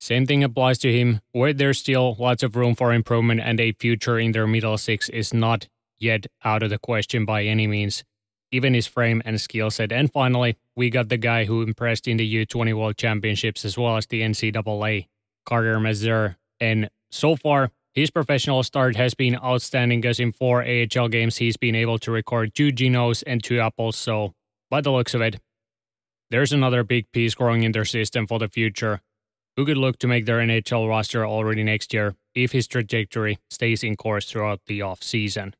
same 0.00 0.26
thing 0.26 0.42
applies 0.42 0.78
to 0.78 0.92
him, 0.92 1.20
where 1.32 1.52
there's 1.52 1.78
still 1.78 2.16
lots 2.18 2.42
of 2.42 2.56
room 2.56 2.74
for 2.74 2.92
improvement 2.92 3.40
and 3.40 3.60
a 3.60 3.72
future 3.72 4.18
in 4.18 4.32
their 4.32 4.46
middle 4.46 4.78
six 4.78 5.08
is 5.10 5.34
not 5.34 5.68
yet 5.98 6.26
out 6.42 6.62
of 6.62 6.70
the 6.70 6.78
question 6.78 7.26
by 7.26 7.44
any 7.44 7.66
means 7.66 8.02
given 8.50 8.74
his 8.74 8.86
frame 8.86 9.22
and 9.24 9.40
skill 9.40 9.70
set. 9.70 9.92
And 9.92 10.12
finally, 10.12 10.56
we 10.76 10.90
got 10.90 11.08
the 11.08 11.16
guy 11.16 11.44
who 11.44 11.62
impressed 11.62 12.08
in 12.08 12.16
the 12.16 12.46
U20 12.46 12.74
World 12.74 12.96
Championships 12.96 13.64
as 13.64 13.78
well 13.78 13.96
as 13.96 14.06
the 14.06 14.22
NCAA, 14.22 15.06
Carter 15.46 15.78
Mazur. 15.80 16.36
And 16.58 16.90
so 17.10 17.36
far, 17.36 17.70
his 17.94 18.10
professional 18.10 18.62
start 18.62 18.96
has 18.96 19.14
been 19.14 19.36
outstanding 19.36 20.00
because 20.00 20.20
in 20.20 20.32
four 20.32 20.64
AHL 20.64 21.08
games, 21.08 21.38
he's 21.38 21.56
been 21.56 21.74
able 21.74 21.98
to 21.98 22.10
record 22.10 22.54
two 22.54 22.70
Genos 22.72 23.22
and 23.26 23.42
two 23.42 23.60
Apples. 23.60 23.96
So, 23.96 24.32
by 24.70 24.80
the 24.80 24.92
looks 24.92 25.14
of 25.14 25.20
it, 25.20 25.40
there's 26.30 26.52
another 26.52 26.84
big 26.84 27.10
piece 27.12 27.34
growing 27.34 27.62
in 27.62 27.72
their 27.72 27.84
system 27.84 28.26
for 28.26 28.38
the 28.38 28.48
future 28.48 29.00
who 29.56 29.66
could 29.66 29.76
look 29.76 29.98
to 29.98 30.06
make 30.06 30.26
their 30.26 30.38
NHL 30.38 30.88
roster 30.88 31.26
already 31.26 31.64
next 31.64 31.92
year 31.92 32.14
if 32.34 32.52
his 32.52 32.66
trajectory 32.66 33.38
stays 33.50 33.82
in 33.82 33.96
course 33.96 34.30
throughout 34.30 34.60
the 34.66 34.80
offseason. 34.80 35.52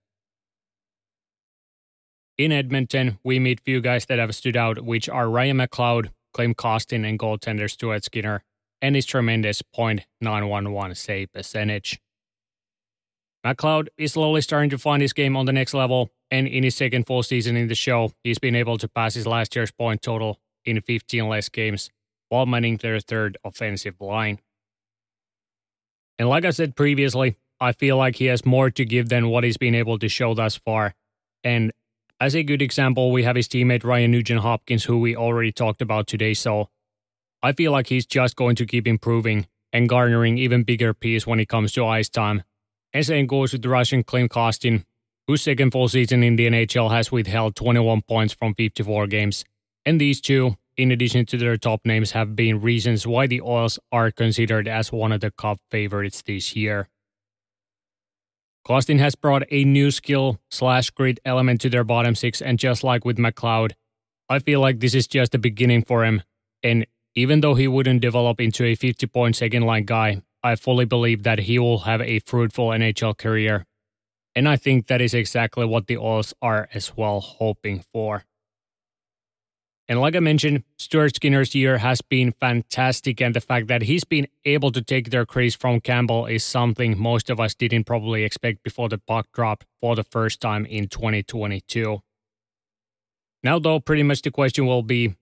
In 2.38 2.52
Edmonton, 2.52 3.18
we 3.22 3.38
meet 3.38 3.60
few 3.60 3.80
guys 3.80 4.06
that 4.06 4.18
have 4.18 4.34
stood 4.34 4.56
out, 4.56 4.82
which 4.82 5.08
are 5.08 5.28
Ryan 5.28 5.58
McLeod, 5.58 6.10
Klim 6.32 6.54
Kostin, 6.54 7.06
and 7.06 7.18
goaltender 7.18 7.68
Stuart 7.68 8.04
Skinner, 8.04 8.42
and 8.80 8.94
his 8.94 9.04
tremendous 9.04 9.62
.911 9.76 10.96
save 10.96 11.32
percentage. 11.32 12.00
McLeod 13.44 13.88
is 13.98 14.12
slowly 14.12 14.40
starting 14.40 14.70
to 14.70 14.78
find 14.78 15.02
his 15.02 15.12
game 15.12 15.36
on 15.36 15.44
the 15.44 15.52
next 15.52 15.74
level, 15.74 16.10
and 16.30 16.46
in 16.46 16.62
his 16.62 16.76
second 16.76 17.06
full 17.06 17.22
season 17.22 17.56
in 17.56 17.68
the 17.68 17.74
show, 17.74 18.12
he's 18.24 18.38
been 18.38 18.54
able 18.54 18.78
to 18.78 18.88
pass 18.88 19.14
his 19.14 19.26
last 19.26 19.54
year's 19.54 19.72
point 19.72 20.00
total 20.00 20.38
in 20.64 20.80
15 20.80 21.28
less 21.28 21.48
games, 21.48 21.90
while 22.28 22.46
manning 22.46 22.76
their 22.76 23.00
third 23.00 23.38
offensive 23.44 24.00
line. 24.00 24.38
And 26.18 26.28
like 26.28 26.44
I 26.44 26.50
said 26.50 26.76
previously, 26.76 27.36
I 27.60 27.72
feel 27.72 27.96
like 27.96 28.16
he 28.16 28.26
has 28.26 28.44
more 28.44 28.70
to 28.70 28.84
give 28.84 29.08
than 29.08 29.28
what 29.28 29.44
he's 29.44 29.56
been 29.56 29.74
able 29.74 29.98
to 29.98 30.08
show 30.08 30.34
thus 30.34 30.56
far, 30.56 30.94
and 31.42 31.72
as 32.20 32.36
a 32.36 32.42
good 32.42 32.60
example, 32.60 33.10
we 33.10 33.22
have 33.22 33.36
his 33.36 33.48
teammate 33.48 33.82
Ryan 33.82 34.10
Nugent 34.10 34.40
Hopkins, 34.40 34.84
who 34.84 34.98
we 34.98 35.16
already 35.16 35.52
talked 35.52 35.80
about 35.80 36.06
today. 36.06 36.34
So 36.34 36.68
I 37.42 37.52
feel 37.52 37.72
like 37.72 37.86
he's 37.86 38.04
just 38.04 38.36
going 38.36 38.56
to 38.56 38.66
keep 38.66 38.86
improving 38.86 39.46
and 39.72 39.88
garnering 39.88 40.36
even 40.36 40.62
bigger 40.62 40.92
piece 40.92 41.26
when 41.26 41.40
it 41.40 41.48
comes 41.48 41.72
to 41.72 41.86
ice 41.86 42.10
time. 42.10 42.42
And 42.92 43.06
same 43.06 43.26
goes 43.26 43.52
with 43.52 43.62
the 43.62 43.70
Russian 43.70 44.04
Klim 44.04 44.28
Kostin, 44.28 44.84
whose 45.26 45.42
second 45.42 45.70
full 45.70 45.88
season 45.88 46.22
in 46.22 46.36
the 46.36 46.46
NHL 46.46 46.90
has 46.90 47.10
withheld 47.10 47.56
21 47.56 48.02
points 48.02 48.34
from 48.34 48.54
54 48.54 49.06
games. 49.06 49.44
And 49.84 50.00
these 50.00 50.20
two, 50.20 50.56
in 50.76 50.90
addition 50.90 51.26
to 51.26 51.36
their 51.36 51.56
top 51.56 51.80
names, 51.84 52.12
have 52.12 52.36
been 52.36 52.60
reasons 52.60 53.06
why 53.06 53.26
the 53.26 53.40
Oils 53.40 53.78
are 53.90 54.10
considered 54.10 54.68
as 54.68 54.92
one 54.92 55.12
of 55.12 55.20
the 55.20 55.30
cup 55.30 55.58
favorites 55.70 56.22
this 56.22 56.54
year. 56.54 56.88
Kostin 58.66 58.98
has 58.98 59.14
brought 59.14 59.42
a 59.50 59.64
new 59.64 59.90
skill 59.90 60.38
slash 60.50 60.90
grit 60.90 61.18
element 61.24 61.60
to 61.62 61.70
their 61.70 61.84
bottom 61.84 62.14
six, 62.14 62.42
and 62.42 62.58
just 62.58 62.84
like 62.84 63.04
with 63.04 63.16
McLeod, 63.16 63.72
I 64.28 64.38
feel 64.38 64.60
like 64.60 64.80
this 64.80 64.94
is 64.94 65.06
just 65.06 65.32
the 65.32 65.38
beginning 65.38 65.82
for 65.82 66.04
him. 66.04 66.22
And 66.62 66.86
even 67.14 67.40
though 67.40 67.54
he 67.54 67.66
wouldn't 67.66 68.00
develop 68.00 68.40
into 68.40 68.64
a 68.64 68.74
50 68.74 69.06
point 69.06 69.36
second 69.36 69.62
line 69.64 69.84
guy, 69.84 70.22
I 70.42 70.54
fully 70.56 70.84
believe 70.84 71.22
that 71.24 71.40
he 71.40 71.58
will 71.58 71.80
have 71.80 72.00
a 72.00 72.20
fruitful 72.20 72.68
NHL 72.68 73.16
career. 73.18 73.66
And 74.34 74.48
I 74.48 74.56
think 74.56 74.86
that 74.86 75.00
is 75.00 75.14
exactly 75.14 75.64
what 75.64 75.86
the 75.86 75.96
Oils 75.96 76.32
are 76.40 76.68
as 76.72 76.96
well 76.96 77.20
hoping 77.20 77.84
for. 77.92 78.24
And 79.90 80.00
like 80.00 80.14
I 80.14 80.20
mentioned, 80.20 80.62
Stuart 80.78 81.16
Skinner's 81.16 81.52
year 81.52 81.78
has 81.78 82.00
been 82.00 82.30
fantastic, 82.30 83.20
and 83.20 83.34
the 83.34 83.40
fact 83.40 83.66
that 83.66 83.82
he's 83.82 84.04
been 84.04 84.28
able 84.44 84.70
to 84.70 84.80
take 84.80 85.10
their 85.10 85.26
crease 85.26 85.56
from 85.56 85.80
Campbell 85.80 86.26
is 86.26 86.44
something 86.44 86.96
most 86.96 87.28
of 87.28 87.40
us 87.40 87.56
didn't 87.56 87.84
probably 87.84 88.22
expect 88.22 88.62
before 88.62 88.88
the 88.88 88.98
puck 88.98 89.26
drop 89.34 89.64
for 89.80 89.96
the 89.96 90.04
first 90.04 90.40
time 90.40 90.64
in 90.64 90.86
2022. 90.86 92.02
Now, 93.42 93.58
though, 93.58 93.80
pretty 93.80 94.04
much 94.04 94.22
the 94.22 94.30
question 94.30 94.64
will 94.64 94.84
be 94.84 95.16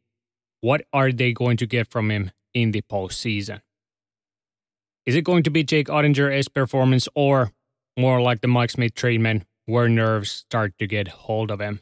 what 0.61 0.83
are 0.93 1.13
they 1.13 1.33
going 1.33 1.57
to 1.57 1.67
get 1.67 1.87
from 1.89 2.11
him 2.11 2.31
in 2.53 2.73
the 2.73 2.83
postseason? 2.83 3.63
Is 5.07 5.17
it 5.17 5.25
going 5.25 5.45
to 5.45 5.51
be 5.51 5.65
Jake 5.65 5.89
Oettinger 5.89 6.53
performance 6.53 7.09
or 7.15 7.53
more 7.99 8.21
like 8.21 8.43
the 8.43 8.49
Mike 8.49 8.73
Smith 8.73 8.93
treatment 8.93 9.45
where 9.65 9.89
nerves 9.89 10.31
start 10.31 10.75
to 10.79 10.87
get 10.87 11.09
hold 11.09 11.51
of 11.51 11.59
him? 11.59 11.81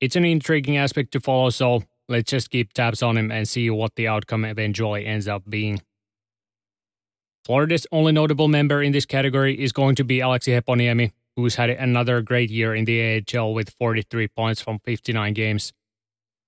It's 0.00 0.16
an 0.16 0.24
intriguing 0.24 0.76
aspect 0.76 1.12
to 1.12 1.20
follow, 1.20 1.50
so 1.50 1.82
let's 2.08 2.30
just 2.30 2.50
keep 2.50 2.72
tabs 2.72 3.02
on 3.02 3.16
him 3.16 3.30
and 3.30 3.48
see 3.48 3.70
what 3.70 3.94
the 3.94 4.08
outcome 4.08 4.44
eventually 4.44 5.06
ends 5.06 5.26
up 5.26 5.48
being. 5.48 5.80
Florida's 7.46 7.86
only 7.92 8.12
notable 8.12 8.48
member 8.48 8.82
in 8.82 8.92
this 8.92 9.06
category 9.06 9.58
is 9.58 9.72
going 9.72 9.94
to 9.94 10.04
be 10.04 10.18
Aleksi 10.18 10.60
Heponiemi, 10.60 11.12
who's 11.36 11.54
had 11.54 11.70
another 11.70 12.20
great 12.20 12.50
year 12.50 12.74
in 12.74 12.84
the 12.84 13.24
AHL 13.34 13.54
with 13.54 13.70
43 13.78 14.28
points 14.28 14.60
from 14.60 14.80
59 14.80 15.32
games. 15.32 15.72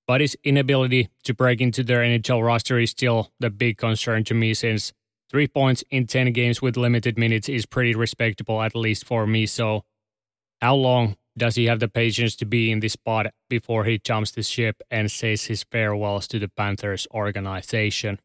But 0.07 0.21
his 0.21 0.37
inability 0.43 1.09
to 1.25 1.35
break 1.35 1.61
into 1.61 1.85
their 1.85 2.01
NHL 2.01 2.45
roster 2.45 2.79
is 2.79 2.91
still 2.91 3.31
the 3.39 3.51
big 3.51 3.77
concern 3.77 4.25
to 4.25 4.35
me 4.35 4.55
since 4.55 4.93
3 5.31 5.47
points 5.49 5.85
in 5.91 6.07
10 6.07 6.33
games 6.33 6.61
with 6.61 6.77
limited 6.77 7.19
minutes 7.19 7.49
is 7.49 7.65
pretty 7.65 7.95
respectable, 7.95 8.61
at 8.63 8.75
least 8.75 9.05
for 9.05 9.27
me. 9.27 9.47
So, 9.47 9.85
how 10.61 10.75
long 10.75 11.17
does 11.39 11.55
he 11.55 11.67
have 11.67 11.81
the 11.81 11.89
patience 11.89 12.37
to 12.37 12.45
be 12.45 12.71
in 12.71 12.81
this 12.81 12.95
spot 12.95 13.29
before 13.49 13.85
he 13.85 13.99
jumps 13.99 14.31
the 14.33 14.43
ship 14.43 14.83
and 14.91 15.11
says 15.11 15.45
his 15.45 15.63
farewells 15.63 16.29
to 16.29 16.39
the 16.39 16.49
Panthers 16.49 17.07
organization? 17.13 18.21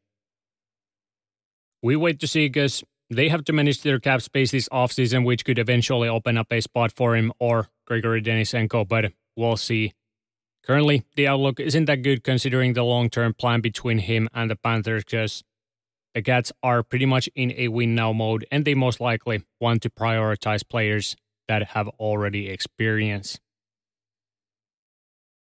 We 1.82 1.96
wait 1.96 2.20
to 2.22 2.28
see 2.28 2.48
because 2.48 2.84
they 3.10 3.30
have 3.30 3.44
to 3.46 3.54
manage 3.54 3.82
their 3.82 4.00
cap 4.00 4.22
space 4.22 4.52
this 4.52 4.70
offseason, 4.70 5.26
which 5.26 5.46
could 5.46 5.60
eventually 5.60 6.10
open 6.10 6.38
up 6.38 6.52
a 6.52 6.62
spot 6.62 6.92
for 6.92 7.16
him 7.16 7.32
or 7.40 7.68
Gregory 7.86 8.22
Denisenko, 8.22 8.88
but 8.88 9.12
we'll 9.36 9.58
see. 9.58 9.94
Currently, 10.66 11.04
the 11.16 11.28
outlook 11.28 11.60
isn't 11.60 11.86
that 11.86 12.04
good 12.04 12.24
considering 12.24 12.74
the 12.74 12.84
long 12.84 13.10
term 13.10 13.34
plan 13.34 13.62
between 13.62 14.00
him 14.00 14.30
and 14.34 14.50
the 14.50 14.56
Panthers 14.56 15.04
because 15.04 15.44
the 16.14 16.22
Cats 16.22 16.52
are 16.62 16.84
pretty 16.84 17.06
much 17.06 17.28
in 17.36 17.54
a 17.58 17.68
win 17.68 17.96
now 17.96 18.14
mode 18.14 18.46
and 18.50 18.64
they 18.64 18.76
most 18.76 19.02
likely 19.02 19.44
want 19.60 19.82
to 19.82 19.90
prioritize 19.90 20.68
players 20.68 21.18
that 21.48 21.70
have 21.70 21.88
already 22.00 22.50
experienced. 22.50 23.40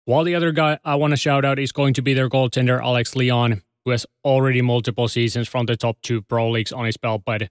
While 0.06 0.24
the 0.24 0.36
other 0.36 0.52
guy 0.52 0.80
I 0.84 0.96
want 0.96 1.12
to 1.12 1.18
shout 1.18 1.46
out 1.46 1.60
is 1.60 1.72
going 1.72 1.94
to 1.94 2.02
be 2.02 2.14
their 2.14 2.30
goaltender 2.30 2.82
Alex 2.82 3.16
Lyon, 3.16 3.62
who 3.86 3.92
has 3.92 4.06
already 4.24 4.62
multiple 4.62 5.08
seasons 5.08 5.48
from 5.48 5.66
the 5.66 5.78
top 5.78 5.98
two 6.02 6.22
pro 6.22 6.50
leagues 6.50 6.72
on 6.72 6.86
his 6.86 6.98
belt, 6.98 7.24
but 7.26 7.50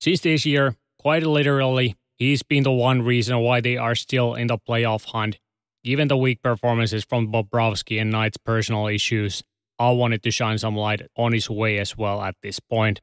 since 0.00 0.20
this 0.20 0.46
year, 0.46 0.76
quite 0.98 1.24
literally, 1.24 1.96
he's 2.16 2.42
been 2.42 2.62
the 2.62 2.72
one 2.72 3.02
reason 3.02 3.38
why 3.40 3.60
they 3.60 3.76
are 3.76 3.94
still 3.94 4.34
in 4.34 4.46
the 4.46 4.56
playoff 4.56 5.06
hunt. 5.06 5.38
Given 5.82 6.08
the 6.08 6.16
weak 6.16 6.42
performances 6.42 7.04
from 7.04 7.32
Bobrovsky 7.32 8.00
and 8.00 8.10
Knight's 8.10 8.36
personal 8.36 8.86
issues, 8.86 9.42
I 9.78 9.90
wanted 9.90 10.22
to 10.24 10.30
shine 10.30 10.58
some 10.58 10.76
light 10.76 11.02
on 11.16 11.32
his 11.32 11.48
way 11.48 11.78
as 11.78 11.96
well 11.96 12.20
at 12.20 12.36
this 12.42 12.60
point. 12.60 13.00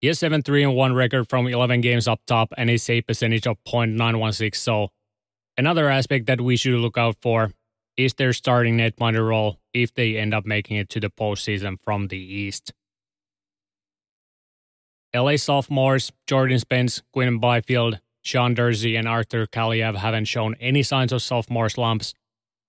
He 0.00 0.08
has 0.08 0.18
7 0.18 0.42
3 0.42 0.66
1 0.66 0.94
record 0.94 1.28
from 1.28 1.46
11 1.46 1.80
games 1.80 2.06
up 2.06 2.20
top 2.26 2.52
and 2.56 2.68
a 2.68 2.76
save 2.76 3.06
percentage 3.06 3.46
of 3.46 3.56
.916. 3.66 4.54
So, 4.54 4.88
another 5.56 5.88
aspect 5.88 6.26
that 6.26 6.40
we 6.40 6.56
should 6.56 6.74
look 6.74 6.98
out 6.98 7.16
for 7.22 7.52
is 7.96 8.14
their 8.14 8.32
starting 8.32 8.76
netminder 8.76 9.26
role 9.26 9.58
if 9.72 9.94
they 9.94 10.16
end 10.16 10.34
up 10.34 10.44
making 10.44 10.76
it 10.76 10.88
to 10.90 11.00
the 11.00 11.08
postseason 11.08 11.78
from 11.82 12.08
the 12.08 12.18
East. 12.18 12.72
LA 15.14 15.36
sophomores 15.36 16.12
Jordan 16.26 16.58
Spence, 16.58 17.02
Quinn 17.12 17.38
Byfield, 17.38 18.00
Sean 18.20 18.54
Durzi, 18.54 18.98
and 18.98 19.08
Arthur 19.08 19.46
Kaliyev 19.46 19.96
haven't 19.96 20.26
shown 20.26 20.56
any 20.60 20.82
signs 20.82 21.12
of 21.12 21.22
sophomore 21.22 21.70
slumps 21.70 22.12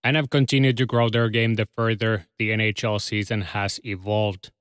and 0.01 0.15
have 0.15 0.29
continued 0.29 0.77
to 0.77 0.85
grow 0.85 1.09
their 1.09 1.27
game 1.27 1.55
the 1.55 1.67
further 1.75 2.27
the 2.37 2.51
NHL 2.51 3.01
season 3.01 3.41
has 3.41 3.81
evolved. 3.83 4.51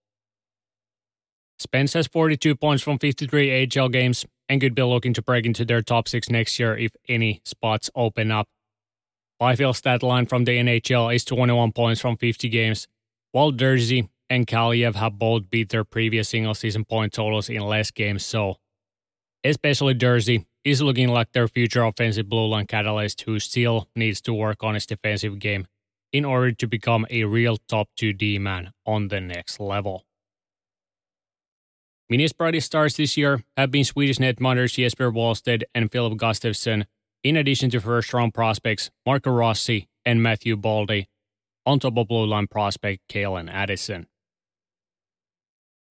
Spence 1.59 1.95
has 1.95 2.07
42 2.07 2.55
points 2.55 2.83
from 2.83 2.99
53 2.99 3.69
AHL 3.77 3.89
games 3.89 4.27
and 4.49 4.61
could 4.61 4.75
be 4.75 4.83
looking 4.83 5.15
to 5.15 5.23
break 5.23 5.47
into 5.47 5.65
their 5.65 5.83
top 5.83 6.09
six 6.09 6.29
next 6.29 6.59
year 6.59 6.77
if 6.77 6.93
any 7.09 7.41
spots 7.45 7.91
open 7.95 8.31
up. 8.31 8.49
Byfield's 9.41 9.79
stat 9.79 10.03
line 10.03 10.27
from 10.27 10.45
the 10.45 10.53
NHL 10.53 11.15
is 11.15 11.25
21 11.25 11.73
points 11.73 12.01
from 12.01 12.17
50 12.17 12.49
games, 12.49 12.87
while 13.33 13.53
Durzi 13.53 14.09
and 14.31 14.47
Kaliyev 14.47 14.95
have 14.95 15.19
both 15.19 15.51
beat 15.51 15.69
their 15.69 15.85
previous 15.85 16.31
single 16.31 16.55
season 16.55 16.85
point 16.85 17.13
totals 17.13 17.49
in 17.49 17.61
less 17.63 17.91
games, 17.91 18.25
so 18.25 18.57
especially 19.45 19.95
Durzi 19.95 20.47
is 20.65 20.83
looking 20.83 21.09
like 21.09 21.33
their 21.33 21.49
future 21.49 21.85
offensive 21.85 22.29
blue 22.29 22.47
line 22.47 22.67
catalyst 22.67 23.23
who 23.23 23.39
still 23.39 23.89
needs 23.95 24.21
to 24.23 24.35
work 24.35 24.65
on 24.65 24.75
his 24.75 24.87
defensive 24.87 25.39
game 25.39 25.67
in 26.13 26.25
order 26.25 26.51
to 26.51 26.67
become 26.67 27.07
a 27.11 27.25
real 27.25 27.59
top 27.69 27.89
2 27.97 28.13
D 28.13 28.39
man 28.39 28.73
on 28.87 29.09
the 29.09 29.21
next 29.21 29.61
level. 29.61 30.06
Mini's 32.09 32.33
brightest 32.33 32.67
stars 32.67 32.97
this 32.97 33.17
year 33.17 33.43
have 33.57 33.73
been 33.73 33.83
Swedish 33.83 34.19
netminders 34.19 34.75
Jesper 34.75 35.11
Wallstedt 35.11 35.65
and 35.75 35.91
Filip 35.91 36.17
Gustavsson, 36.17 36.87
in 37.25 37.37
addition 37.37 37.69
to 37.71 37.81
first 37.81 38.15
round 38.15 38.33
prospects 38.33 38.91
Marco 39.05 39.33
Rossi 39.33 39.89
and 40.05 40.23
Matthew 40.23 40.57
Boldy, 40.57 41.07
on 41.65 41.81
top 41.81 41.99
of 41.99 42.07
blue 42.07 42.25
line 42.25 42.47
prospect 42.47 43.03
Calen 43.09 43.51
Addison. 43.53 44.07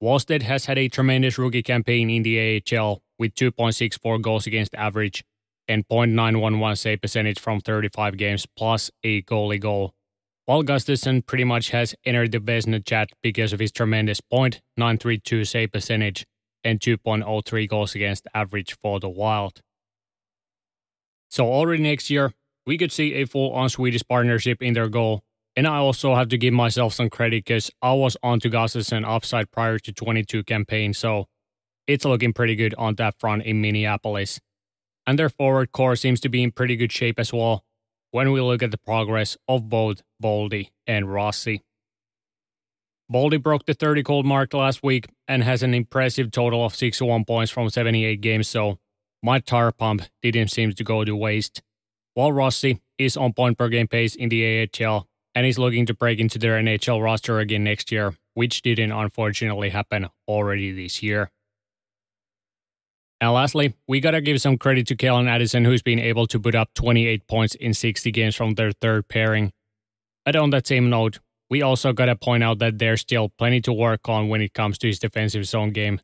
Wallstedt 0.01 0.43
has 0.43 0.67
had 0.67 0.77
a 0.77 0.87
tremendous 0.87 1.37
rookie 1.37 1.63
campaign 1.63 2.09
in 2.09 2.23
the 2.23 2.63
AHL 2.71 3.01
with 3.19 3.35
2.64 3.35 4.21
goals 4.21 4.47
against 4.47 4.73
average 4.75 5.25
and 5.67 5.85
.911 5.89 6.77
save 6.77 7.01
percentage 7.01 7.39
from 7.39 7.59
35 7.59 8.15
games 8.15 8.45
plus 8.45 8.89
a 9.03 9.21
goalie 9.23 9.59
goal 9.59 9.93
while 10.45 10.63
Gustavsson 10.63 11.25
pretty 11.25 11.43
much 11.43 11.71
has 11.71 11.95
entered 12.05 12.31
the 12.31 12.39
Vezina 12.39 12.85
chat 12.85 13.09
because 13.21 13.51
of 13.51 13.59
his 13.59 13.71
tremendous 13.71 14.21
.932 14.31 15.47
save 15.47 15.71
percentage 15.71 16.25
and 16.63 16.79
2.03 16.79 17.69
goals 17.69 17.95
against 17.95 18.27
average 18.33 18.75
for 18.81 18.99
the 18.99 19.09
Wild. 19.09 19.61
So 21.29 21.47
already 21.47 21.83
next 21.83 22.09
year, 22.09 22.33
we 22.65 22.77
could 22.77 22.91
see 22.91 23.13
a 23.15 23.25
full-on 23.25 23.69
Swedish 23.69 24.03
partnership 24.07 24.61
in 24.61 24.73
their 24.73 24.89
goal, 24.89 25.23
and 25.55 25.67
I 25.67 25.77
also 25.77 26.15
have 26.15 26.29
to 26.29 26.37
give 26.37 26.53
myself 26.53 26.93
some 26.93 27.09
credit 27.09 27.45
because 27.45 27.69
I 27.81 27.93
was 27.93 28.17
on 28.23 28.39
to 28.41 28.49
Gustavsson 28.49 29.05
upside 29.05 29.51
prior 29.51 29.79
to 29.79 29.93
22 29.93 30.43
campaign, 30.43 30.93
so 30.93 31.27
it's 31.87 32.05
looking 32.05 32.33
pretty 32.33 32.55
good 32.55 32.73
on 32.77 32.95
that 32.95 33.19
front 33.19 33.43
in 33.43 33.61
Minneapolis. 33.61 34.39
And 35.07 35.19
their 35.19 35.29
forward 35.29 35.71
core 35.71 35.95
seems 35.95 36.19
to 36.21 36.29
be 36.29 36.41
in 36.41 36.51
pretty 36.51 36.75
good 36.75 36.91
shape 36.91 37.19
as 37.19 37.31
well, 37.31 37.63
when 38.15 38.31
we 38.31 38.39
look 38.39 38.63
at 38.63 38.71
the 38.71 38.77
progress 38.77 39.35
of 39.45 39.67
both 39.67 40.01
Boldy 40.23 40.69
and 40.87 41.11
Rossi. 41.11 41.65
Boldy 43.11 43.43
broke 43.43 43.65
the 43.65 43.73
30 43.73 44.03
goal 44.03 44.23
mark 44.23 44.53
last 44.53 44.81
week 44.81 45.09
and 45.27 45.43
has 45.43 45.61
an 45.61 45.73
impressive 45.73 46.31
total 46.31 46.63
of 46.63 46.73
61 46.73 47.25
points 47.25 47.51
from 47.51 47.69
78 47.69 48.21
games, 48.21 48.47
so 48.47 48.79
my 49.21 49.39
tire 49.39 49.73
pump 49.73 50.03
didn't 50.21 50.47
seem 50.47 50.71
to 50.71 50.83
go 50.85 51.03
to 51.03 51.13
waste. 51.13 51.61
While 52.13 52.31
Rossi 52.31 52.79
is 52.97 53.17
on 53.17 53.33
point 53.33 53.57
per 53.57 53.67
game 53.67 53.89
pace 53.89 54.15
in 54.15 54.29
the 54.29 54.65
AHL 54.81 55.09
and 55.35 55.45
is 55.45 55.59
looking 55.59 55.85
to 55.85 55.93
break 55.93 56.17
into 56.17 56.39
their 56.39 56.57
NHL 56.57 57.03
roster 57.03 57.39
again 57.39 57.65
next 57.65 57.91
year, 57.91 58.15
which 58.33 58.61
didn't 58.61 58.93
unfortunately 58.93 59.71
happen 59.71 60.07
already 60.25 60.71
this 60.71 61.03
year. 61.03 61.31
And 63.21 63.31
lastly, 63.31 63.73
we 63.87 63.99
gotta 63.99 64.21
give 64.21 64.41
some 64.41 64.57
credit 64.57 64.87
to 64.87 64.95
Calen 64.95 65.27
Addison, 65.29 65.65
who's 65.65 65.81
been 65.81 65.99
able 65.99 66.27
to 66.27 66.39
put 66.39 66.55
up 66.55 66.73
28 66.75 67.27
points 67.27 67.55
in 67.55 67.73
60 67.73 68.11
games 68.11 68.35
from 68.35 68.55
their 68.55 68.71
third 68.71 69.07
pairing. 69.07 69.51
But 70.25 70.35
on 70.35 70.49
that 70.49 70.67
same 70.67 70.89
note, 70.89 71.19
we 71.49 71.61
also 71.61 71.93
gotta 71.93 72.15
point 72.15 72.43
out 72.43 72.59
that 72.59 72.79
there's 72.79 73.01
still 73.01 73.29
plenty 73.37 73.61
to 73.61 73.73
work 73.73 74.09
on 74.09 74.27
when 74.27 74.41
it 74.41 74.53
comes 74.53 74.77
to 74.79 74.87
his 74.87 74.99
defensive 74.99 75.45
zone 75.45 75.71
game. 75.71 76.01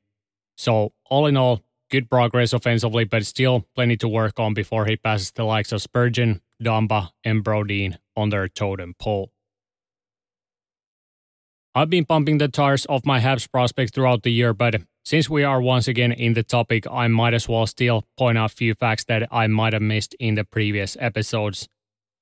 So, 0.57 0.93
all 1.09 1.25
in 1.25 1.35
all, 1.35 1.61
good 1.89 2.09
progress 2.09 2.53
offensively, 2.53 3.03
but 3.03 3.25
still 3.25 3.67
plenty 3.75 3.97
to 3.97 4.07
work 4.07 4.39
on 4.39 4.53
before 4.53 4.85
he 4.85 4.95
passes 4.95 5.31
the 5.31 5.43
likes 5.43 5.71
of 5.71 5.81
Spurgeon, 5.81 6.41
Dumba, 6.63 7.09
and 7.23 7.43
Brodin 7.43 7.97
on 8.15 8.29
their 8.29 8.47
totem 8.47 8.93
pole. 8.97 9.31
I've 11.73 11.89
been 11.89 12.05
pumping 12.05 12.37
the 12.37 12.47
tires 12.47 12.85
off 12.89 13.05
my 13.05 13.19
Habs 13.19 13.49
prospects 13.49 13.91
throughout 13.91 14.23
the 14.23 14.31
year, 14.31 14.53
but 14.53 14.81
since 15.03 15.29
we 15.29 15.43
are 15.43 15.61
once 15.61 15.87
again 15.87 16.11
in 16.11 16.33
the 16.33 16.43
topic, 16.43 16.85
I 16.89 17.07
might 17.07 17.33
as 17.33 17.49
well 17.49 17.65
still 17.65 18.05
point 18.17 18.37
out 18.37 18.51
a 18.51 18.55
few 18.55 18.75
facts 18.75 19.03
that 19.05 19.27
I 19.31 19.47
might 19.47 19.73
have 19.73 19.81
missed 19.81 20.13
in 20.19 20.35
the 20.35 20.43
previous 20.43 20.95
episodes, 20.99 21.67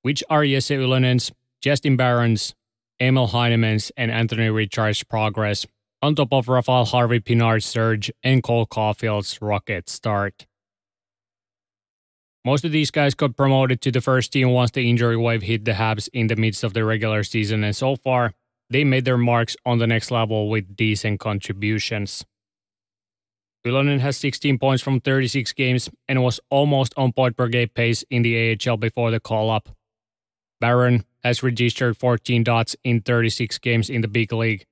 which 0.02 0.24
are 0.30 0.46
Jesse 0.46 0.78
Ylönen's, 0.78 1.32
Justin 1.62 1.98
Barron's, 1.98 2.56
Emil 3.00 3.28
Heineman's, 3.28 3.92
and 3.98 4.12
Anthony 4.12 4.50
Richard's 4.50 5.04
progress, 5.04 5.66
on 6.02 6.16
top 6.16 6.32
of 6.32 6.48
Raphael 6.48 6.86
Harvey 6.86 7.20
Pinard's 7.20 7.66
surge 7.66 8.12
and 8.24 8.42
Cole 8.42 8.66
Caufield's 8.66 9.42
rocket 9.42 9.90
start. 9.90 10.46
Most 12.46 12.64
of 12.64 12.72
these 12.72 12.90
guys 12.90 13.14
got 13.14 13.36
promoted 13.36 13.82
to 13.82 13.92
the 13.92 14.00
first 14.00 14.32
team 14.32 14.52
once 14.52 14.72
the 14.72 14.90
injury 14.90 15.18
wave 15.18 15.42
hit 15.42 15.66
the 15.66 15.74
Habs 15.74 16.08
in 16.14 16.28
the 16.28 16.38
midst 16.38 16.64
of 16.64 16.74
the 16.74 16.86
regular 16.86 17.26
season, 17.26 17.66
and 17.66 17.76
so 17.76 17.98
far, 17.98 18.34
they 18.70 18.86
made 18.86 19.04
their 19.04 19.18
marks 19.18 19.58
on 19.66 19.80
the 19.80 19.88
next 19.88 20.10
level 20.10 20.48
with 20.48 20.78
decent 20.78 21.20
contributions. 21.20 22.24
Ylönen 23.66 24.00
has 24.00 24.16
16 24.18 24.58
points 24.58 24.82
from 24.82 25.02
36 25.02 25.52
games 25.54 25.90
and 26.08 26.24
was 26.24 26.40
almost 26.50 26.94
on 26.96 27.12
point 27.12 27.36
per 27.36 27.48
game 27.48 27.70
pace 27.70 28.04
in 28.10 28.22
the 28.22 28.58
AHL 28.58 28.78
before 28.78 29.12
the 29.12 29.20
call 29.20 29.50
up. 29.50 29.70
Barron 30.62 31.04
has 31.24 31.44
registered 31.44 31.98
14 31.98 32.44
dots 32.44 32.76
in 32.84 33.02
36 33.02 33.58
games 33.60 33.90
in 33.90 34.02
the 34.02 34.08
big 34.08 34.32
league. 34.32 34.66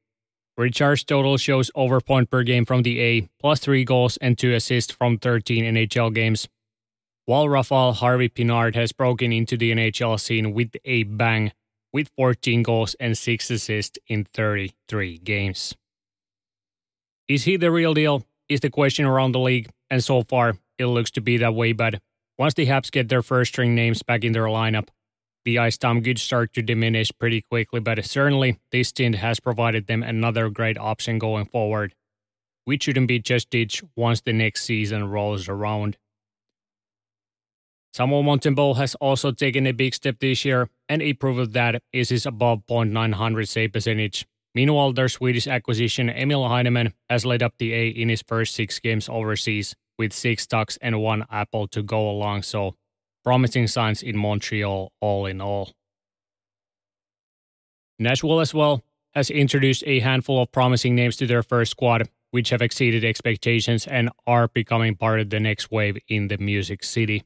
Richard's 0.57 1.03
total 1.03 1.38
shows 1.38 1.69
over 1.75 2.01
point 2.01 2.31
per 2.31 2.43
game 2.43 2.65
from 2.65 2.81
the 2.83 2.99
A, 2.99 3.27
plus 3.39 3.59
3 3.59 3.83
goals 3.83 4.17
and 4.17 4.38
2 4.38 4.53
assists 4.53 4.93
from 4.93 5.17
13 5.17 5.65
NHL 5.65 6.13
games. 6.13 6.47
While 7.25 7.49
Raphael 7.49 7.93
Harvey 7.93 8.29
Pinard 8.29 8.75
has 8.75 8.93
broken 8.93 9.33
into 9.33 9.57
the 9.57 9.71
NHL 9.71 10.19
scene 10.19 10.53
with 10.53 10.71
a 10.85 11.03
bang, 11.03 11.51
with 11.91 12.09
14 12.15 12.63
goals 12.63 12.95
and 12.99 13.17
6 13.17 13.51
assists 13.51 13.99
in 14.07 14.23
33 14.23 15.17
games. 15.19 15.75
Is 17.27 17.43
he 17.43 17.57
the 17.57 17.69
real 17.69 17.93
deal? 17.93 18.25
Is 18.49 18.61
the 18.61 18.69
question 18.69 19.05
around 19.05 19.31
the 19.31 19.39
league, 19.39 19.69
and 19.89 20.03
so 20.03 20.23
far 20.23 20.57
it 20.77 20.85
looks 20.85 21.11
to 21.11 21.21
be 21.21 21.37
that 21.37 21.55
way. 21.55 21.73
But 21.73 21.95
once 22.37 22.53
the 22.53 22.67
Habs 22.67 22.91
get 22.91 23.09
their 23.09 23.21
first 23.21 23.53
string 23.53 23.75
names 23.75 24.03
back 24.03 24.23
in 24.23 24.31
their 24.31 24.45
lineup, 24.45 24.89
the 25.45 25.59
ice 25.59 25.77
time 25.77 26.01
could 26.01 26.19
start 26.19 26.53
to 26.53 26.61
diminish 26.61 27.11
pretty 27.19 27.41
quickly. 27.41 27.79
But 27.79 28.03
certainly, 28.05 28.59
this 28.71 28.89
stint 28.89 29.15
has 29.15 29.39
provided 29.39 29.87
them 29.87 30.03
another 30.03 30.49
great 30.49 30.77
option 30.77 31.19
going 31.19 31.45
forward, 31.45 31.95
which 32.65 32.83
shouldn't 32.83 33.07
be 33.07 33.19
just 33.19 33.49
ditched 33.49 33.83
once 33.95 34.21
the 34.21 34.33
next 34.33 34.63
season 34.63 35.09
rolls 35.09 35.47
around. 35.47 35.97
Samuel 37.93 38.23
Montembeault 38.23 38.77
has 38.77 38.93
also 38.95 39.31
taken 39.31 39.65
a 39.65 39.71
big 39.71 39.95
step 39.95 40.19
this 40.19 40.45
year, 40.45 40.69
and 40.87 41.01
a 41.01 41.13
proof 41.13 41.39
of 41.39 41.53
that 41.53 41.81
is 41.91 42.09
his 42.09 42.25
above 42.25 42.63
.900 42.67 43.47
save 43.47 43.73
percentage 43.73 44.27
Meanwhile, 44.57 44.93
their 44.93 45.07
Swedish 45.07 45.45
acquisition 45.45 46.09
Emil 46.09 46.47
Heineman 46.47 46.95
has 47.11 47.27
led 47.27 47.43
up 47.43 47.53
the 47.59 47.71
A 47.75 47.89
in 47.89 48.09
his 48.09 48.23
first 48.23 48.55
six 48.55 48.79
games 48.79 49.07
overseas 49.07 49.75
with 49.99 50.11
six 50.11 50.47
ducks 50.47 50.79
and 50.81 50.99
one 50.99 51.27
apple 51.29 51.67
to 51.67 51.83
go 51.83 52.09
along, 52.09 52.41
so 52.41 52.73
promising 53.23 53.67
signs 53.67 54.01
in 54.01 54.17
Montreal 54.17 54.91
all 54.99 55.27
in 55.27 55.41
all. 55.41 55.73
Nashville 57.99 58.39
as 58.39 58.51
well 58.51 58.81
has 59.13 59.29
introduced 59.29 59.83
a 59.85 59.99
handful 59.99 60.41
of 60.41 60.51
promising 60.51 60.95
names 60.95 61.17
to 61.17 61.27
their 61.27 61.43
first 61.43 61.69
squad, 61.69 62.09
which 62.31 62.49
have 62.49 62.63
exceeded 62.63 63.05
expectations 63.05 63.85
and 63.85 64.09
are 64.25 64.47
becoming 64.47 64.95
part 64.95 65.19
of 65.19 65.29
the 65.29 65.39
next 65.39 65.69
wave 65.69 65.99
in 66.07 66.29
the 66.29 66.39
Music 66.39 66.83
City. 66.83 67.23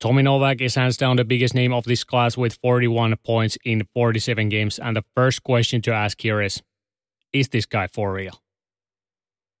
Tommy 0.00 0.22
Novak 0.22 0.60
is 0.60 0.76
hands 0.76 0.96
down 0.96 1.16
the 1.16 1.24
biggest 1.24 1.54
name 1.54 1.72
of 1.72 1.84
this 1.84 2.04
class 2.04 2.36
with 2.36 2.56
41 2.62 3.16
points 3.24 3.58
in 3.64 3.88
47 3.94 4.48
games. 4.48 4.78
And 4.78 4.96
the 4.96 5.04
first 5.16 5.42
question 5.42 5.82
to 5.82 5.92
ask 5.92 6.20
here 6.20 6.40
is 6.40 6.62
Is 7.32 7.48
this 7.48 7.66
guy 7.66 7.88
for 7.88 8.12
real? 8.12 8.40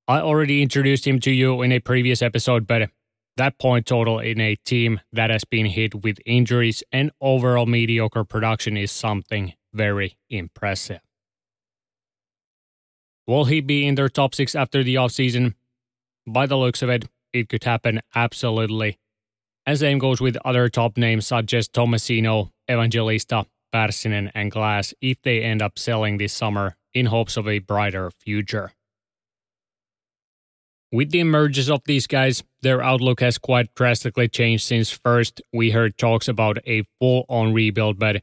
I 0.06 0.20
already 0.20 0.62
introduced 0.62 1.06
him 1.06 1.18
to 1.20 1.32
you 1.32 1.60
in 1.62 1.72
a 1.72 1.80
previous 1.80 2.22
episode, 2.22 2.68
but 2.68 2.90
that 3.36 3.58
point 3.58 3.86
total 3.86 4.20
in 4.20 4.40
a 4.40 4.54
team 4.54 5.00
that 5.12 5.30
has 5.30 5.44
been 5.44 5.66
hit 5.66 6.04
with 6.04 6.18
injuries 6.24 6.84
and 6.92 7.10
overall 7.20 7.66
mediocre 7.66 8.24
production 8.24 8.76
is 8.76 8.92
something 8.92 9.54
very 9.74 10.18
impressive. 10.30 11.00
Will 13.26 13.46
he 13.46 13.60
be 13.60 13.86
in 13.86 13.96
their 13.96 14.08
top 14.08 14.34
six 14.34 14.54
after 14.54 14.84
the 14.84 14.94
offseason? 14.94 15.54
By 16.26 16.46
the 16.46 16.56
looks 16.56 16.80
of 16.80 16.88
it, 16.88 17.08
it 17.32 17.48
could 17.48 17.64
happen 17.64 18.00
absolutely. 18.14 18.98
And 19.68 19.78
same 19.78 19.98
goes 19.98 20.18
with 20.18 20.38
other 20.46 20.70
top 20.70 20.96
names 20.96 21.26
such 21.26 21.52
as 21.52 21.68
Tomasino, 21.68 22.48
Evangelista, 22.70 23.44
Pärssinen, 23.70 24.30
and 24.34 24.50
Glass 24.50 24.94
if 25.02 25.20
they 25.20 25.42
end 25.42 25.60
up 25.60 25.78
selling 25.78 26.16
this 26.16 26.32
summer 26.32 26.74
in 26.94 27.04
hopes 27.04 27.36
of 27.36 27.46
a 27.46 27.58
brighter 27.58 28.10
future. 28.10 28.72
With 30.90 31.10
the 31.10 31.20
emergence 31.20 31.68
of 31.68 31.82
these 31.84 32.06
guys, 32.06 32.42
their 32.62 32.82
outlook 32.82 33.20
has 33.20 33.36
quite 33.36 33.74
drastically 33.74 34.26
changed 34.26 34.64
since 34.64 34.90
first 34.90 35.42
we 35.52 35.72
heard 35.72 35.98
talks 35.98 36.28
about 36.28 36.56
a 36.66 36.84
full 36.98 37.26
on 37.28 37.52
rebuild, 37.52 37.98
but 37.98 38.22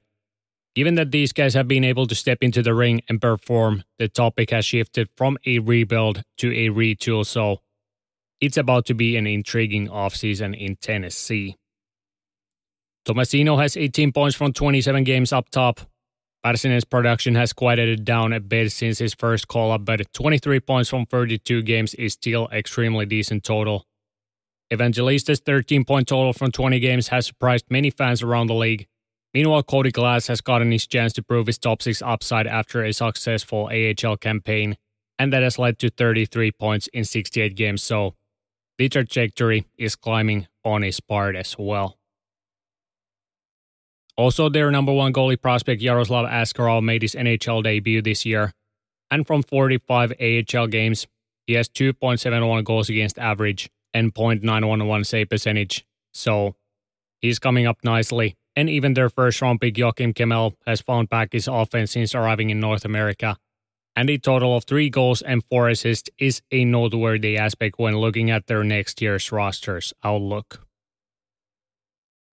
given 0.74 0.96
that 0.96 1.12
these 1.12 1.32
guys 1.32 1.54
have 1.54 1.68
been 1.68 1.84
able 1.84 2.08
to 2.08 2.16
step 2.16 2.40
into 2.42 2.64
the 2.64 2.74
ring 2.74 3.04
and 3.08 3.22
perform, 3.22 3.84
the 4.00 4.08
topic 4.08 4.50
has 4.50 4.66
shifted 4.66 5.10
from 5.16 5.38
a 5.46 5.60
rebuild 5.60 6.24
to 6.38 6.50
a 6.52 6.70
retool, 6.70 7.24
so 7.24 7.60
it's 8.46 8.58
about 8.58 8.86
to 8.86 8.94
be 8.94 9.18
an 9.18 9.28
intriguing 9.28 9.88
offseason 9.88 10.58
in 10.58 10.76
Tennessee. 10.78 11.56
Tomasino 13.08 13.60
has 13.60 13.78
18 13.78 14.12
points 14.12 14.36
from 14.36 14.54
27 14.54 15.04
games 15.04 15.32
up 15.32 15.50
top, 15.50 15.82
Pärssinen's 16.46 16.86
production 16.86 17.34
has 17.34 17.54
quieted 17.54 18.06
down 18.06 18.32
a 18.32 18.40
bit 18.40 18.72
since 18.72 19.00
his 19.00 19.16
first 19.16 19.48
call 19.48 19.72
up, 19.72 19.84
but 19.84 20.14
23 20.14 20.60
points 20.60 20.92
from 20.92 21.08
32 21.08 21.64
games 21.64 21.96
is 21.96 22.14
still 22.14 22.48
extremely 22.54 23.08
decent 23.08 23.44
total. 23.44 23.88
Evangelista's 24.72 25.40
13 25.40 25.86
point 25.86 26.08
total 26.08 26.34
from 26.34 26.52
20 26.52 26.80
games 26.80 27.08
has 27.08 27.26
surprised 27.26 27.66
many 27.72 27.90
fans 27.90 28.22
around 28.22 28.46
the 28.46 28.54
league. 28.54 28.86
Meanwhile, 29.34 29.64
Cody 29.64 29.90
Glass 29.90 30.28
has 30.28 30.40
gotten 30.40 30.72
his 30.72 30.86
chance 30.86 31.14
to 31.14 31.24
prove 31.24 31.48
his 31.48 31.58
top 31.58 31.82
6 31.82 32.04
upside 32.04 32.46
after 32.46 32.84
a 32.84 32.94
successful 32.94 33.68
AHL 33.72 34.18
campaign, 34.18 34.78
and 35.18 35.34
that 35.34 35.42
has 35.42 35.58
led 35.58 35.80
to 35.80 35.90
33 35.90 36.52
points 36.52 36.86
in 36.94 37.06
68 37.06 37.56
games, 37.56 37.82
so 37.82 38.14
the 38.78 38.90
trajectory 38.90 39.66
is 39.78 39.96
climbing 39.96 40.48
on 40.64 40.82
his 40.82 41.00
part 41.00 41.36
as 41.36 41.56
well. 41.58 41.98
Also, 44.18 44.48
their 44.48 44.72
number 44.72 44.94
one 44.94 45.12
goalie 45.12 45.42
prospect 45.42 45.82
Yaroslav 45.82 46.26
Askarov 46.26 46.84
made 46.84 47.02
his 47.02 47.16
NHL 47.16 47.64
debut 47.64 48.02
this 48.02 48.26
year, 48.26 48.54
and 49.12 49.28
from 49.28 49.44
45 49.44 50.14
AHL 50.20 50.68
games, 50.68 51.08
he 51.48 51.54
has 51.54 51.68
2.71 51.68 52.64
goals 52.64 52.90
against 52.90 53.20
average 53.20 53.70
and 53.94 54.14
.911 54.14 55.06
save 55.06 55.30
percentage. 55.30 55.86
So, 56.14 56.56
he's 57.22 57.40
coming 57.40 57.68
up 57.68 57.78
nicely, 57.84 58.38
and 58.56 58.70
even 58.70 58.94
their 58.94 59.10
first 59.10 59.42
round 59.42 59.60
pick 59.60 59.76
Joakim 59.76 60.14
Kemell 60.14 60.56
has 60.66 60.82
found 60.82 61.10
back 61.10 61.34
his 61.34 61.48
offense 61.50 61.92
since 61.92 62.16
arriving 62.16 62.50
in 62.50 62.60
North 62.62 62.86
America. 62.86 63.38
And 63.96 64.10
a 64.10 64.18
total 64.18 64.58
of 64.58 64.66
three 64.66 64.90
goals 64.90 65.22
and 65.22 65.44
four 65.46 65.70
assists 65.70 66.10
is 66.18 66.42
a 66.52 66.66
noteworthy 66.66 67.38
aspect 67.38 67.80
when 67.80 67.98
looking 67.98 68.30
at 68.30 68.48
their 68.48 68.64
next 68.64 69.02
year's 69.02 69.32
roster's 69.32 69.94
outlook. 70.04 70.66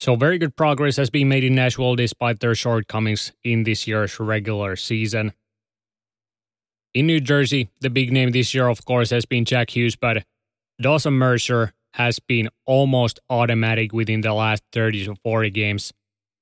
So, 0.01 0.17
very 0.17 0.39
good 0.39 0.57
progress 0.57 0.97
has 0.97 1.11
been 1.11 1.29
made 1.29 1.45
in 1.45 1.55
Nashville 1.55 1.95
despite 1.95 2.41
their 2.41 2.57
shortcomings 2.57 3.33
in 3.45 3.63
this 3.63 3.87
year's 3.87 4.19
regular 4.19 4.75
season. 4.75 5.33
In 6.93 7.07
New 7.07 7.21
Jersey, 7.21 7.71
the 7.81 7.89
big 7.89 8.13
name 8.13 8.33
this 8.33 8.53
year, 8.53 8.67
of 8.67 8.85
course, 8.85 9.11
has 9.11 9.25
been 9.25 9.45
Jack 9.45 9.71
Hughes, 9.77 9.95
but 9.95 10.25
Dawson 10.81 11.15
Mercer 11.15 11.73
has 11.95 12.19
been 12.19 12.49
almost 12.67 13.21
automatic 13.31 13.93
within 13.93 14.23
the 14.23 14.35
last 14.35 14.65
30 14.73 15.05
to 15.05 15.15
40 15.23 15.51
games 15.51 15.93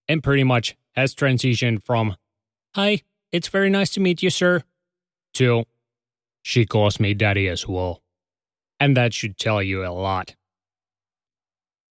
and 0.09 0.23
pretty 0.23 0.45
much 0.45 0.77
has 0.97 1.14
transitioned 1.14 1.85
from, 1.85 2.16
Hi, 2.75 3.03
it's 3.31 3.49
very 3.49 3.71
nice 3.71 3.91
to 3.91 4.01
meet 4.01 4.23
you, 4.23 4.31
sir, 4.31 4.62
to, 5.35 5.64
She 6.43 6.64
calls 6.66 6.99
me 6.99 7.14
daddy 7.14 7.49
as 7.49 7.68
well. 7.68 8.03
And 8.78 8.97
that 8.97 9.12
should 9.12 9.37
tell 9.37 9.62
you 9.62 9.85
a 9.85 9.93
lot. 9.93 10.35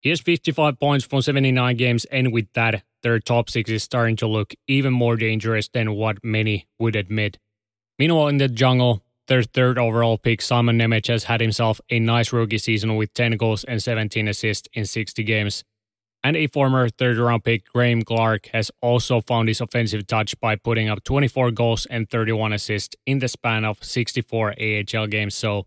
He 0.01 0.09
has 0.09 0.20
55 0.20 0.81
points 0.81 1.05
from 1.05 1.20
79 1.20 1.76
games, 1.76 2.07
and 2.07 2.33
with 2.33 2.47
that, 2.55 2.85
their 3.03 3.18
top 3.18 3.51
six 3.51 3.70
is 3.70 3.83
starting 3.83 4.16
to 4.16 4.26
look 4.26 4.55
even 4.66 4.93
more 4.93 5.16
dangerous 5.16 5.68
than 5.68 5.95
what 5.95 6.24
many 6.24 6.68
would 6.78 6.97
admit. 6.97 7.39
Meanwhile, 7.99 8.28
in 8.28 8.39
the 8.39 8.49
jungle, 8.49 9.03
their 9.28 9.43
third 9.43 9.78
overall 9.78 10.16
pick, 10.16 10.41
Simon 10.41 10.78
Nemec, 10.78 11.07
has 11.09 11.24
had 11.24 11.41
himself 11.41 11.81
a 11.91 11.99
nice 11.99 12.33
rookie 12.33 12.59
season 12.59 12.97
with 12.97 13.12
10 13.12 13.37
goals 13.37 13.62
and 13.64 13.83
17 13.83 14.26
assists 14.26 14.68
in 14.72 14.87
60 14.87 15.22
games. 15.22 15.64
And 16.23 16.37
a 16.37 16.49
former 16.49 16.89
third 16.89 17.16
round 17.16 17.45
pick, 17.45 17.64
Graeme 17.73 18.03
Clarke, 18.03 18.49
has 18.53 18.71
also 18.83 19.21
found 19.23 19.49
his 19.49 19.61
offensive 19.61 20.07
touch 20.07 20.39
by 20.39 20.57
putting 20.57 20.89
up 20.89 21.03
24 21.03 21.51
goals 21.53 21.87
and 21.87 22.11
31 22.11 22.53
assists 22.53 22.95
in 23.07 23.21
the 23.21 23.29
span 23.29 23.64
of 23.64 23.83
64 23.83 24.55
AHL 24.61 25.07
games. 25.07 25.35
So, 25.35 25.66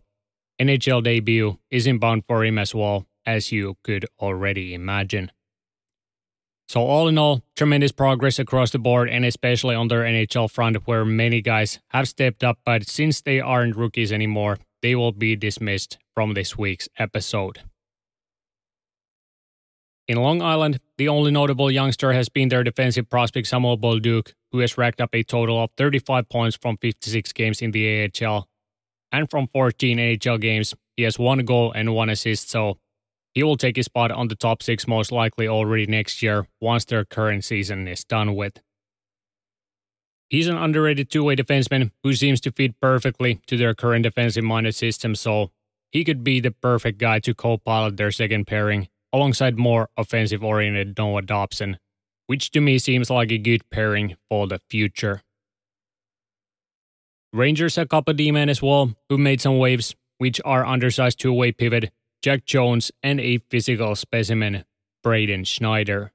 NHL 0.60 1.02
debut 1.02 1.58
is 1.70 1.86
inbound 1.88 2.24
for 2.28 2.44
him 2.44 2.58
as 2.58 2.72
well 2.74 3.06
as 3.26 3.50
you 3.50 3.76
could 3.82 4.06
already 4.20 4.74
imagine. 4.74 5.32
So, 6.68 6.80
all 6.82 7.08
in 7.08 7.18
all, 7.18 7.42
tremendous 7.56 7.92
progress 7.92 8.38
across 8.38 8.70
the 8.70 8.78
board, 8.78 9.10
and 9.10 9.24
especially 9.24 9.74
on 9.74 9.88
their 9.88 10.04
NHL 10.04 10.50
front, 10.50 10.86
where 10.86 11.04
many 11.04 11.40
guys 11.40 11.80
have 11.88 12.08
stepped 12.08 12.44
up, 12.44 12.58
but 12.64 12.88
since 12.88 13.20
they 13.20 13.40
aren't 13.40 13.76
rookies 13.76 14.12
anymore, 14.12 14.58
they 14.82 14.94
will 14.94 15.12
be 15.12 15.36
dismissed 15.36 15.98
from 16.14 16.34
this 16.34 16.56
week's 16.56 16.88
episode. 16.98 17.60
In 20.06 20.18
Long 20.18 20.42
Island, 20.42 20.80
the 20.98 21.08
only 21.08 21.30
notable 21.30 21.70
youngster 21.70 22.12
has 22.12 22.28
been 22.28 22.50
their 22.50 22.62
defensive 22.62 23.08
prospect 23.08 23.46
Samuel 23.46 23.78
Bolduc, 23.78 24.32
who 24.52 24.58
has 24.58 24.76
racked 24.76 25.00
up 25.00 25.14
a 25.14 25.22
total 25.22 25.62
of 25.62 25.70
35 25.78 26.28
points 26.28 26.56
from 26.56 26.76
56 26.76 27.32
games 27.32 27.62
in 27.62 27.70
the 27.70 28.10
AHL. 28.22 28.46
And 29.10 29.30
from 29.30 29.48
14 29.48 30.18
AHL 30.26 30.38
games, 30.38 30.74
he 30.96 31.04
has 31.04 31.18
one 31.18 31.38
goal 31.46 31.72
and 31.72 31.94
one 31.94 32.10
assist, 32.10 32.50
so 32.50 32.78
he 33.32 33.42
will 33.42 33.56
take 33.56 33.76
his 33.76 33.86
spot 33.86 34.10
on 34.10 34.28
the 34.28 34.34
top 34.34 34.62
six 34.62 34.86
most 34.86 35.10
likely 35.10 35.48
already 35.48 35.86
next 35.86 36.22
year 36.22 36.48
once 36.60 36.84
their 36.84 37.06
current 37.06 37.42
season 37.42 37.88
is 37.88 38.04
done 38.04 38.34
with. 38.34 38.60
He's 40.28 40.48
an 40.48 40.56
underrated 40.56 41.10
two 41.10 41.24
way 41.24 41.36
defenseman 41.36 41.92
who 42.02 42.12
seems 42.12 42.42
to 42.42 42.52
fit 42.52 42.78
perfectly 42.78 43.40
to 43.46 43.56
their 43.56 43.74
current 43.74 44.02
defensive 44.02 44.44
minded 44.44 44.74
system, 44.74 45.14
so 45.14 45.50
he 45.90 46.04
could 46.04 46.22
be 46.22 46.40
the 46.40 46.50
perfect 46.50 46.98
guy 46.98 47.20
to 47.20 47.34
co 47.34 47.56
pilot 47.56 47.96
their 47.96 48.10
second 48.10 48.46
pairing 48.46 48.88
alongside 49.14 49.56
more 49.56 49.88
offensive 49.96 50.42
oriented 50.42 50.98
Noah 50.98 51.22
Dobson, 51.22 51.78
which 52.26 52.50
to 52.50 52.60
me 52.60 52.78
seems 52.78 53.08
like 53.08 53.30
a 53.30 53.38
good 53.38 53.62
pairing 53.70 54.16
for 54.28 54.46
the 54.46 54.58
future. 54.68 55.22
Rangers 57.32 57.76
have 57.76 57.88
Kaapo 57.88 58.14
D-Man 58.16 58.48
as 58.48 58.60
well, 58.60 58.94
who 59.08 59.16
made 59.16 59.40
some 59.40 59.58
waves, 59.58 59.94
which 60.18 60.40
are 60.44 60.66
undersized 60.66 61.18
two 61.20 61.32
way 61.32 61.52
pivot 61.52 61.90
Zac 62.24 62.46
Jones, 62.46 62.90
and 63.02 63.20
a 63.20 63.38
physical 63.50 63.94
specimen, 63.94 64.64
Braden 65.02 65.44
Schneider. 65.44 66.12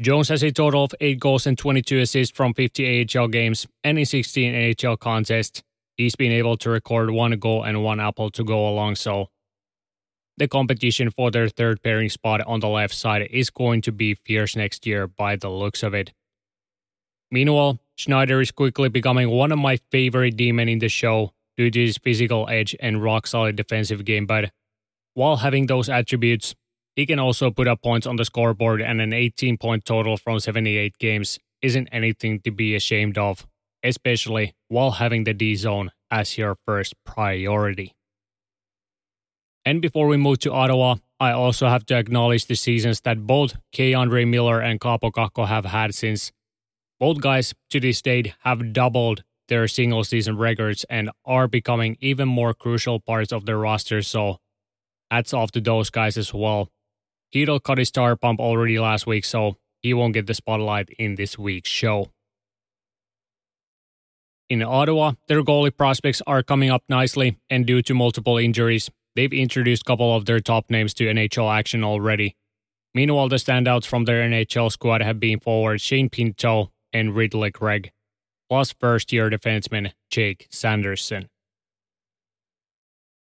Jones 0.00 0.28
has 0.28 0.42
a 0.42 0.50
total 0.50 0.84
of 0.84 0.94
8 1.00 1.20
goals 1.20 1.46
and 1.46 1.56
22 1.56 2.00
assists 2.00 2.36
from 2.36 2.52
50 2.52 3.06
AHL 3.16 3.28
games 3.28 3.68
and 3.84 3.96
in 3.96 4.04
16 4.04 4.74
AHL 4.84 4.96
contests. 4.96 5.62
He's 5.96 6.16
been 6.16 6.32
able 6.32 6.56
to 6.56 6.70
record 6.70 7.10
one 7.10 7.38
goal 7.38 7.62
and 7.62 7.84
one 7.84 8.00
apple 8.00 8.30
to 8.32 8.42
go 8.42 8.68
along, 8.68 8.96
so 8.96 9.28
the 10.36 10.48
competition 10.48 11.10
for 11.10 11.30
their 11.30 11.48
third 11.48 11.82
pairing 11.82 12.08
spot 12.08 12.40
on 12.42 12.60
the 12.60 12.68
left 12.68 12.94
side 12.94 13.28
is 13.30 13.50
going 13.50 13.80
to 13.82 13.92
be 13.92 14.14
fierce 14.14 14.56
next 14.56 14.86
year 14.86 15.06
by 15.06 15.36
the 15.36 15.48
looks 15.48 15.82
of 15.82 15.94
it. 15.94 16.12
Meanwhile, 17.30 17.78
Schneider 17.96 18.40
is 18.40 18.50
quickly 18.50 18.88
becoming 18.88 19.30
one 19.30 19.52
of 19.52 19.58
my 19.58 19.78
favorite 19.90 20.36
demon 20.36 20.68
in 20.68 20.78
the 20.78 20.88
show 20.88 21.32
due 21.56 21.70
to 21.70 21.80
his 21.86 21.98
physical 21.98 22.48
edge 22.48 22.74
and 22.80 23.02
rock 23.02 23.26
solid 23.26 23.56
defensive 23.56 24.04
game, 24.04 24.26
but 24.26 24.50
while 25.14 25.36
having 25.36 25.66
those 25.66 25.88
attributes, 25.88 26.54
he 26.96 27.06
can 27.06 27.18
also 27.18 27.50
put 27.50 27.68
up 27.68 27.82
points 27.82 28.06
on 28.06 28.16
the 28.16 28.24
scoreboard, 28.24 28.80
and 28.80 29.00
an 29.00 29.12
18 29.12 29.58
point 29.58 29.84
total 29.84 30.16
from 30.16 30.40
78 30.40 30.98
games 30.98 31.38
isn't 31.62 31.88
anything 31.90 32.40
to 32.40 32.50
be 32.50 32.74
ashamed 32.74 33.16
of, 33.16 33.46
especially 33.82 34.54
while 34.68 34.92
having 34.92 35.24
the 35.24 35.34
D 35.34 35.54
zone 35.56 35.90
as 36.10 36.36
your 36.36 36.56
first 36.66 36.94
priority. 37.04 37.94
And 39.64 39.80
before 39.80 40.08
we 40.08 40.16
move 40.16 40.40
to 40.40 40.52
Ottawa, 40.52 40.96
I 41.18 41.32
also 41.32 41.68
have 41.68 41.86
to 41.86 41.96
acknowledge 41.96 42.46
the 42.46 42.54
seasons 42.54 43.00
that 43.02 43.26
both 43.26 43.56
K'Andre 43.72 44.28
Miller 44.28 44.60
and 44.60 44.78
Kaapo 44.80 45.10
Kakko 45.10 45.46
have 45.46 45.64
had 45.64 45.94
since 45.94 46.32
both 47.00 47.20
guys 47.20 47.54
to 47.70 47.80
this 47.80 48.02
date 48.02 48.34
have 48.40 48.72
doubled 48.72 49.24
their 49.48 49.66
single 49.68 50.04
season 50.04 50.36
records 50.36 50.84
and 50.90 51.10
are 51.24 51.48
becoming 51.48 51.96
even 52.00 52.28
more 52.28 52.52
crucial 52.54 53.00
parts 53.00 53.32
of 53.32 53.46
their 53.46 53.58
roster. 53.58 54.02
So 54.02 54.38
hats 55.10 55.32
off 55.32 55.50
to 55.52 55.60
those 55.60 55.90
guys 55.90 56.16
as 56.18 56.32
well. 56.34 56.68
Chytil 57.34 57.62
cut 57.62 57.78
his 57.78 57.88
star 57.88 58.16
pump 58.16 58.40
already 58.40 58.78
last 58.78 59.06
week, 59.06 59.24
so 59.24 59.56
he 59.82 59.92
won't 59.94 60.14
get 60.14 60.26
the 60.26 60.34
spotlight 60.34 60.88
in 60.98 61.14
this 61.16 61.38
week's 61.38 61.70
show. 61.70 62.10
In 64.48 64.62
Ottawa, 64.62 65.12
their 65.26 65.42
goalie 65.42 65.76
prospects 65.76 66.22
are 66.26 66.42
coming 66.42 66.70
up 66.70 66.84
nicely, 66.88 67.38
and 67.50 67.66
due 67.66 67.82
to 67.82 67.94
multiple 67.94 68.38
injuries, 68.38 68.90
they've 69.14 69.32
introduced 69.32 69.82
a 69.82 69.84
couple 69.84 70.14
of 70.14 70.24
their 70.24 70.40
top 70.40 70.70
names 70.70 70.94
to 70.94 71.04
NHL 71.04 71.52
action 71.52 71.84
already. 71.84 72.36
Meanwhile, 72.94 73.28
the 73.28 73.36
standouts 73.36 73.86
from 73.86 74.04
their 74.04 74.22
NHL 74.28 74.70
squad 74.70 75.02
have 75.02 75.18
been 75.18 75.40
forward 75.40 75.80
Shane 75.80 76.08
Pinto 76.08 76.70
and 76.92 77.14
Ridley 77.14 77.50
Greig, 77.50 77.90
plus 78.48 78.72
first 78.72 79.12
year 79.12 79.28
defenseman 79.30 79.92
Jake 80.10 80.46
Sanderson. 80.50 81.28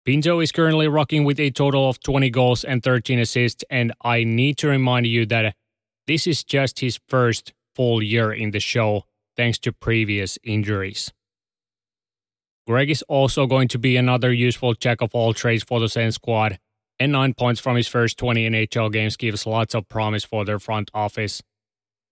Pinto 0.04 0.40
is 0.40 0.50
currently 0.50 0.88
rocking 0.88 1.22
with 1.22 1.38
a 1.38 1.50
total 1.50 1.88
of 1.88 2.00
20 2.00 2.28
goals 2.30 2.64
and 2.64 2.82
13 2.82 3.20
assists, 3.20 3.62
and 3.70 3.92
I 4.02 4.24
need 4.24 4.58
to 4.58 4.68
remind 4.68 5.06
you 5.06 5.24
that 5.26 5.54
this 6.08 6.26
is 6.26 6.42
just 6.42 6.80
his 6.80 6.98
first 7.08 7.52
full 7.76 8.02
year 8.02 8.32
in 8.32 8.50
the 8.50 8.58
show, 8.58 9.04
thanks 9.36 9.58
to 9.60 9.72
previous 9.72 10.40
injuries. 10.42 11.12
Greig 12.66 12.90
is 12.90 13.02
also 13.08 13.46
going 13.46 13.66
to 13.68 13.78
be 13.78 13.96
another 13.96 14.32
useful 14.32 14.74
jack 14.74 15.00
of 15.00 15.14
all 15.14 15.34
trades 15.34 15.64
for 15.64 15.80
the 15.80 15.88
Sens 15.88 16.14
squad, 16.14 16.58
and 16.98 17.10
9 17.10 17.34
points 17.34 17.60
from 17.60 17.76
his 17.76 17.88
first 17.88 18.18
20 18.18 18.48
NHL 18.48 18.92
games 18.92 19.16
gives 19.16 19.46
lots 19.46 19.74
of 19.74 19.88
promise 19.88 20.24
for 20.24 20.44
their 20.44 20.60
front 20.60 20.88
office. 20.94 21.42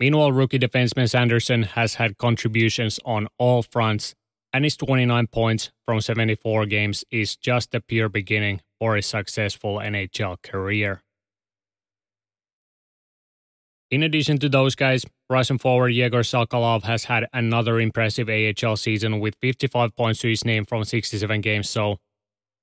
Meanwhile, 0.01 0.33
rookie 0.33 0.59
defenseman 0.59 1.09
Sanderson 1.09 1.63
has 1.63 1.95
had 1.95 2.19
contributions 2.19 2.99
on 3.05 3.29
all 3.39 3.63
fronts, 3.63 4.15
and 4.53 4.65
his 4.65 4.77
29 4.77 5.29
points 5.29 5.71
from 5.87 6.01
74 6.01 6.67
games 6.67 7.05
is 7.13 7.37
just 7.37 7.71
the 7.71 7.81
pure 7.81 8.09
beginning 8.09 8.61
for 8.81 8.97
a 8.97 9.03
successful 9.03 9.77
NHL 9.77 10.43
career. 10.43 11.03
In 13.91 14.05
addition 14.05 14.39
to 14.39 14.49
those 14.49 14.77
guys, 14.77 15.05
Russian 15.29 15.59
forward 15.59 15.89
Yegor 15.89 16.21
Sokolov 16.21 16.85
has 16.85 17.05
had 17.05 17.27
another 17.33 17.81
impressive 17.81 18.29
AHL 18.29 18.77
season 18.77 19.19
with 19.19 19.35
55 19.41 19.97
points 19.97 20.21
to 20.21 20.29
his 20.29 20.45
name 20.45 20.65
from 20.65 20.85
67 20.85 21.41
games, 21.41 21.69
so 21.69 21.99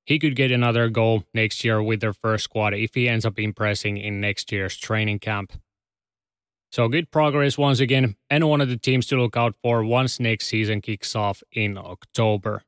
he 0.05 0.19
could 0.19 0.37
get 0.37 0.51
another 0.51 0.89
goal 0.89 1.25
next 1.33 1.65
year 1.65 1.83
with 1.83 1.99
their 1.99 2.13
first 2.13 2.45
squad 2.45 2.73
if 2.73 2.95
he 2.95 3.09
ends 3.09 3.25
up 3.25 3.37
impressing 3.37 3.97
in 3.97 4.21
next 4.21 4.53
year's 4.53 4.77
training 4.77 5.19
camp. 5.19 5.51
So 6.71 6.87
good 6.87 7.11
progress 7.11 7.57
once 7.57 7.81
again, 7.81 8.15
and 8.29 8.47
one 8.47 8.61
of 8.61 8.69
the 8.69 8.77
teams 8.77 9.05
to 9.07 9.17
look 9.17 9.35
out 9.35 9.55
for 9.61 9.83
once 9.83 10.21
next 10.21 10.47
season 10.47 10.79
kicks 10.79 11.13
off 11.13 11.43
in 11.51 11.77
October. 11.77 12.63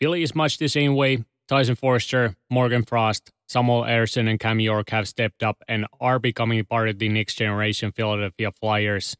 Philly 0.00 0.24
is 0.24 0.34
much 0.34 0.58
the 0.58 0.68
same 0.68 0.96
way. 0.96 1.24
Tyson 1.46 1.74
Foerster, 1.74 2.36
Morgan 2.50 2.84
Frost, 2.84 3.30
Samuel 3.48 3.82
Ersson, 3.82 4.28
and 4.28 4.40
Cam 4.40 4.60
York 4.60 4.90
have 4.90 5.06
stepped 5.06 5.42
up 5.42 5.62
and 5.68 5.86
are 6.00 6.18
becoming 6.18 6.64
part 6.64 6.88
of 6.88 6.98
the 6.98 7.08
next 7.08 7.34
generation 7.34 7.92
Philadelphia 7.92 8.50
Flyers. 8.52 9.16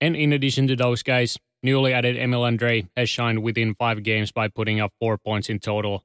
And 0.00 0.16
in 0.16 0.32
addition 0.32 0.66
to 0.66 0.76
those 0.76 1.02
guys, 1.02 1.38
newly 1.62 1.92
added 1.92 2.16
Emil 2.16 2.42
Andrae 2.42 2.88
has 2.96 3.08
shined 3.08 3.42
within 3.42 3.74
five 3.74 4.02
games 4.02 4.32
by 4.32 4.48
putting 4.48 4.80
up 4.80 4.92
four 4.98 5.18
points 5.18 5.48
in 5.48 5.60
total. 5.60 6.02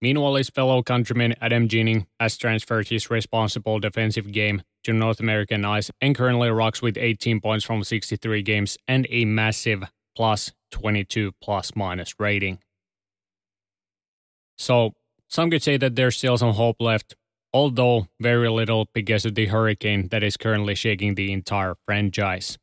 Meanwhile, 0.00 0.36
his 0.36 0.50
fellow 0.50 0.82
countryman 0.82 1.34
Adam 1.40 1.68
Ginning 1.68 2.06
has 2.18 2.36
transferred 2.36 2.88
his 2.88 3.10
responsible 3.10 3.78
defensive 3.78 4.32
game 4.32 4.62
to 4.84 4.92
North 4.92 5.20
American 5.20 5.64
ice 5.64 5.90
and 6.00 6.14
currently 6.14 6.50
rocks 6.50 6.82
with 6.82 6.96
18 6.96 7.40
points 7.40 7.64
from 7.64 7.84
63 7.84 8.42
games 8.42 8.78
and 8.88 9.06
a 9.10 9.24
massive 9.24 9.84
plus 10.16 10.52
22 10.72 11.32
plus 11.40 11.76
minus 11.76 12.18
rating. 12.18 12.58
So 14.62 14.92
some 15.28 15.50
could 15.50 15.62
say 15.62 15.76
that 15.76 15.96
there's 15.96 16.16
still 16.16 16.38
some 16.38 16.54
hope 16.54 16.76
left, 16.80 17.16
although 17.52 18.06
very 18.20 18.48
little 18.48 18.86
because 18.94 19.24
of 19.24 19.34
the 19.34 19.46
hurricane 19.46 20.06
that 20.12 20.22
is 20.22 20.36
currently 20.36 20.76
shaking 20.76 21.16
the 21.16 21.32
entire 21.32 21.74
franchise. 21.84 22.58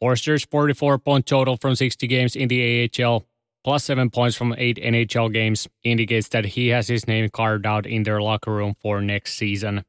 Foerster's 0.00 0.46
44 0.46 0.98
point 0.98 1.26
total 1.26 1.58
from 1.58 1.74
60 1.74 2.06
games 2.06 2.34
in 2.34 2.48
the 2.48 2.90
AHL, 2.98 3.26
plus 3.62 3.84
7 3.84 4.08
points 4.08 4.34
from 4.34 4.54
8 4.56 4.78
NHL 4.78 5.30
games, 5.30 5.68
indicates 5.84 6.28
that 6.30 6.46
he 6.56 6.68
has 6.68 6.88
his 6.88 7.06
name 7.06 7.28
carved 7.28 7.66
out 7.66 7.84
in 7.84 8.04
their 8.04 8.22
locker 8.22 8.52
room 8.52 8.74
for 8.80 9.02
next 9.02 9.34
season. 9.34 9.84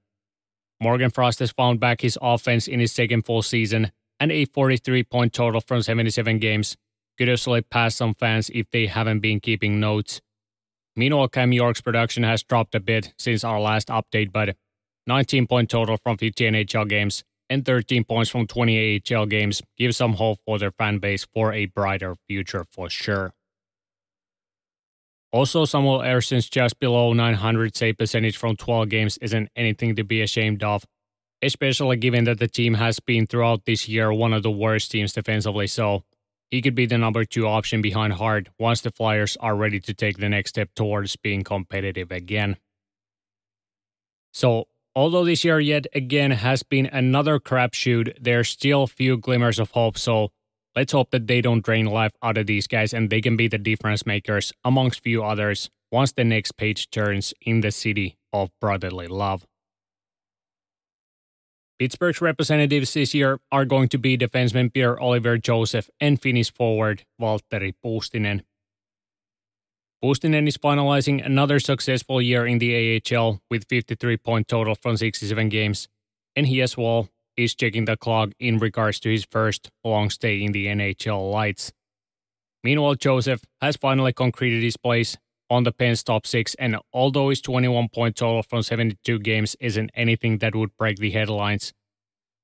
Morgan 0.82 1.10
Frost 1.10 1.40
has 1.40 1.52
found 1.52 1.80
back 1.80 2.02
his 2.02 2.20
offense 2.22 2.68
in 2.68 2.82
his 2.82 2.92
second 2.92 3.26
full 3.26 3.44
season, 3.44 3.94
and 4.20 4.30
a 4.30 4.44
43 4.44 5.04
point 5.06 5.32
total 5.32 5.62
from 5.62 5.82
77 5.82 6.38
games 6.40 6.76
could 7.18 7.30
have 7.30 7.40
slipped 7.40 7.70
past 7.70 7.96
some 7.96 8.14
fans 8.14 8.52
if 8.54 8.70
they 8.72 8.88
haven't 8.88 9.22
been 9.22 9.40
keeping 9.40 9.80
notes. 9.80 10.20
Meanwhile, 10.96 11.30
Cam 11.30 11.52
York's 11.52 11.82
production 11.82 12.24
has 12.24 12.44
dropped 12.44 12.76
a 12.76 12.80
bit 12.80 13.14
since 13.18 13.44
our 13.44 13.60
last 13.60 13.88
update, 13.88 14.32
but 14.32 14.56
19 15.08 15.48
point 15.48 15.70
total 15.70 15.98
from 15.98 16.18
50 16.18 16.46
NHL 16.46 16.88
games 16.88 17.24
and 17.50 17.66
13 17.66 18.04
points 18.04 18.30
from 18.30 18.48
20 18.48 19.02
AHL 19.12 19.26
games 19.26 19.62
give 19.78 19.96
some 19.96 20.14
hope 20.14 20.40
for 20.46 20.58
their 20.60 20.72
fan 20.72 21.00
base 21.00 21.26
for 21.34 21.52
a 21.52 21.66
brighter 21.66 22.16
future 22.28 22.64
for 22.72 22.90
sure. 22.90 23.34
Also, 25.32 25.66
Samuel 25.66 26.02
Ersson's 26.02 26.48
just 26.48 26.80
below 26.80 27.12
900 27.12 27.76
save 27.76 27.98
percentage 27.98 28.38
from 28.38 28.56
12 28.56 28.90
games 28.90 29.18
isn't 29.18 29.50
anything 29.56 29.96
to 29.96 30.04
be 30.04 30.22
ashamed 30.22 30.64
of, 30.64 30.86
especially 31.42 31.98
given 31.98 32.26
that 32.26 32.38
the 32.38 32.48
team 32.48 32.76
has 32.76 33.00
been 33.00 33.26
throughout 33.26 33.66
this 33.66 33.90
year 33.90 34.14
one 34.14 34.32
of 34.32 34.44
the 34.44 34.52
worst 34.52 34.92
teams 34.92 35.12
defensively, 35.12 35.66
so 35.66 36.04
he 36.54 36.62
could 36.62 36.76
be 36.76 36.86
the 36.86 37.00
number 37.00 37.26
two 37.26 37.48
option 37.48 37.82
behind 37.82 38.14
Hart 38.14 38.48
once 38.60 38.82
the 38.82 38.92
Flyers 38.92 39.36
are 39.40 39.56
ready 39.56 39.80
to 39.80 39.92
take 39.92 40.18
the 40.18 40.30
next 40.30 40.52
step 40.52 40.70
towards 40.76 41.16
being 41.16 41.44
competitive 41.44 42.12
again. 42.12 42.58
So, 44.34 44.66
although 44.96 45.26
this 45.26 45.44
year 45.44 45.60
yet 45.60 45.88
again 45.96 46.30
has 46.30 46.62
been 46.62 46.86
another 46.86 47.40
crapshoot, 47.40 48.16
there's 48.22 48.50
still 48.50 48.86
few 48.86 49.18
glimmers 49.18 49.58
of 49.58 49.72
hope. 49.72 49.98
So, 49.98 50.30
let's 50.76 50.92
hope 50.92 51.10
that 51.10 51.26
they 51.26 51.42
don't 51.42 51.66
drain 51.66 51.88
life 51.88 52.12
out 52.22 52.38
of 52.38 52.46
these 52.46 52.68
guys 52.68 52.94
and 52.94 53.10
they 53.10 53.20
can 53.20 53.36
be 53.36 53.48
the 53.48 53.58
difference 53.58 54.06
makers 54.06 54.54
amongst 54.64 55.02
few 55.02 55.24
others 55.24 55.72
once 55.92 56.12
the 56.12 56.24
next 56.24 56.52
page 56.52 56.92
turns 56.92 57.34
in 57.42 57.62
the 57.62 57.72
city 57.72 58.16
of 58.32 58.52
brotherly 58.62 59.08
love. 59.08 59.48
Pittsburgh's 61.80 62.22
representatives 62.22 62.94
this 62.94 63.14
year 63.14 63.40
are 63.52 63.66
going 63.66 63.90
to 63.90 63.98
be 63.98 64.18
defenseman 64.18 64.74
Pierre-Olivier 64.74 65.40
Joseph 65.40 65.90
and 66.00 66.22
Finnish 66.22 66.54
forward 66.54 67.04
Valtteri 67.20 67.74
Puustinen. 67.84 68.44
Puustinen 70.04 70.48
is 70.48 70.58
finalizing 70.58 71.26
another 71.26 71.60
successful 71.60 72.22
year 72.22 72.46
in 72.46 72.60
the 72.60 73.02
AHL 73.02 73.40
with 73.50 73.66
53 73.70 74.18
point 74.18 74.48
total 74.48 74.76
from 74.76 74.98
67 74.98 75.50
games, 75.50 75.88
and 76.36 76.48
he 76.48 76.62
as 76.62 76.78
well 76.78 77.10
is 77.38 77.56
checking 77.56 77.86
the 77.86 77.98
clock 77.98 78.30
in 78.40 78.60
regards 78.60 79.00
to 79.00 79.10
his 79.10 79.26
first 79.26 79.72
long 79.84 80.10
stay 80.10 80.44
in 80.44 80.52
the 80.52 80.68
NHL 80.68 81.32
lights. 81.32 81.72
Meanwhile, 82.64 82.96
Joseph 82.96 83.42
has 83.62 83.78
finally 83.78 84.14
concreted 84.14 84.62
his 84.62 84.78
place 84.78 85.18
on 85.54 85.64
the 85.64 85.72
Pens 85.72 86.04
top 86.04 86.26
six, 86.26 86.56
and 86.56 86.78
although 86.92 87.30
his 87.30 87.40
21 87.40 87.90
point 87.90 88.16
total 88.16 88.42
from 88.42 88.64
72 88.64 89.20
games 89.20 89.56
isn't 89.60 89.92
anything 89.94 90.40
that 90.40 90.56
would 90.56 90.76
break 90.78 90.98
the 90.98 91.12
headlines, 91.12 91.74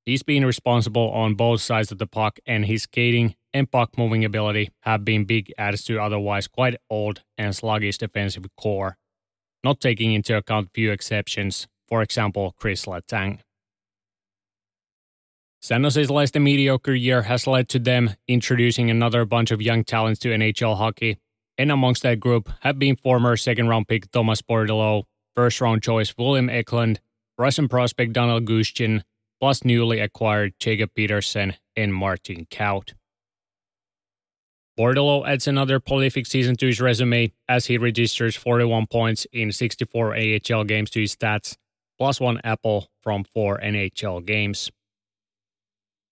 he's 0.06 0.22
been 0.22 0.46
responsible 0.46 1.10
on 1.10 1.34
both 1.34 1.60
sides 1.60 1.92
of 1.92 1.98
the 1.98 2.08
puck, 2.08 2.40
and 2.46 2.66
his 2.66 2.84
skating 2.84 3.36
and 3.52 3.72
puck 3.72 3.98
moving 3.98 4.24
ability 4.24 4.70
have 4.82 5.04
been 5.04 5.26
big 5.26 5.52
adds 5.58 5.84
to 5.86 6.00
otherwise 6.00 6.48
quite 6.48 6.76
old 6.90 7.24
and 7.38 7.56
sluggish 7.56 7.98
defensive 7.98 8.46
core, 8.56 8.98
not 9.64 9.82
taking 9.82 10.14
into 10.14 10.38
account 10.38 10.70
few 10.74 10.92
exceptions, 10.92 11.68
for 11.88 12.04
example, 12.04 12.54
Chris 12.58 12.86
Letang. 12.86 13.40
San 15.62 15.84
Jose's 15.84 16.32
than 16.32 16.44
mediocre 16.44 16.94
year 16.94 17.24
has 17.24 17.46
led 17.46 17.68
to 17.70 17.80
them 17.80 18.12
introducing 18.28 18.90
another 18.90 19.26
bunch 19.26 19.52
of 19.52 19.62
young 19.62 19.84
talents 19.84 20.20
to 20.20 20.30
NHL 20.30 20.78
hockey 20.78 21.18
and 21.60 21.74
amongst 21.74 22.04
that 22.04 22.22
group 22.22 22.50
have 22.62 22.80
been 22.80 22.96
former 22.96 23.36
second 23.36 23.68
round 23.68 23.88
pick 23.88 24.10
Thomas 24.12 24.42
Bordeleau, 24.42 25.04
first 25.36 25.60
round 25.60 25.84
choice 25.84 26.16
William 26.18 26.50
Eklund, 26.50 27.02
Russian 27.38 27.68
prospect 27.68 28.14
Danil 28.14 28.46
Gushchin, 28.46 29.04
plus 29.42 29.66
newly 29.66 30.00
acquired 30.00 30.54
Jacob 30.58 30.92
Peterson 30.96 31.56
and 31.76 31.94
Martin 31.94 32.48
Kaut. 32.50 32.94
Bordeleau 34.80 35.28
adds 35.28 35.48
another 35.48 35.82
prolific 35.82 36.26
season 36.26 36.56
to 36.56 36.68
his 36.68 36.80
resume 36.80 37.34
as 37.50 37.66
he 37.66 37.78
registers 37.78 38.38
41 38.38 38.88
points 38.88 39.28
in 39.34 39.52
64 39.52 40.16
AHL 40.16 40.64
games 40.64 40.90
to 40.92 41.02
his 41.02 41.14
stats, 41.14 41.58
plus 41.98 42.22
one 42.22 42.40
apple 42.46 42.88
from 43.04 43.26
four 43.26 43.60
NHL 43.60 44.26
games. 44.26 44.72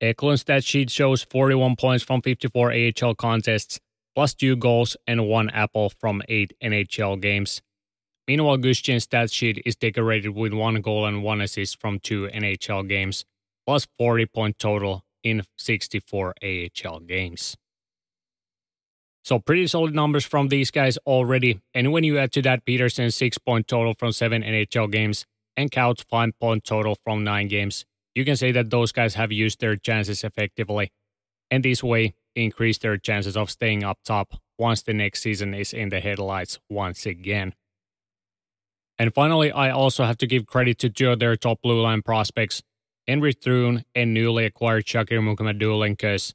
Eklund's 0.02 0.42
stat 0.42 0.66
sheet 0.66 0.92
shows 0.92 1.24
41 1.24 1.78
points 1.78 2.04
from 2.04 2.22
54 2.22 2.74
AHL 2.74 3.16
contests 3.16 3.80
plus 4.18 4.34
two 4.34 4.56
goals 4.56 4.98
and 5.06 5.28
one 5.28 5.48
apple 5.52 5.92
from 5.92 6.24
eight 6.28 6.52
NHL 6.60 7.22
games. 7.22 7.62
Meanwhile, 8.28 8.58
Gushchin's 8.58 9.04
stat 9.04 9.30
sheet 9.30 9.62
is 9.64 9.76
decorated 9.76 10.30
with 10.30 10.54
one 10.54 10.82
goal 10.82 11.06
and 11.06 11.22
one 11.22 11.40
assist 11.40 11.80
from 11.80 12.00
two 12.00 12.28
NHL 12.34 12.90
games, 12.90 13.26
plus 13.68 13.86
40 14.00 14.26
point 14.26 14.58
total 14.58 15.04
in 15.24 15.44
64 15.60 16.34
AHL 16.44 17.02
games. 17.02 17.56
So 19.24 19.38
pretty 19.38 19.68
solid 19.68 19.94
numbers 19.94 20.26
from 20.26 20.48
these 20.48 20.72
guys 20.72 20.98
already. 21.06 21.62
And 21.76 21.92
when 21.92 22.04
you 22.04 22.18
add 22.18 22.32
to 22.32 22.42
that 22.42 22.66
Peterson's 22.66 23.14
six 23.14 23.38
point 23.38 23.68
total 23.68 23.94
from 23.94 24.14
seven 24.14 24.42
NHL 24.42 24.92
games 24.92 25.28
and 25.56 25.72
Kaut's 25.72 26.04
five 26.10 26.32
point 26.42 26.64
total 26.64 26.98
from 27.04 27.24
nine 27.24 27.50
games, 27.50 27.86
you 28.16 28.26
can 28.26 28.36
say 28.36 28.52
that 28.52 28.72
those 28.72 28.92
guys 28.92 29.14
have 29.14 29.32
used 29.32 29.60
their 29.60 29.76
chances 29.76 30.24
effectively. 30.24 30.92
And 31.52 31.64
this 31.64 31.84
way, 31.84 32.16
increase 32.38 32.78
their 32.78 32.98
chances 32.98 33.36
of 33.36 33.50
staying 33.50 33.84
up 33.84 34.00
top 34.06 34.36
once 34.58 34.82
the 34.82 34.94
next 34.94 35.22
season 35.22 35.54
is 35.54 35.74
in 35.74 35.90
the 35.90 36.00
headlights 36.00 36.60
once 36.70 37.06
again. 37.06 37.54
And 39.00 39.14
finally, 39.14 39.52
I 39.52 39.70
also 39.70 40.06
have 40.06 40.18
to 40.18 40.28
give 40.28 40.48
credit 40.48 40.80
to 40.80 40.90
two 40.90 41.12
of 41.12 41.20
their 41.20 41.36
top 41.36 41.62
blue 41.62 41.82
line 41.82 42.02
prospects. 42.02 42.64
Henry 43.08 43.34
Thrun 43.34 43.84
and 43.96 44.14
newly 44.14 44.46
acquired 44.46 44.86
Shakir 44.86 45.22
Mukhamadullin 45.22 45.92
because 45.92 46.34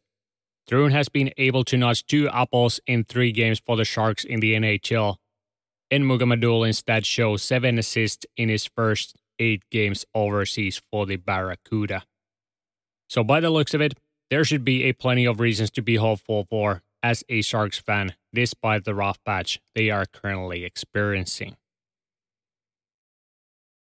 Thrun 0.68 0.92
has 0.92 1.08
been 1.08 1.32
able 1.36 1.64
to 1.64 1.76
notch 1.76 2.06
two 2.06 2.28
apples 2.28 2.80
in 2.86 3.04
three 3.04 3.32
games 3.32 3.60
for 3.64 3.76
the 3.76 3.84
Sharks 3.84 4.24
in 4.24 4.40
the 4.40 4.54
NHL, 4.54 5.16
and 5.90 6.04
Mukhamadullin 6.04 6.68
instead 6.68 7.04
shows 7.04 7.42
seven 7.42 7.78
assists 7.78 8.24
in 8.36 8.48
his 8.48 8.66
first 8.66 9.16
eight 9.38 9.64
games 9.70 10.04
overseas 10.14 10.80
for 10.90 11.04
the 11.04 11.16
Barracuda. 11.16 12.04
So 13.08 13.24
by 13.24 13.40
the 13.40 13.50
looks 13.50 13.74
of 13.74 13.80
it, 13.80 13.94
there 14.32 14.46
should 14.46 14.64
be 14.64 14.84
a 14.84 14.94
plenty 14.94 15.26
of 15.26 15.40
reasons 15.40 15.70
to 15.70 15.82
be 15.82 15.96
hopeful 15.96 16.46
for 16.48 16.82
as 17.02 17.22
a 17.28 17.42
Sharks 17.42 17.78
fan, 17.78 18.14
despite 18.32 18.86
the 18.86 18.94
rough 18.94 19.22
patch 19.26 19.60
they 19.74 19.90
are 19.90 20.06
currently 20.06 20.64
experiencing. 20.64 21.54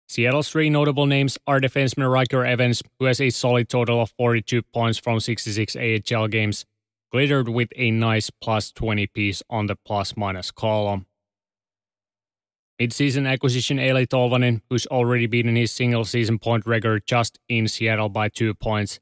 Seattle's 0.07 0.51
three 0.51 0.69
notable 0.69 1.07
names 1.07 1.39
are 1.47 1.61
defenseman 1.61 2.13
Ryker 2.13 2.45
Evans, 2.45 2.83
who 2.99 3.07
has 3.07 3.23
a 3.23 3.31
solid 3.31 3.71
total 3.71 4.03
of 4.03 4.13
42 4.19 4.61
points 4.65 4.99
from 4.99 5.19
66 5.19 5.77
AHL 5.77 6.29
games, 6.29 6.67
glittered 7.11 7.49
with 7.49 7.71
a 7.75 7.91
nice 7.91 8.29
plus 8.29 8.71
20 8.71 9.07
piece 9.07 9.43
on 9.49 9.65
the 9.65 9.77
plus 9.77 10.15
minus 10.15 10.51
column. 10.51 11.07
Mid-season 12.79 13.27
acquisition 13.27 13.79
Eeli 13.79 14.07
Tolvanen, 14.07 14.61
who's 14.69 14.87
already 14.89 15.27
beaten 15.27 15.57
his 15.57 15.73
single 15.73 16.05
season 16.05 16.39
point 16.39 16.67
record 16.67 17.05
just 17.07 17.39
in 17.49 17.67
Seattle 17.67 18.11
by 18.11 18.29
two 18.29 18.53
points. 18.53 19.01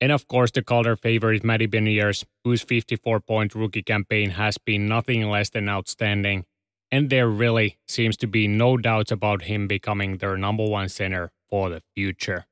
And 0.00 0.12
of 0.12 0.28
course 0.28 0.50
the 0.50 0.62
Calder 0.62 0.96
favorite 0.96 1.44
Matty 1.44 1.66
Beniers, 1.66 2.24
whose 2.44 2.62
54 2.62 3.20
point 3.20 3.54
rookie 3.54 3.82
campaign 3.82 4.30
has 4.30 4.58
been 4.58 4.86
nothing 4.88 5.28
less 5.28 5.50
than 5.50 5.68
outstanding 5.68 6.44
and 6.90 7.10
there 7.10 7.28
really 7.28 7.78
seems 7.86 8.16
to 8.18 8.26
be 8.26 8.48
no 8.48 8.76
doubt 8.76 9.10
about 9.10 9.42
him 9.42 9.66
becoming 9.66 10.18
their 10.18 10.36
number 10.36 10.64
one 10.66 10.88
center 10.88 11.30
for 11.48 11.68
the 11.70 11.82
future. 11.94 12.46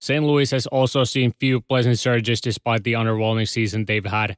St. 0.00 0.24
Louis 0.24 0.50
has 0.50 0.66
also 0.66 1.04
seen 1.04 1.32
few 1.38 1.60
pleasant 1.60 1.98
surges 1.98 2.40
despite 2.40 2.82
the 2.82 2.94
underwhelming 2.94 3.48
season 3.48 3.84
they've 3.84 4.04
had, 4.04 4.36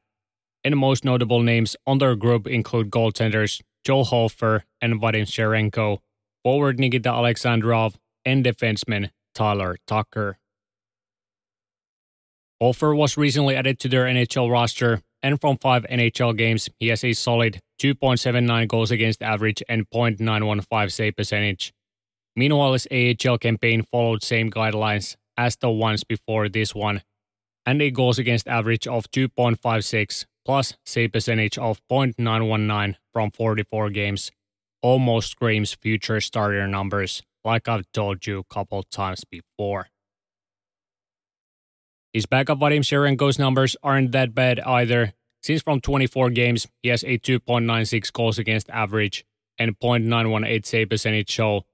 and 0.62 0.76
most 0.76 1.04
notable 1.04 1.40
names 1.40 1.76
on 1.86 1.98
their 1.98 2.16
group 2.16 2.46
include 2.46 2.90
goaltenders 2.90 3.62
Joel 3.84 4.04
Hofer 4.04 4.64
and 4.80 5.00
Vadim 5.00 5.24
Zherenko, 5.24 5.98
forward 6.42 6.78
Nikita 6.78 7.08
Alexandrov, 7.08 7.94
and 8.24 8.44
defenseman 8.44 9.10
Tyler 9.34 9.76
Tucker. 9.86 10.38
Hofer 12.60 12.94
was 12.94 13.16
recently 13.16 13.56
added 13.56 13.78
to 13.80 13.88
their 13.88 14.04
NHL 14.04 14.50
roster 14.50 15.02
and 15.24 15.40
from 15.40 15.56
five 15.56 15.86
NHL 15.90 16.36
games, 16.36 16.68
he 16.78 16.88
has 16.88 17.02
a 17.02 17.14
solid 17.14 17.58
2.79 17.80 18.68
goals 18.68 18.90
against 18.90 19.22
average 19.22 19.62
and 19.70 19.88
.915 19.88 20.92
save 20.92 21.16
percentage. 21.16 21.72
Meanwhile, 22.36 22.74
his 22.74 22.86
AHL 22.92 23.38
campaign 23.38 23.84
followed 23.90 24.22
same 24.22 24.50
guidelines 24.50 25.16
as 25.38 25.56
the 25.56 25.70
ones 25.70 26.04
before 26.04 26.50
this 26.50 26.74
one, 26.74 27.02
and 27.64 27.80
a 27.80 27.90
goals 27.90 28.18
against 28.18 28.46
average 28.46 28.86
of 28.86 29.10
2.56 29.12 30.26
plus 30.44 30.74
save 30.84 31.12
percentage 31.12 31.56
of 31.56 31.80
.919 31.90 32.96
from 33.14 33.30
44 33.30 33.90
games 33.90 34.30
almost 34.82 35.30
screams 35.30 35.72
future 35.72 36.20
starter 36.20 36.68
numbers, 36.68 37.22
like 37.44 37.68
I've 37.68 37.90
told 37.92 38.26
you 38.26 38.38
a 38.38 38.54
couple 38.54 38.82
times 38.84 39.24
before. 39.24 39.88
His 42.12 42.26
backup 42.26 42.58
Vadim 42.58 42.80
Zherenko's 42.80 43.38
numbers 43.38 43.76
aren't 43.82 44.12
that 44.12 44.34
bad 44.34 44.60
either, 44.60 45.14
since 45.42 45.60
from 45.60 45.82
24 45.82 46.30
games, 46.30 46.66
he 46.82 46.88
has 46.88 47.02
a 47.02 47.18
2.96 47.18 48.10
goals 48.12 48.38
against 48.38 48.70
average 48.70 49.26
and 49.58 49.78
0.918 49.78 50.64
save 50.64 50.88
percentage 50.88 51.28
show. 51.28 51.66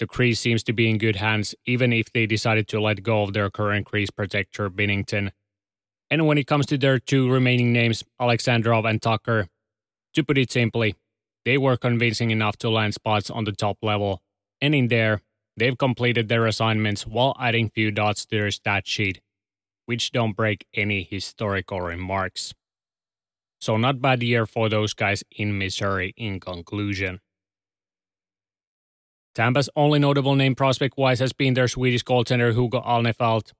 The 0.00 0.08
crease 0.08 0.40
seems 0.40 0.64
to 0.64 0.72
be 0.72 0.90
in 0.90 0.98
good 0.98 1.16
hands, 1.16 1.54
even 1.64 1.92
if 1.92 2.12
they 2.12 2.26
decided 2.26 2.66
to 2.68 2.80
let 2.80 3.04
go 3.04 3.22
of 3.22 3.32
their 3.32 3.50
current 3.50 3.86
crease 3.86 4.10
protector, 4.10 4.68
Binnington. 4.68 5.30
And 6.10 6.26
when 6.26 6.38
it 6.38 6.48
comes 6.48 6.66
to 6.66 6.76
their 6.76 6.98
two 6.98 7.30
remaining 7.30 7.72
names, 7.72 8.02
Alexandrov 8.20 8.88
and 8.88 9.00
Tucker, 9.00 9.46
to 10.14 10.24
put 10.24 10.36
it 10.36 10.50
simply, 10.50 10.96
they 11.44 11.56
were 11.56 11.76
convincing 11.76 12.32
enough 12.32 12.56
to 12.56 12.68
land 12.68 12.94
spots 12.94 13.30
on 13.30 13.44
the 13.44 13.52
top 13.52 13.78
level, 13.80 14.23
and 14.64 14.74
in 14.74 14.88
there, 14.88 15.20
they've 15.56 15.76
completed 15.76 16.28
their 16.28 16.46
assignments 16.46 17.06
while 17.06 17.36
adding 17.38 17.68
few 17.68 17.90
dots 17.90 18.24
to 18.24 18.36
their 18.36 18.50
stat 18.50 18.86
sheet 18.86 19.20
which 19.86 20.12
don't 20.12 20.36
break 20.36 20.66
any 20.74 21.02
historical 21.02 21.80
remarks. 21.80 22.54
So, 23.60 23.76
not 23.76 24.00
bad 24.00 24.22
year 24.22 24.46
for 24.46 24.68
those 24.68 24.94
guys 24.94 25.22
in 25.30 25.58
Missouri 25.58 26.14
in 26.16 26.40
conclusion. 26.40 27.20
Tampa's 29.34 29.68
only 29.74 29.98
notable 29.98 30.36
name 30.36 30.54
prospect 30.54 30.96
wise 30.96 31.18
has 31.18 31.32
been 31.32 31.54
their 31.54 31.68
Swedish 31.68 32.04
goaltender 32.04 32.54
Hugo 32.54 32.80
Alnefelt, 32.80 33.52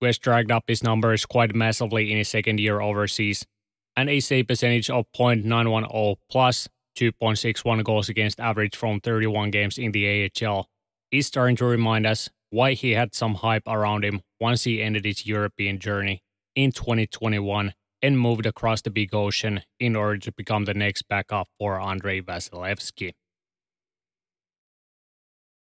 who 0.00 0.06
has 0.06 0.18
dragged 0.18 0.52
up 0.52 0.64
his 0.66 0.82
numbers 0.82 1.24
quite 1.24 1.54
massively 1.54 2.10
in 2.10 2.18
his 2.18 2.28
second 2.28 2.60
year 2.60 2.80
overseas, 2.80 3.46
and 3.96 4.10
a 4.10 4.20
save 4.20 4.48
percentage 4.48 4.90
of 4.90 5.06
.910 5.16 6.16
plus 6.30 6.68
2.61 6.96 7.84
goals 7.84 8.08
against 8.08 8.40
average 8.40 8.76
from 8.76 9.00
31 9.00 9.50
games 9.50 9.78
in 9.78 9.92
the 9.92 10.30
AHL 10.42 10.68
is 11.10 11.26
starting 11.26 11.56
to 11.56 11.64
remind 11.64 12.06
us 12.06 12.28
why 12.50 12.72
he 12.74 12.92
had 12.92 13.14
some 13.14 13.36
hype 13.36 13.62
around 13.66 14.04
him 14.04 14.20
once 14.40 14.64
he 14.64 14.82
ended 14.82 15.04
his 15.04 15.26
European 15.26 15.78
journey 15.78 16.22
in 16.54 16.72
2021 16.72 17.72
and 18.02 18.18
moved 18.18 18.46
across 18.46 18.82
the 18.82 18.90
big 18.90 19.14
ocean 19.14 19.62
in 19.78 19.96
order 19.96 20.18
to 20.18 20.32
become 20.32 20.64
the 20.64 20.74
next 20.74 21.08
backup 21.08 21.48
for 21.58 21.80
Andrei 21.80 22.20
Vasilevskiy. 22.20 23.12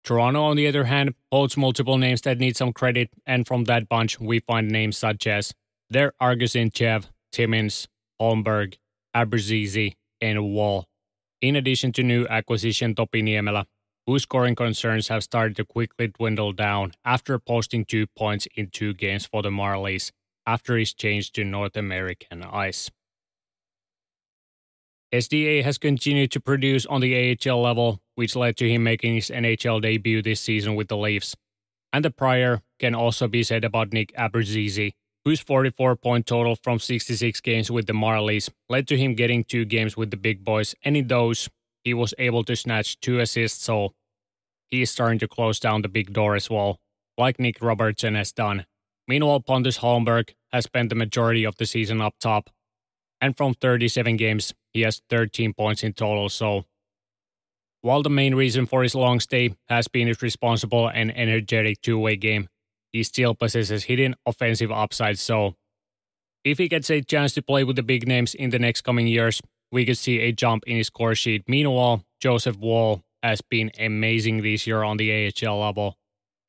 Toronto, 0.04 0.42
on 0.42 0.58
the 0.58 0.68
other 0.68 0.86
hand, 0.86 1.14
holds 1.32 1.56
multiple 1.56 1.98
names 1.98 2.22
that 2.22 2.40
need 2.40 2.58
some 2.58 2.74
credit, 2.74 3.10
and 3.26 3.46
from 3.46 3.66
that 3.66 3.88
bunch, 3.88 4.20
we 4.20 4.40
find 4.40 4.68
names 4.70 4.98
such 4.98 5.28
as 5.28 5.54
Der-Arguchintsev, 5.92 7.06
Timmins, 7.32 7.88
Holmberg, 8.20 8.78
Abruzzese, 9.16 9.94
and 10.20 10.44
Woll, 10.44 10.86
in 11.42 11.56
addition 11.56 11.92
to 11.94 12.04
new 12.04 12.28
acquisition 12.28 12.96
Topi 12.96 13.22
Niemelä, 13.22 13.66
whose 14.06 14.24
scoring 14.24 14.56
concerns 14.56 15.08
have 15.10 15.24
started 15.24 15.56
to 15.58 15.66
quickly 15.66 16.08
dwindle 16.08 16.54
down 16.54 16.94
after 17.04 17.38
posting 17.40 17.86
two 17.86 18.08
points 18.08 18.48
in 18.56 18.68
two 18.68 18.94
games 18.94 19.26
for 19.26 19.42
the 19.42 19.50
Marlies 19.50 20.12
after 20.46 20.78
his 20.78 20.94
change 20.94 21.32
to 21.32 21.44
North 21.44 21.78
American 21.78 22.44
ice. 22.44 22.90
SDA 25.14 25.64
has 25.64 25.78
continued 25.78 26.32
to 26.32 26.40
produce 26.40 26.86
on 26.86 27.02
the 27.02 27.38
AHL 27.46 27.62
level, 27.62 28.02
which 28.16 28.36
led 28.36 28.56
to 28.58 28.70
him 28.70 28.84
making 28.84 29.16
his 29.16 29.30
NHL 29.30 29.82
debut 29.82 30.22
this 30.22 30.40
season 30.40 30.76
with 30.76 30.88
the 30.88 30.96
Leafs. 30.96 31.36
And 31.92 32.06
the 32.06 32.12
prior 32.12 32.62
can 32.80 32.96
also 32.96 33.28
be 33.28 33.44
said 33.44 33.66
about 33.66 33.92
Nick 33.92 34.14
Abruzzese, 34.18 34.94
whose 35.26 35.40
44 35.40 35.96
point 35.96 36.26
total 36.26 36.56
from 36.56 36.80
66 36.80 37.42
games 37.42 37.70
with 37.70 37.88
the 37.88 37.94
Marlies 37.94 38.50
led 38.70 38.88
to 38.88 38.98
him 38.98 39.14
getting 39.14 39.44
two 39.44 39.66
games 39.66 39.96
with 39.96 40.12
the 40.12 40.18
big 40.18 40.44
boys, 40.44 40.76
and 40.84 40.98
in 40.98 41.08
those, 41.08 41.50
he 41.84 41.94
was 41.94 42.14
able 42.18 42.44
to 42.44 42.56
snatch 42.56 43.00
two 43.00 43.20
assists, 43.20 43.64
so 43.64 43.94
he 44.68 44.82
is 44.82 44.92
starting 44.92 45.20
to 45.20 45.28
close 45.28 45.60
down 45.60 45.82
the 45.82 45.90
big 45.90 46.14
door 46.14 46.36
as 46.36 46.50
well, 46.50 46.80
like 47.18 47.40
Nick 47.40 47.58
Robertson 47.62 48.16
has 48.16 48.32
done. 48.32 48.66
Meanwhile, 49.08 49.42
Pontus 49.42 49.80
Holmberg 49.80 50.34
has 50.52 50.66
spent 50.66 50.90
the 50.90 50.96
majority 50.96 51.44
of 51.44 51.56
the 51.58 51.66
season 51.66 52.02
up 52.02 52.16
top, 52.20 52.50
and 53.20 53.36
from 53.36 53.54
37 53.54 54.18
games, 54.18 54.54
he 54.74 54.82
has 54.82 55.02
13 55.10 55.54
points 55.54 55.84
in 55.84 55.94
total, 55.94 56.30
so 56.30 56.66
while 57.82 58.04
the 58.04 58.10
main 58.10 58.36
reason 58.36 58.68
for 58.68 58.84
his 58.84 58.94
long 58.94 59.20
stay 59.20 59.56
has 59.68 59.88
been 59.88 60.08
his 60.08 60.22
responsible 60.22 60.88
and 60.88 61.16
energetic 61.18 61.82
two 61.82 61.98
way 61.98 62.16
game, 62.16 62.48
he 62.92 63.04
still 63.04 63.34
possesses 63.36 63.86
hidden 63.86 64.16
offensive 64.26 64.72
upside. 64.72 65.20
So, 65.20 65.56
if 66.44 66.58
he 66.58 66.68
gets 66.68 66.90
a 66.90 67.02
chance 67.02 67.34
to 67.36 67.42
play 67.42 67.64
with 67.64 67.76
the 67.76 67.84
big 67.84 68.08
names 68.08 68.34
in 68.34 68.50
the 68.50 68.60
next 68.60 68.82
coming 68.82 69.08
years, 69.08 69.42
we 69.72 69.86
could 69.86 69.98
see 69.98 70.20
a 70.20 70.32
jump 70.32 70.64
in 70.68 70.78
his 70.78 70.88
score 70.88 71.16
sheet. 71.16 71.44
Meanwhile, 71.48 72.04
Joseph 72.20 72.58
Woll 72.58 73.04
has 73.24 73.42
been 73.42 73.72
amazing 73.80 74.42
this 74.42 74.66
year 74.66 74.84
on 74.84 74.98
the 74.98 75.32
AHL 75.32 75.60
level, 75.60 75.98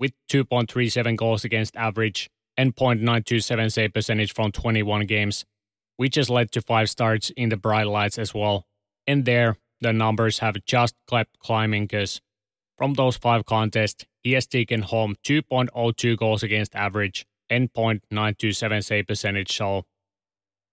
with 0.00 0.12
2.37 0.30 1.16
goals 1.16 1.44
against 1.44 1.76
average 1.76 2.30
and 2.56 2.74
0.927 2.74 3.72
save 3.72 3.92
percentage 3.92 4.32
from 4.32 4.52
21 4.52 5.06
games, 5.06 5.44
which 5.96 6.16
has 6.16 6.30
led 6.30 6.50
to 6.52 6.60
five 6.60 6.90
starts 6.90 7.30
in 7.30 7.48
the 7.48 7.56
bright 7.56 7.86
lights 7.86 8.18
as 8.18 8.34
well. 8.34 8.66
And 9.06 9.24
there, 9.24 9.56
the 9.80 9.92
numbers 9.92 10.38
have 10.38 10.56
just 10.64 10.94
kept 11.08 11.38
climbing 11.38 11.84
because 11.84 12.20
from 12.82 12.94
those 12.94 13.16
five 13.16 13.46
contests, 13.46 14.04
he 14.24 14.32
has 14.32 14.44
taken 14.44 14.82
home 14.82 15.14
2.02 15.22 16.16
goals 16.16 16.42
against 16.42 16.74
average 16.74 17.24
and 17.48 17.72
0.927 17.72 18.82
save 18.82 19.06
percentage. 19.06 19.56
So, 19.56 19.84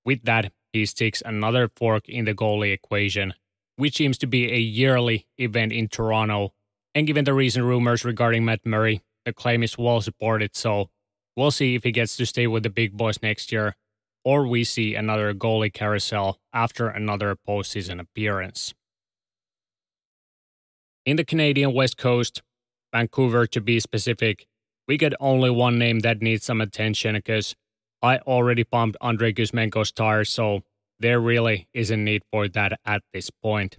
with 0.04 0.24
that, 0.24 0.52
he 0.74 0.88
sticks 0.88 1.22
another 1.24 1.70
fork 1.76 2.10
in 2.10 2.26
the 2.26 2.34
goalie 2.34 2.74
equation, 2.74 3.36
which 3.76 3.98
seems 3.98 4.18
to 4.18 4.26
be 4.26 4.52
a 4.52 4.58
yearly 4.58 5.28
event 5.38 5.72
in 5.72 5.88
Toronto. 5.88 6.54
And 6.96 7.06
given 7.06 7.26
the 7.26 7.34
recent 7.36 7.66
rumors 7.66 8.04
regarding 8.04 8.44
Matt 8.44 8.66
Murray, 8.66 9.02
the 9.24 9.32
claim 9.32 9.62
is 9.62 9.78
well 9.78 10.02
supported, 10.02 10.56
so 10.56 10.90
we'll 11.36 11.52
see 11.52 11.76
if 11.76 11.84
he 11.84 11.92
gets 11.92 12.18
to 12.18 12.26
stay 12.26 12.48
with 12.48 12.64
the 12.64 12.72
big 12.72 12.98
boys 12.98 13.22
next 13.22 13.52
year, 13.52 13.76
or 14.26 14.48
we 14.48 14.64
see 14.64 14.96
another 14.96 15.32
goalie 15.36 15.72
carousel 15.72 16.40
after 16.56 16.88
another 16.88 17.36
postseason 17.36 18.00
appearance. 18.00 18.74
In 21.06 21.16
the 21.16 21.24
Canadian 21.24 21.74
West 21.74 21.98
Coast, 21.98 22.42
Vancouver 22.94 23.48
to 23.48 23.62
be 23.62 23.80
specific, 23.80 24.48
we 24.88 24.98
get 24.98 25.14
only 25.20 25.50
one 25.50 25.78
name 25.80 26.00
that 26.00 26.22
needs 26.22 26.46
some 26.46 26.62
attention 26.62 27.16
because 27.16 27.56
I 28.02 28.18
already 28.20 28.64
pumped 28.64 28.98
Andrei 29.02 29.34
Kuzmenko's 29.34 29.92
tires, 29.92 30.32
so 30.32 30.62
there 31.00 31.20
really 31.20 31.68
isn't 31.74 32.04
need 32.04 32.24
for 32.32 32.48
that 32.50 32.80
at 32.86 33.02
this 33.14 33.30
point. 33.30 33.78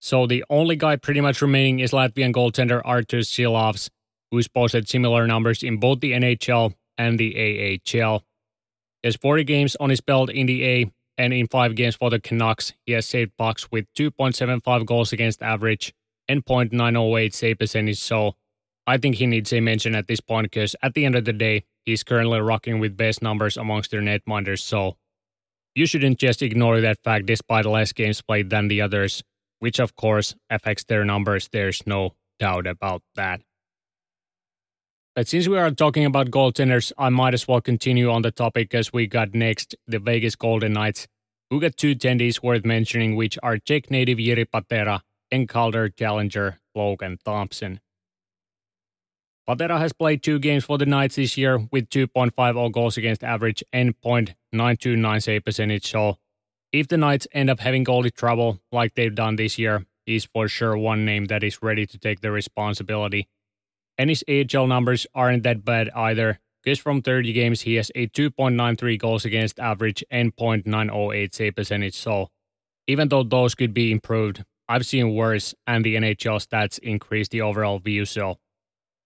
So 0.00 0.26
the 0.26 0.44
only 0.50 0.76
guy 0.76 0.96
pretty 0.96 1.20
much 1.20 1.40
remaining 1.40 1.80
is 1.80 1.92
Latvian 1.92 2.32
goaltender 2.32 2.82
Arturs 2.84 3.30
Silovs, 3.30 3.88
who's 4.30 4.48
posted 4.48 4.88
similar 4.88 5.26
numbers 5.26 5.62
in 5.62 5.78
both 5.78 6.00
the 6.00 6.12
NHL 6.12 6.74
and 6.98 7.18
the 7.18 7.80
AHL. 7.80 8.22
He 9.02 9.08
has 9.08 9.16
40 9.16 9.44
games 9.44 9.76
on 9.80 9.90
his 9.90 10.00
belt 10.00 10.30
in 10.30 10.46
the 10.46 10.64
A, 10.64 10.92
and 11.16 11.32
in 11.32 11.46
five 11.46 11.74
games 11.74 11.94
for 11.96 12.10
the 12.10 12.20
Canucks, 12.20 12.72
he 12.86 12.92
has 12.92 13.06
saved 13.06 13.36
pucks 13.36 13.70
with 13.70 13.86
2.75 13.96 14.86
goals 14.86 15.12
against 15.12 15.42
average 15.42 15.94
and 16.28 16.44
.908 16.44 17.34
save 17.34 17.58
percentage. 17.58 17.98
So 17.98 18.34
I 18.86 18.98
think 18.98 19.16
he 19.16 19.26
needs 19.26 19.52
a 19.52 19.60
mention 19.60 19.94
at 19.94 20.08
this 20.08 20.20
point 20.20 20.50
because 20.50 20.74
at 20.82 20.94
the 20.94 21.04
end 21.04 21.14
of 21.14 21.24
the 21.24 21.32
day, 21.32 21.64
he's 21.84 22.02
currently 22.02 22.40
rocking 22.40 22.78
with 22.78 22.96
best 22.96 23.22
numbers 23.22 23.56
amongst 23.56 23.90
their 23.90 24.00
netminders. 24.00 24.60
So 24.60 24.96
you 25.74 25.86
shouldn't 25.86 26.18
just 26.18 26.42
ignore 26.42 26.80
that 26.80 27.02
fact 27.02 27.26
despite 27.26 27.66
less 27.66 27.92
games 27.92 28.20
played 28.20 28.50
than 28.50 28.68
the 28.68 28.80
others, 28.80 29.22
which 29.58 29.78
of 29.78 29.96
course 29.96 30.34
affects 30.50 30.84
their 30.84 31.04
numbers. 31.04 31.48
There's 31.52 31.86
no 31.86 32.14
doubt 32.38 32.66
about 32.66 33.02
that. 33.16 33.40
But 35.14 35.28
since 35.28 35.46
we 35.46 35.56
are 35.58 35.70
talking 35.70 36.04
about 36.04 36.32
goaltenders, 36.32 36.90
I 36.98 37.08
might 37.08 37.34
as 37.34 37.46
well 37.46 37.60
continue 37.60 38.10
on 38.10 38.22
the 38.22 38.32
topic 38.32 38.74
as 38.74 38.92
we 38.92 39.06
got 39.06 39.32
next 39.32 39.76
the 39.86 40.00
Vegas 40.00 40.34
Golden 40.34 40.72
Knights, 40.72 41.06
who 41.50 41.60
got 41.60 41.76
two 41.76 41.94
tendies 41.94 42.42
worth 42.42 42.64
mentioning, 42.64 43.14
which 43.14 43.38
are 43.40 43.58
Czech 43.58 43.92
native 43.92 44.18
Jiri 44.18 44.44
Patera 44.50 45.04
and 45.30 45.48
Calder 45.48 45.88
challenger 45.88 46.58
Logan 46.74 47.18
Thompson. 47.24 47.80
Patera 49.46 49.78
has 49.78 49.92
played 49.92 50.24
two 50.24 50.40
games 50.40 50.64
for 50.64 50.78
the 50.78 50.86
Knights 50.86 51.14
this 51.14 51.36
year 51.38 51.58
with 51.70 51.90
2.50 51.90 52.72
goals 52.72 52.96
against 52.96 53.22
average 53.22 53.62
and 53.72 53.94
.929 54.00 55.22
save 55.22 55.44
percentage. 55.44 55.88
So 55.88 56.16
if 56.72 56.88
the 56.88 56.96
Knights 56.96 57.28
end 57.30 57.50
up 57.50 57.60
having 57.60 57.84
goalie 57.84 58.12
trouble 58.12 58.58
like 58.72 58.94
they've 58.94 59.14
done 59.14 59.36
this 59.36 59.58
year, 59.60 59.86
he's 60.06 60.24
for 60.24 60.48
sure 60.48 60.76
one 60.76 61.04
name 61.04 61.26
that 61.26 61.44
is 61.44 61.62
ready 61.62 61.86
to 61.86 61.98
take 61.98 62.20
the 62.20 62.32
responsibility 62.32 63.28
and 63.98 64.10
his 64.10 64.24
AHL 64.28 64.66
numbers 64.66 65.06
aren't 65.14 65.42
that 65.44 65.64
bad 65.64 65.90
either, 65.90 66.40
because 66.62 66.78
from 66.78 67.02
30 67.02 67.32
games 67.32 67.62
he 67.62 67.74
has 67.74 67.90
a 67.94 68.06
2.93 68.08 68.98
goals 68.98 69.24
against 69.24 69.58
average 69.58 70.04
and 70.10 70.34
.908 70.36 71.34
save 71.34 71.56
percentage. 71.56 71.94
So 71.94 72.28
even 72.86 73.08
though 73.08 73.22
those 73.22 73.54
could 73.54 73.74
be 73.74 73.92
improved, 73.92 74.44
I've 74.68 74.86
seen 74.86 75.14
worse, 75.14 75.54
and 75.66 75.84
the 75.84 75.96
NHL 75.96 76.44
stats 76.46 76.78
increase 76.78 77.28
the 77.28 77.42
overall 77.42 77.78
view. 77.78 78.04
So 78.04 78.38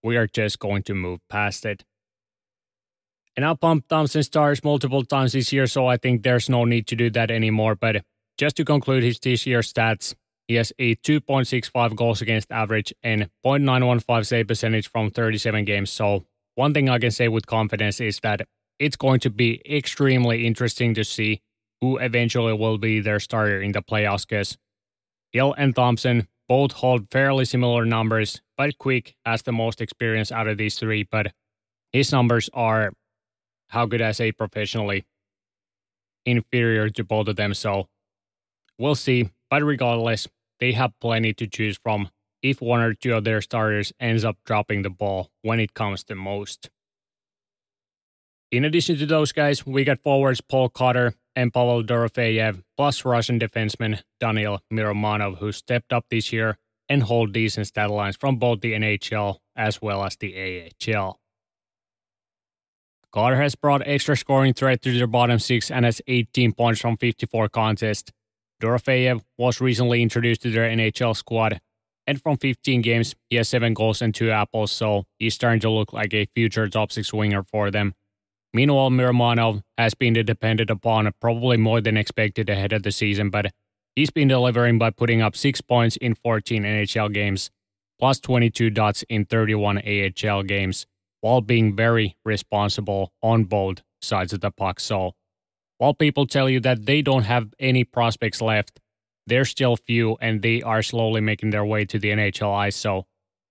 we 0.03 0.15
are 0.17 0.27
just 0.27 0.59
going 0.59 0.83
to 0.83 0.93
move 0.93 1.19
past 1.29 1.65
it. 1.65 1.83
And 3.35 3.45
I 3.45 3.53
pumped 3.53 3.89
Thompson 3.89 4.23
stars 4.23 4.63
multiple 4.63 5.03
times 5.03 5.33
this 5.33 5.53
year, 5.53 5.67
so 5.67 5.87
I 5.87 5.97
think 5.97 6.23
there's 6.23 6.49
no 6.49 6.65
need 6.65 6.87
to 6.87 6.95
do 6.95 7.09
that 7.11 7.31
anymore. 7.31 7.75
But 7.75 8.03
just 8.37 8.57
to 8.57 8.65
conclude 8.65 9.03
his 9.03 9.19
this 9.19 9.45
year 9.45 9.59
stats, 9.59 10.13
he 10.49 10.55
has 10.55 10.73
a 10.79 10.95
2.65 10.95 11.95
goals 11.95 12.23
against 12.23 12.51
average 12.51 12.91
and 13.03 13.29
0.915 13.45 14.25
save 14.25 14.47
percentage 14.47 14.89
from 14.89 15.11
37 15.11 15.63
games. 15.63 15.91
So, 15.91 16.25
one 16.55 16.73
thing 16.73 16.89
I 16.89 16.97
can 16.97 17.11
say 17.11 17.27
with 17.27 17.45
confidence 17.45 18.01
is 18.01 18.19
that 18.21 18.41
it's 18.79 18.95
going 18.95 19.19
to 19.19 19.29
be 19.29 19.61
extremely 19.69 20.47
interesting 20.47 20.95
to 20.95 21.03
see 21.03 21.41
who 21.81 21.97
eventually 21.97 22.53
will 22.53 22.79
be 22.79 22.99
their 22.99 23.19
starter 23.19 23.61
in 23.61 23.73
the 23.73 23.83
playoffs 23.83 24.27
because 24.27 24.57
Hill 25.31 25.53
and 25.55 25.75
Thompson 25.75 26.27
both 26.47 26.71
hold 26.71 27.11
fairly 27.11 27.45
similar 27.45 27.85
numbers, 27.85 28.41
but 28.57 28.75
Quick 28.79 29.15
has 29.27 29.43
the 29.43 29.51
most 29.51 29.79
experience 29.79 30.31
out 30.31 30.47
of 30.47 30.57
these 30.57 30.79
three. 30.79 31.03
But 31.03 31.31
his 31.93 32.11
numbers 32.11 32.49
are, 32.55 32.91
how 33.67 33.85
good 33.85 34.01
I 34.01 34.13
say, 34.13 34.31
professionally 34.31 35.05
inferior 36.25 36.89
to 36.89 37.03
both 37.03 37.27
of 37.27 37.35
them. 37.35 37.53
So, 37.53 37.87
we'll 38.79 38.95
see. 38.95 39.29
But 39.51 39.63
regardless, 39.63 40.27
they 40.59 40.73
have 40.73 40.99
plenty 40.99 41.33
to 41.33 41.47
choose 41.47 41.77
from 41.77 42.09
if 42.41 42.61
one 42.61 42.81
or 42.81 42.93
two 42.93 43.13
of 43.13 43.23
their 43.23 43.41
starters 43.41 43.91
ends 43.99 44.23
up 44.23 44.37
dropping 44.45 44.81
the 44.81 44.89
ball 44.89 45.29
when 45.41 45.59
it 45.59 45.73
comes 45.73 46.03
to 46.05 46.15
most. 46.15 46.69
In 48.51 48.65
addition 48.65 48.97
to 48.97 49.05
those 49.05 49.31
guys, 49.31 49.65
we 49.65 49.83
got 49.83 49.99
forwards 49.99 50.41
Paul 50.41 50.69
Cotter 50.69 51.13
and 51.35 51.53
Pavel 51.53 51.83
Dorofeyev, 51.83 52.63
plus 52.75 53.05
Russian 53.05 53.39
defenseman 53.39 54.01
Daniil 54.19 54.61
Miromanov, 54.73 55.37
who 55.37 55.51
stepped 55.51 55.93
up 55.93 56.05
this 56.09 56.33
year 56.33 56.57
and 56.87 57.03
hold 57.03 57.31
decent 57.31 57.67
stat 57.67 57.91
lines 57.91 58.15
from 58.15 58.37
both 58.37 58.61
the 58.61 58.73
NHL 58.73 59.37
as 59.55 59.81
well 59.81 60.03
as 60.03 60.15
the 60.15 60.71
AHL. 60.87 61.19
Cotter 63.11 63.37
has 63.41 63.55
brought 63.55 63.87
extra 63.87 64.17
scoring 64.17 64.53
threat 64.53 64.81
to 64.81 64.97
their 64.97 65.07
bottom 65.07 65.39
six 65.39 65.71
and 65.71 65.85
has 65.85 66.01
18 66.07 66.53
points 66.53 66.81
from 66.81 66.97
54 66.97 67.49
contests, 67.49 68.11
Dorofeyev 68.61 69.21
was 69.37 69.61
recently 69.61 70.01
introduced 70.01 70.41
to 70.41 70.51
their 70.51 70.69
NHL 70.69 71.15
squad, 71.15 71.59
and 72.05 72.21
from 72.21 72.37
15 72.37 72.81
games, 72.81 73.15
he 73.29 73.37
has 73.37 73.47
7 73.49 73.73
goals 73.73 74.01
and 74.01 74.13
2 74.13 74.31
apples, 74.31 74.71
so 74.71 75.05
he's 75.17 75.33
starting 75.33 75.59
to 75.61 75.69
look 75.69 75.93
like 75.93 76.13
a 76.13 76.27
future 76.35 76.67
top 76.67 76.91
6 76.91 77.13
winger 77.13 77.43
for 77.43 77.71
them. 77.71 77.93
Meanwhile, 78.53 78.89
Miromanov 78.89 79.61
has 79.77 79.93
been 79.93 80.13
depended 80.13 80.69
upon 80.69 81.09
probably 81.21 81.57
more 81.57 81.81
than 81.81 81.97
expected 81.97 82.49
ahead 82.49 82.73
of 82.73 82.83
the 82.83 82.91
season, 82.91 83.29
but 83.29 83.53
he's 83.95 84.09
been 84.09 84.27
delivering 84.27 84.79
by 84.79 84.89
putting 84.89 85.21
up 85.21 85.35
6 85.35 85.61
points 85.61 85.97
in 85.97 86.15
14 86.15 86.63
NHL 86.63 87.13
games, 87.13 87.51
plus 87.99 88.19
22 88.19 88.71
dots 88.71 89.03
in 89.07 89.25
31 89.25 89.77
AHL 89.77 90.43
games, 90.43 90.87
while 91.21 91.41
being 91.41 91.75
very 91.75 92.17
responsible 92.25 93.13
on 93.21 93.43
both 93.43 93.83
sides 94.01 94.33
of 94.33 94.39
the 94.39 94.51
puck. 94.51 94.79
So 94.79 95.13
while 95.79 95.93
people 95.93 96.27
tell 96.27 96.49
you 96.49 96.59
that 96.59 96.85
they 96.85 97.01
don't 97.01 97.23
have 97.23 97.53
any 97.57 97.85
prospects 97.85 98.41
left, 98.41 98.81
there's 99.25 99.49
still 99.49 99.77
few 99.77 100.17
and 100.19 100.41
they 100.41 100.61
are 100.61 100.83
slowly 100.83 101.21
making 101.21 101.51
their 101.51 101.63
way 101.63 101.85
to 101.85 101.97
the 101.97 102.09
NHL 102.09 102.53
ice. 102.53 102.75
So 102.75 103.07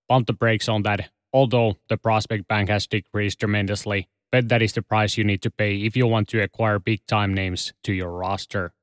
pump 0.07 0.27
the 0.27 0.33
brakes 0.33 0.69
on 0.69 0.83
that. 0.83 1.09
Although 1.33 1.77
the 1.89 1.97
prospect 1.97 2.47
bank 2.47 2.69
has 2.69 2.85
decreased 2.85 3.39
tremendously, 3.39 4.09
but 4.31 4.47
that 4.49 4.61
is 4.61 4.73
the 4.73 4.83
price 4.83 5.17
you 5.17 5.23
need 5.23 5.41
to 5.41 5.49
pay 5.49 5.77
if 5.77 5.97
you 5.97 6.05
want 6.05 6.27
to 6.29 6.41
acquire 6.41 6.77
big 6.77 7.03
time 7.07 7.33
names 7.33 7.73
to 7.83 7.93
your 7.93 8.11
roster. 8.11 8.73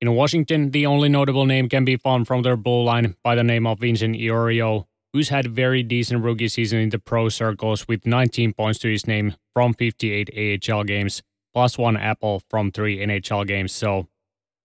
In 0.00 0.14
Washington, 0.14 0.70
the 0.70 0.86
only 0.86 1.10
notable 1.10 1.44
name 1.44 1.68
can 1.68 1.84
be 1.84 1.96
found 1.96 2.26
from 2.26 2.40
their 2.42 2.56
blue 2.56 2.82
line 2.82 3.16
by 3.22 3.34
the 3.34 3.44
name 3.44 3.66
of 3.66 3.80
Vincent 3.80 4.16
Iorio, 4.16 4.86
who's 5.12 5.28
had 5.28 5.54
very 5.54 5.82
decent 5.82 6.24
rookie 6.24 6.48
season 6.48 6.78
in 6.78 6.88
the 6.88 6.98
pro 6.98 7.28
circles 7.28 7.86
with 7.86 8.06
19 8.06 8.54
points 8.54 8.78
to 8.78 8.90
his 8.90 9.06
name 9.06 9.34
from 9.52 9.74
58 9.74 10.70
AHL 10.70 10.84
games 10.84 11.22
plus 11.52 11.78
one 11.78 11.96
apple 11.96 12.42
from 12.48 12.70
three 12.70 12.98
NHL 12.98 13.46
games. 13.46 13.72
So, 13.72 14.08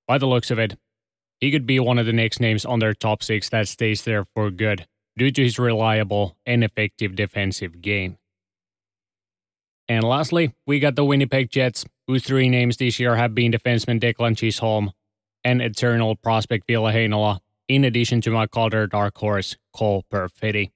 by 0.07 0.18
the 0.18 0.28
looks 0.28 0.52
of 0.52 0.60
it, 0.60 0.78
he 1.40 1.52
could 1.52 1.66
be 1.66 1.80
one 1.80 1.99
of 1.99 2.06
the 2.06 2.14
next 2.14 2.40
names 2.40 2.66
on 2.66 2.80
their 2.80 2.94
top 2.94 3.24
six 3.24 3.49
that 3.49 3.68
stays 3.68 4.03
there 4.03 4.26
for 4.34 4.49
good 4.49 4.88
due 5.18 5.32
to 5.32 5.44
his 5.44 5.60
reliable 5.60 6.38
and 6.45 6.64
effective 6.64 7.16
defensive 7.16 7.82
game. 7.82 8.18
And 9.88 10.03
lastly, 10.03 10.53
we 10.66 10.80
got 10.80 10.95
the 10.95 11.06
Winnipeg 11.06 11.52
Jets, 11.52 11.86
whose 12.07 12.24
three 12.24 12.49
names 12.49 12.78
this 12.78 12.99
year 12.99 13.16
have 13.16 13.36
been 13.36 13.52
defenseman 13.52 13.99
Declan 13.99 14.38
Chisholm 14.38 14.91
and 15.44 15.62
eternal 15.62 16.16
prospect 16.16 16.66
Ville 16.68 16.84
Heinola, 16.84 17.40
in 17.68 17.84
addition 17.84 18.22
to 18.22 18.32
my 18.32 18.48
Calder 18.48 18.88
dark 18.88 19.18
horse, 19.18 19.57
Cole 19.74 20.03
Perfetti. 20.12 20.72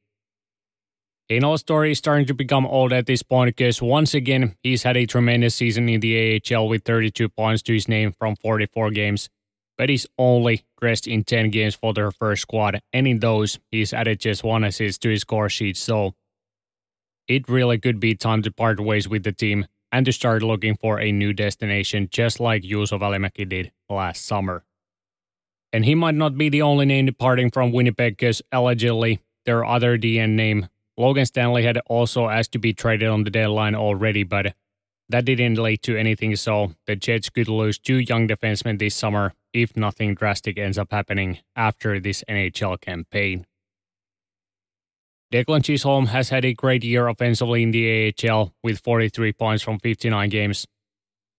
Heino's 1.29 1.59
story 1.59 1.91
is 1.91 1.99
starting 1.99 2.25
to 2.25 2.33
become 2.33 2.65
old 2.65 2.91
at 2.91 3.05
this 3.05 3.21
point 3.21 3.55
because 3.55 3.83
once 3.83 4.15
again, 4.15 4.55
he's 4.63 4.81
had 4.81 4.97
a 4.97 5.05
tremendous 5.05 5.53
season 5.53 5.87
in 5.87 5.99
the 5.99 6.41
AHL 6.51 6.67
with 6.67 6.83
32 6.83 7.29
points 7.29 7.61
to 7.63 7.73
his 7.73 7.87
name 7.87 8.11
from 8.11 8.35
44 8.35 8.89
games, 8.89 9.29
but 9.77 9.89
he's 9.89 10.07
only 10.17 10.65
dressed 10.81 11.05
in 11.05 11.23
10 11.23 11.51
games 11.51 11.75
for 11.75 11.93
their 11.93 12.09
first 12.11 12.41
squad, 12.41 12.81
and 12.93 13.07
in 13.07 13.19
those, 13.19 13.59
he's 13.69 13.93
added 13.93 14.19
just 14.19 14.43
one 14.43 14.63
assist 14.63 15.03
to 15.03 15.09
his 15.09 15.21
score 15.21 15.49
sheet, 15.49 15.77
so 15.77 16.15
it 17.27 17.47
really 17.47 17.77
could 17.77 17.99
be 17.99 18.15
time 18.15 18.41
to 18.41 18.51
part 18.51 18.79
ways 18.79 19.07
with 19.07 19.21
the 19.21 19.31
team 19.31 19.67
and 19.91 20.07
to 20.07 20.11
start 20.11 20.41
looking 20.41 20.75
for 20.77 20.99
a 20.99 21.11
new 21.11 21.31
destination, 21.31 22.09
just 22.11 22.39
like 22.39 22.63
Juuso 22.63 22.99
Välimäki 22.99 23.47
did 23.47 23.71
last 23.87 24.25
summer. 24.25 24.63
And 25.71 25.85
he 25.85 25.93
might 25.93 26.15
not 26.15 26.39
be 26.39 26.49
the 26.49 26.63
only 26.63 26.87
name 26.87 27.05
departing 27.05 27.51
from 27.51 27.71
Winnipeg 27.71 28.17
because 28.17 28.41
allegedly 28.51 29.19
their 29.45 29.63
other 29.63 29.95
DN 29.95 30.31
name 30.31 30.67
Logan 30.99 31.25
Stanley 31.25 31.63
had 31.63 31.77
also 31.85 32.27
asked 32.27 32.51
to 32.51 32.59
be 32.59 32.73
traded 32.73 33.07
on 33.07 33.23
the 33.23 33.29
deadline 33.29 33.73
already, 33.73 34.23
but 34.23 34.53
that 35.07 35.23
didn't 35.23 35.57
lead 35.57 35.81
to 35.83 35.95
anything, 35.95 36.35
so 36.35 36.73
the 36.87 36.97
Jets 36.97 37.29
could 37.29 37.47
lose 37.47 37.79
two 37.79 37.99
young 37.99 38.27
defensemen 38.27 38.79
this 38.79 38.95
summer 38.95 39.33
if 39.53 39.77
nothing 39.77 40.13
drastic 40.13 40.57
ends 40.57 40.77
up 40.77 40.91
happening 40.91 41.39
after 41.55 42.01
this 42.01 42.21
NHL 42.27 42.81
campaign. 42.81 43.45
Declan 45.31 45.63
Chisholm 45.63 46.07
has 46.07 46.29
had 46.29 46.43
a 46.43 46.53
great 46.53 46.83
year 46.83 47.07
offensively 47.07 47.63
in 47.63 47.71
the 47.71 48.13
AHL 48.13 48.53
with 48.61 48.79
43 48.79 49.31
points 49.31 49.63
from 49.63 49.79
59 49.79 50.27
games, 50.27 50.67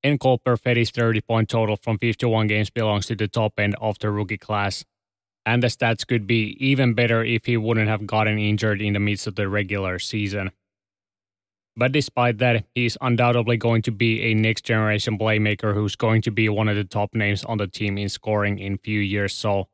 and 0.03 0.19
Cole 0.19 0.39
Perfetti's 0.39 0.91
30 0.91 1.21
point 1.21 1.49
total 1.51 1.77
from 1.77 1.99
51 1.99 2.47
games 2.47 2.71
belongs 2.71 3.07
to 3.09 3.15
the 3.15 3.29
top 3.29 3.59
end 3.59 3.77
of 3.79 3.99
the 3.99 4.11
rookie 4.11 4.39
class. 4.39 4.87
And 5.47 5.63
the 5.63 5.69
stats 5.69 6.07
could 6.07 6.27
be 6.27 6.57
even 6.61 6.95
better 6.95 7.25
if 7.25 7.47
he 7.47 7.57
wouldn't 7.57 7.89
have 7.89 8.07
gotten 8.07 8.39
injured 8.39 8.81
in 8.81 8.93
the 8.93 9.01
midst 9.01 9.27
of 9.27 9.37
the 9.37 9.49
regular 9.49 9.99
season. 9.99 10.51
But 11.77 11.93
despite 11.93 12.39
that, 12.39 12.67
he's 12.75 12.99
undoubtedly 13.01 13.57
going 13.57 13.83
to 13.83 13.91
be 13.91 14.23
a 14.23 14.35
next 14.35 14.65
generation 14.65 15.19
playmaker 15.19 15.73
who's 15.73 15.97
going 15.97 16.23
to 16.23 16.31
be 16.31 16.49
one 16.49 16.69
of 16.69 16.77
the 16.77 16.85
top 16.85 17.15
names 17.15 17.45
on 17.45 17.59
the 17.59 17.67
team 17.67 17.97
in 17.97 18.09
scoring 18.09 18.59
in 18.59 18.79
few 18.79 19.01
years. 19.01 19.33
So 19.33 19.69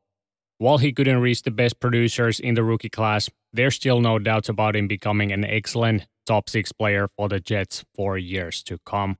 while 0.59 0.79
he 0.79 0.93
couldn't 0.93 1.21
reach 1.21 1.43
the 1.43 1.51
best 1.51 1.81
producers 1.81 2.39
in 2.39 2.55
the 2.55 2.63
rookie 2.63 2.89
class, 2.89 3.29
there's 3.53 3.75
still 3.75 4.01
no 4.01 4.19
doubts 4.19 4.49
about 4.49 4.77
him 4.77 4.87
becoming 4.87 5.33
an 5.33 5.45
excellent 5.45 6.07
top 6.27 6.49
six 6.49 6.73
player 6.73 7.09
for 7.17 7.29
the 7.29 7.41
Jets 7.41 7.85
for 7.95 8.17
years 8.19 8.63
to 8.65 8.79
come. 8.85 9.17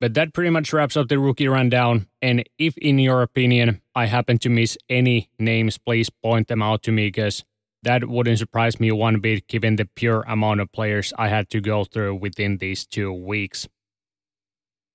But 0.00 0.14
that 0.14 0.32
pretty 0.32 0.50
much 0.50 0.72
wraps 0.72 0.96
up 0.96 1.08
the 1.08 1.18
rookie 1.18 1.46
rundown. 1.46 2.06
And 2.22 2.44
if, 2.58 2.76
in 2.78 2.98
your 2.98 3.22
opinion, 3.22 3.82
I 3.94 4.06
happen 4.06 4.38
to 4.38 4.48
miss 4.48 4.78
any 4.88 5.28
names, 5.38 5.76
please 5.76 6.08
point 6.08 6.48
them 6.48 6.62
out 6.62 6.82
to 6.84 6.92
me 6.92 7.08
because 7.08 7.44
that 7.82 8.08
wouldn't 8.08 8.38
surprise 8.38 8.80
me 8.80 8.90
one 8.92 9.20
bit 9.20 9.46
given 9.46 9.76
the 9.76 9.84
pure 9.84 10.22
amount 10.26 10.60
of 10.60 10.72
players 10.72 11.12
I 11.18 11.28
had 11.28 11.50
to 11.50 11.60
go 11.60 11.84
through 11.84 12.16
within 12.16 12.58
these 12.58 12.86
two 12.86 13.12
weeks. 13.12 13.68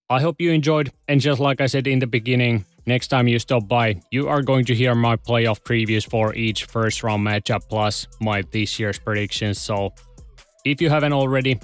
I 0.07 0.21
hope 0.21 0.39
you 0.39 0.51
enjoyed, 0.51 0.91
and 1.07 1.19
just 1.19 1.39
like 1.39 1.61
I 1.61 1.65
said 1.65 1.87
in 1.87 1.97
the 1.97 2.05
beginning, 2.05 2.65
next 2.85 3.07
time 3.07 3.27
you 3.27 3.39
stop 3.39 3.67
by, 3.67 4.01
you 4.11 4.27
are 4.27 4.43
going 4.43 4.65
to 4.65 4.75
hear 4.75 4.93
my 4.93 5.15
playoff 5.15 5.61
previews 5.63 6.07
for 6.07 6.35
each 6.35 6.65
first 6.65 7.01
round 7.01 7.25
matchup 7.25 7.67
plus 7.69 8.07
my 8.21 8.43
this 8.51 8.79
year's 8.79 8.99
predictions. 8.99 9.59
So 9.59 9.93
if 10.63 10.79
you 10.79 10.91
haven't 10.91 11.13
already, 11.13 11.59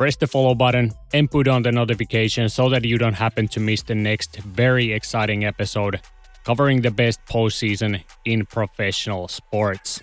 press 0.00 0.16
the 0.16 0.26
follow 0.26 0.54
button 0.54 0.90
and 1.12 1.30
put 1.30 1.46
on 1.46 1.60
the 1.60 1.70
notification 1.70 2.48
so 2.48 2.70
that 2.70 2.86
you 2.86 2.96
don't 2.96 3.12
happen 3.12 3.46
to 3.46 3.60
miss 3.60 3.82
the 3.82 3.94
next 3.94 4.36
very 4.36 4.94
exciting 4.94 5.44
episode 5.44 6.00
covering 6.42 6.80
the 6.80 6.90
best 6.90 7.20
postseason 7.26 8.02
in 8.24 8.46
professional 8.46 9.28
sports. 9.28 10.02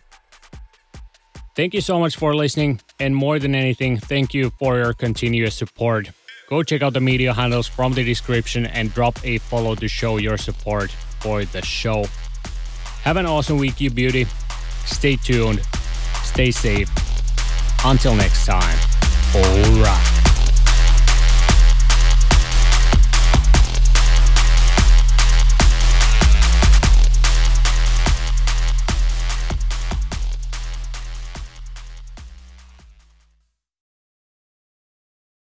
Thank 1.55 1.73
you 1.73 1.81
so 1.81 1.99
much 1.99 2.15
for 2.15 2.35
listening, 2.35 2.79
and 2.99 3.15
more 3.15 3.39
than 3.39 3.55
anything, 3.55 3.97
thank 3.97 4.35
you 4.35 4.51
for 4.59 4.77
your 4.77 4.93
continuous 4.93 5.55
support. 5.55 6.11
Go 6.47 6.61
check 6.61 6.83
out 6.83 6.93
the 6.93 7.01
media 7.01 7.33
handles 7.33 7.65
from 7.65 7.93
the 7.93 8.03
description 8.03 8.67
and 8.67 8.93
drop 8.93 9.17
a 9.23 9.39
follow 9.39 9.73
to 9.73 9.87
show 9.87 10.17
your 10.17 10.37
support 10.37 10.91
for 11.21 11.43
the 11.43 11.65
show. 11.65 12.05
Have 13.01 13.17
an 13.17 13.25
awesome 13.25 13.57
week, 13.57 13.81
you 13.81 13.89
beauty. 13.89 14.27
Stay 14.85 15.15
tuned, 15.15 15.59
stay 16.21 16.51
safe. 16.51 16.91
Until 17.83 18.13
next 18.13 18.45
time, 18.45 18.77
alright. 19.35 20.26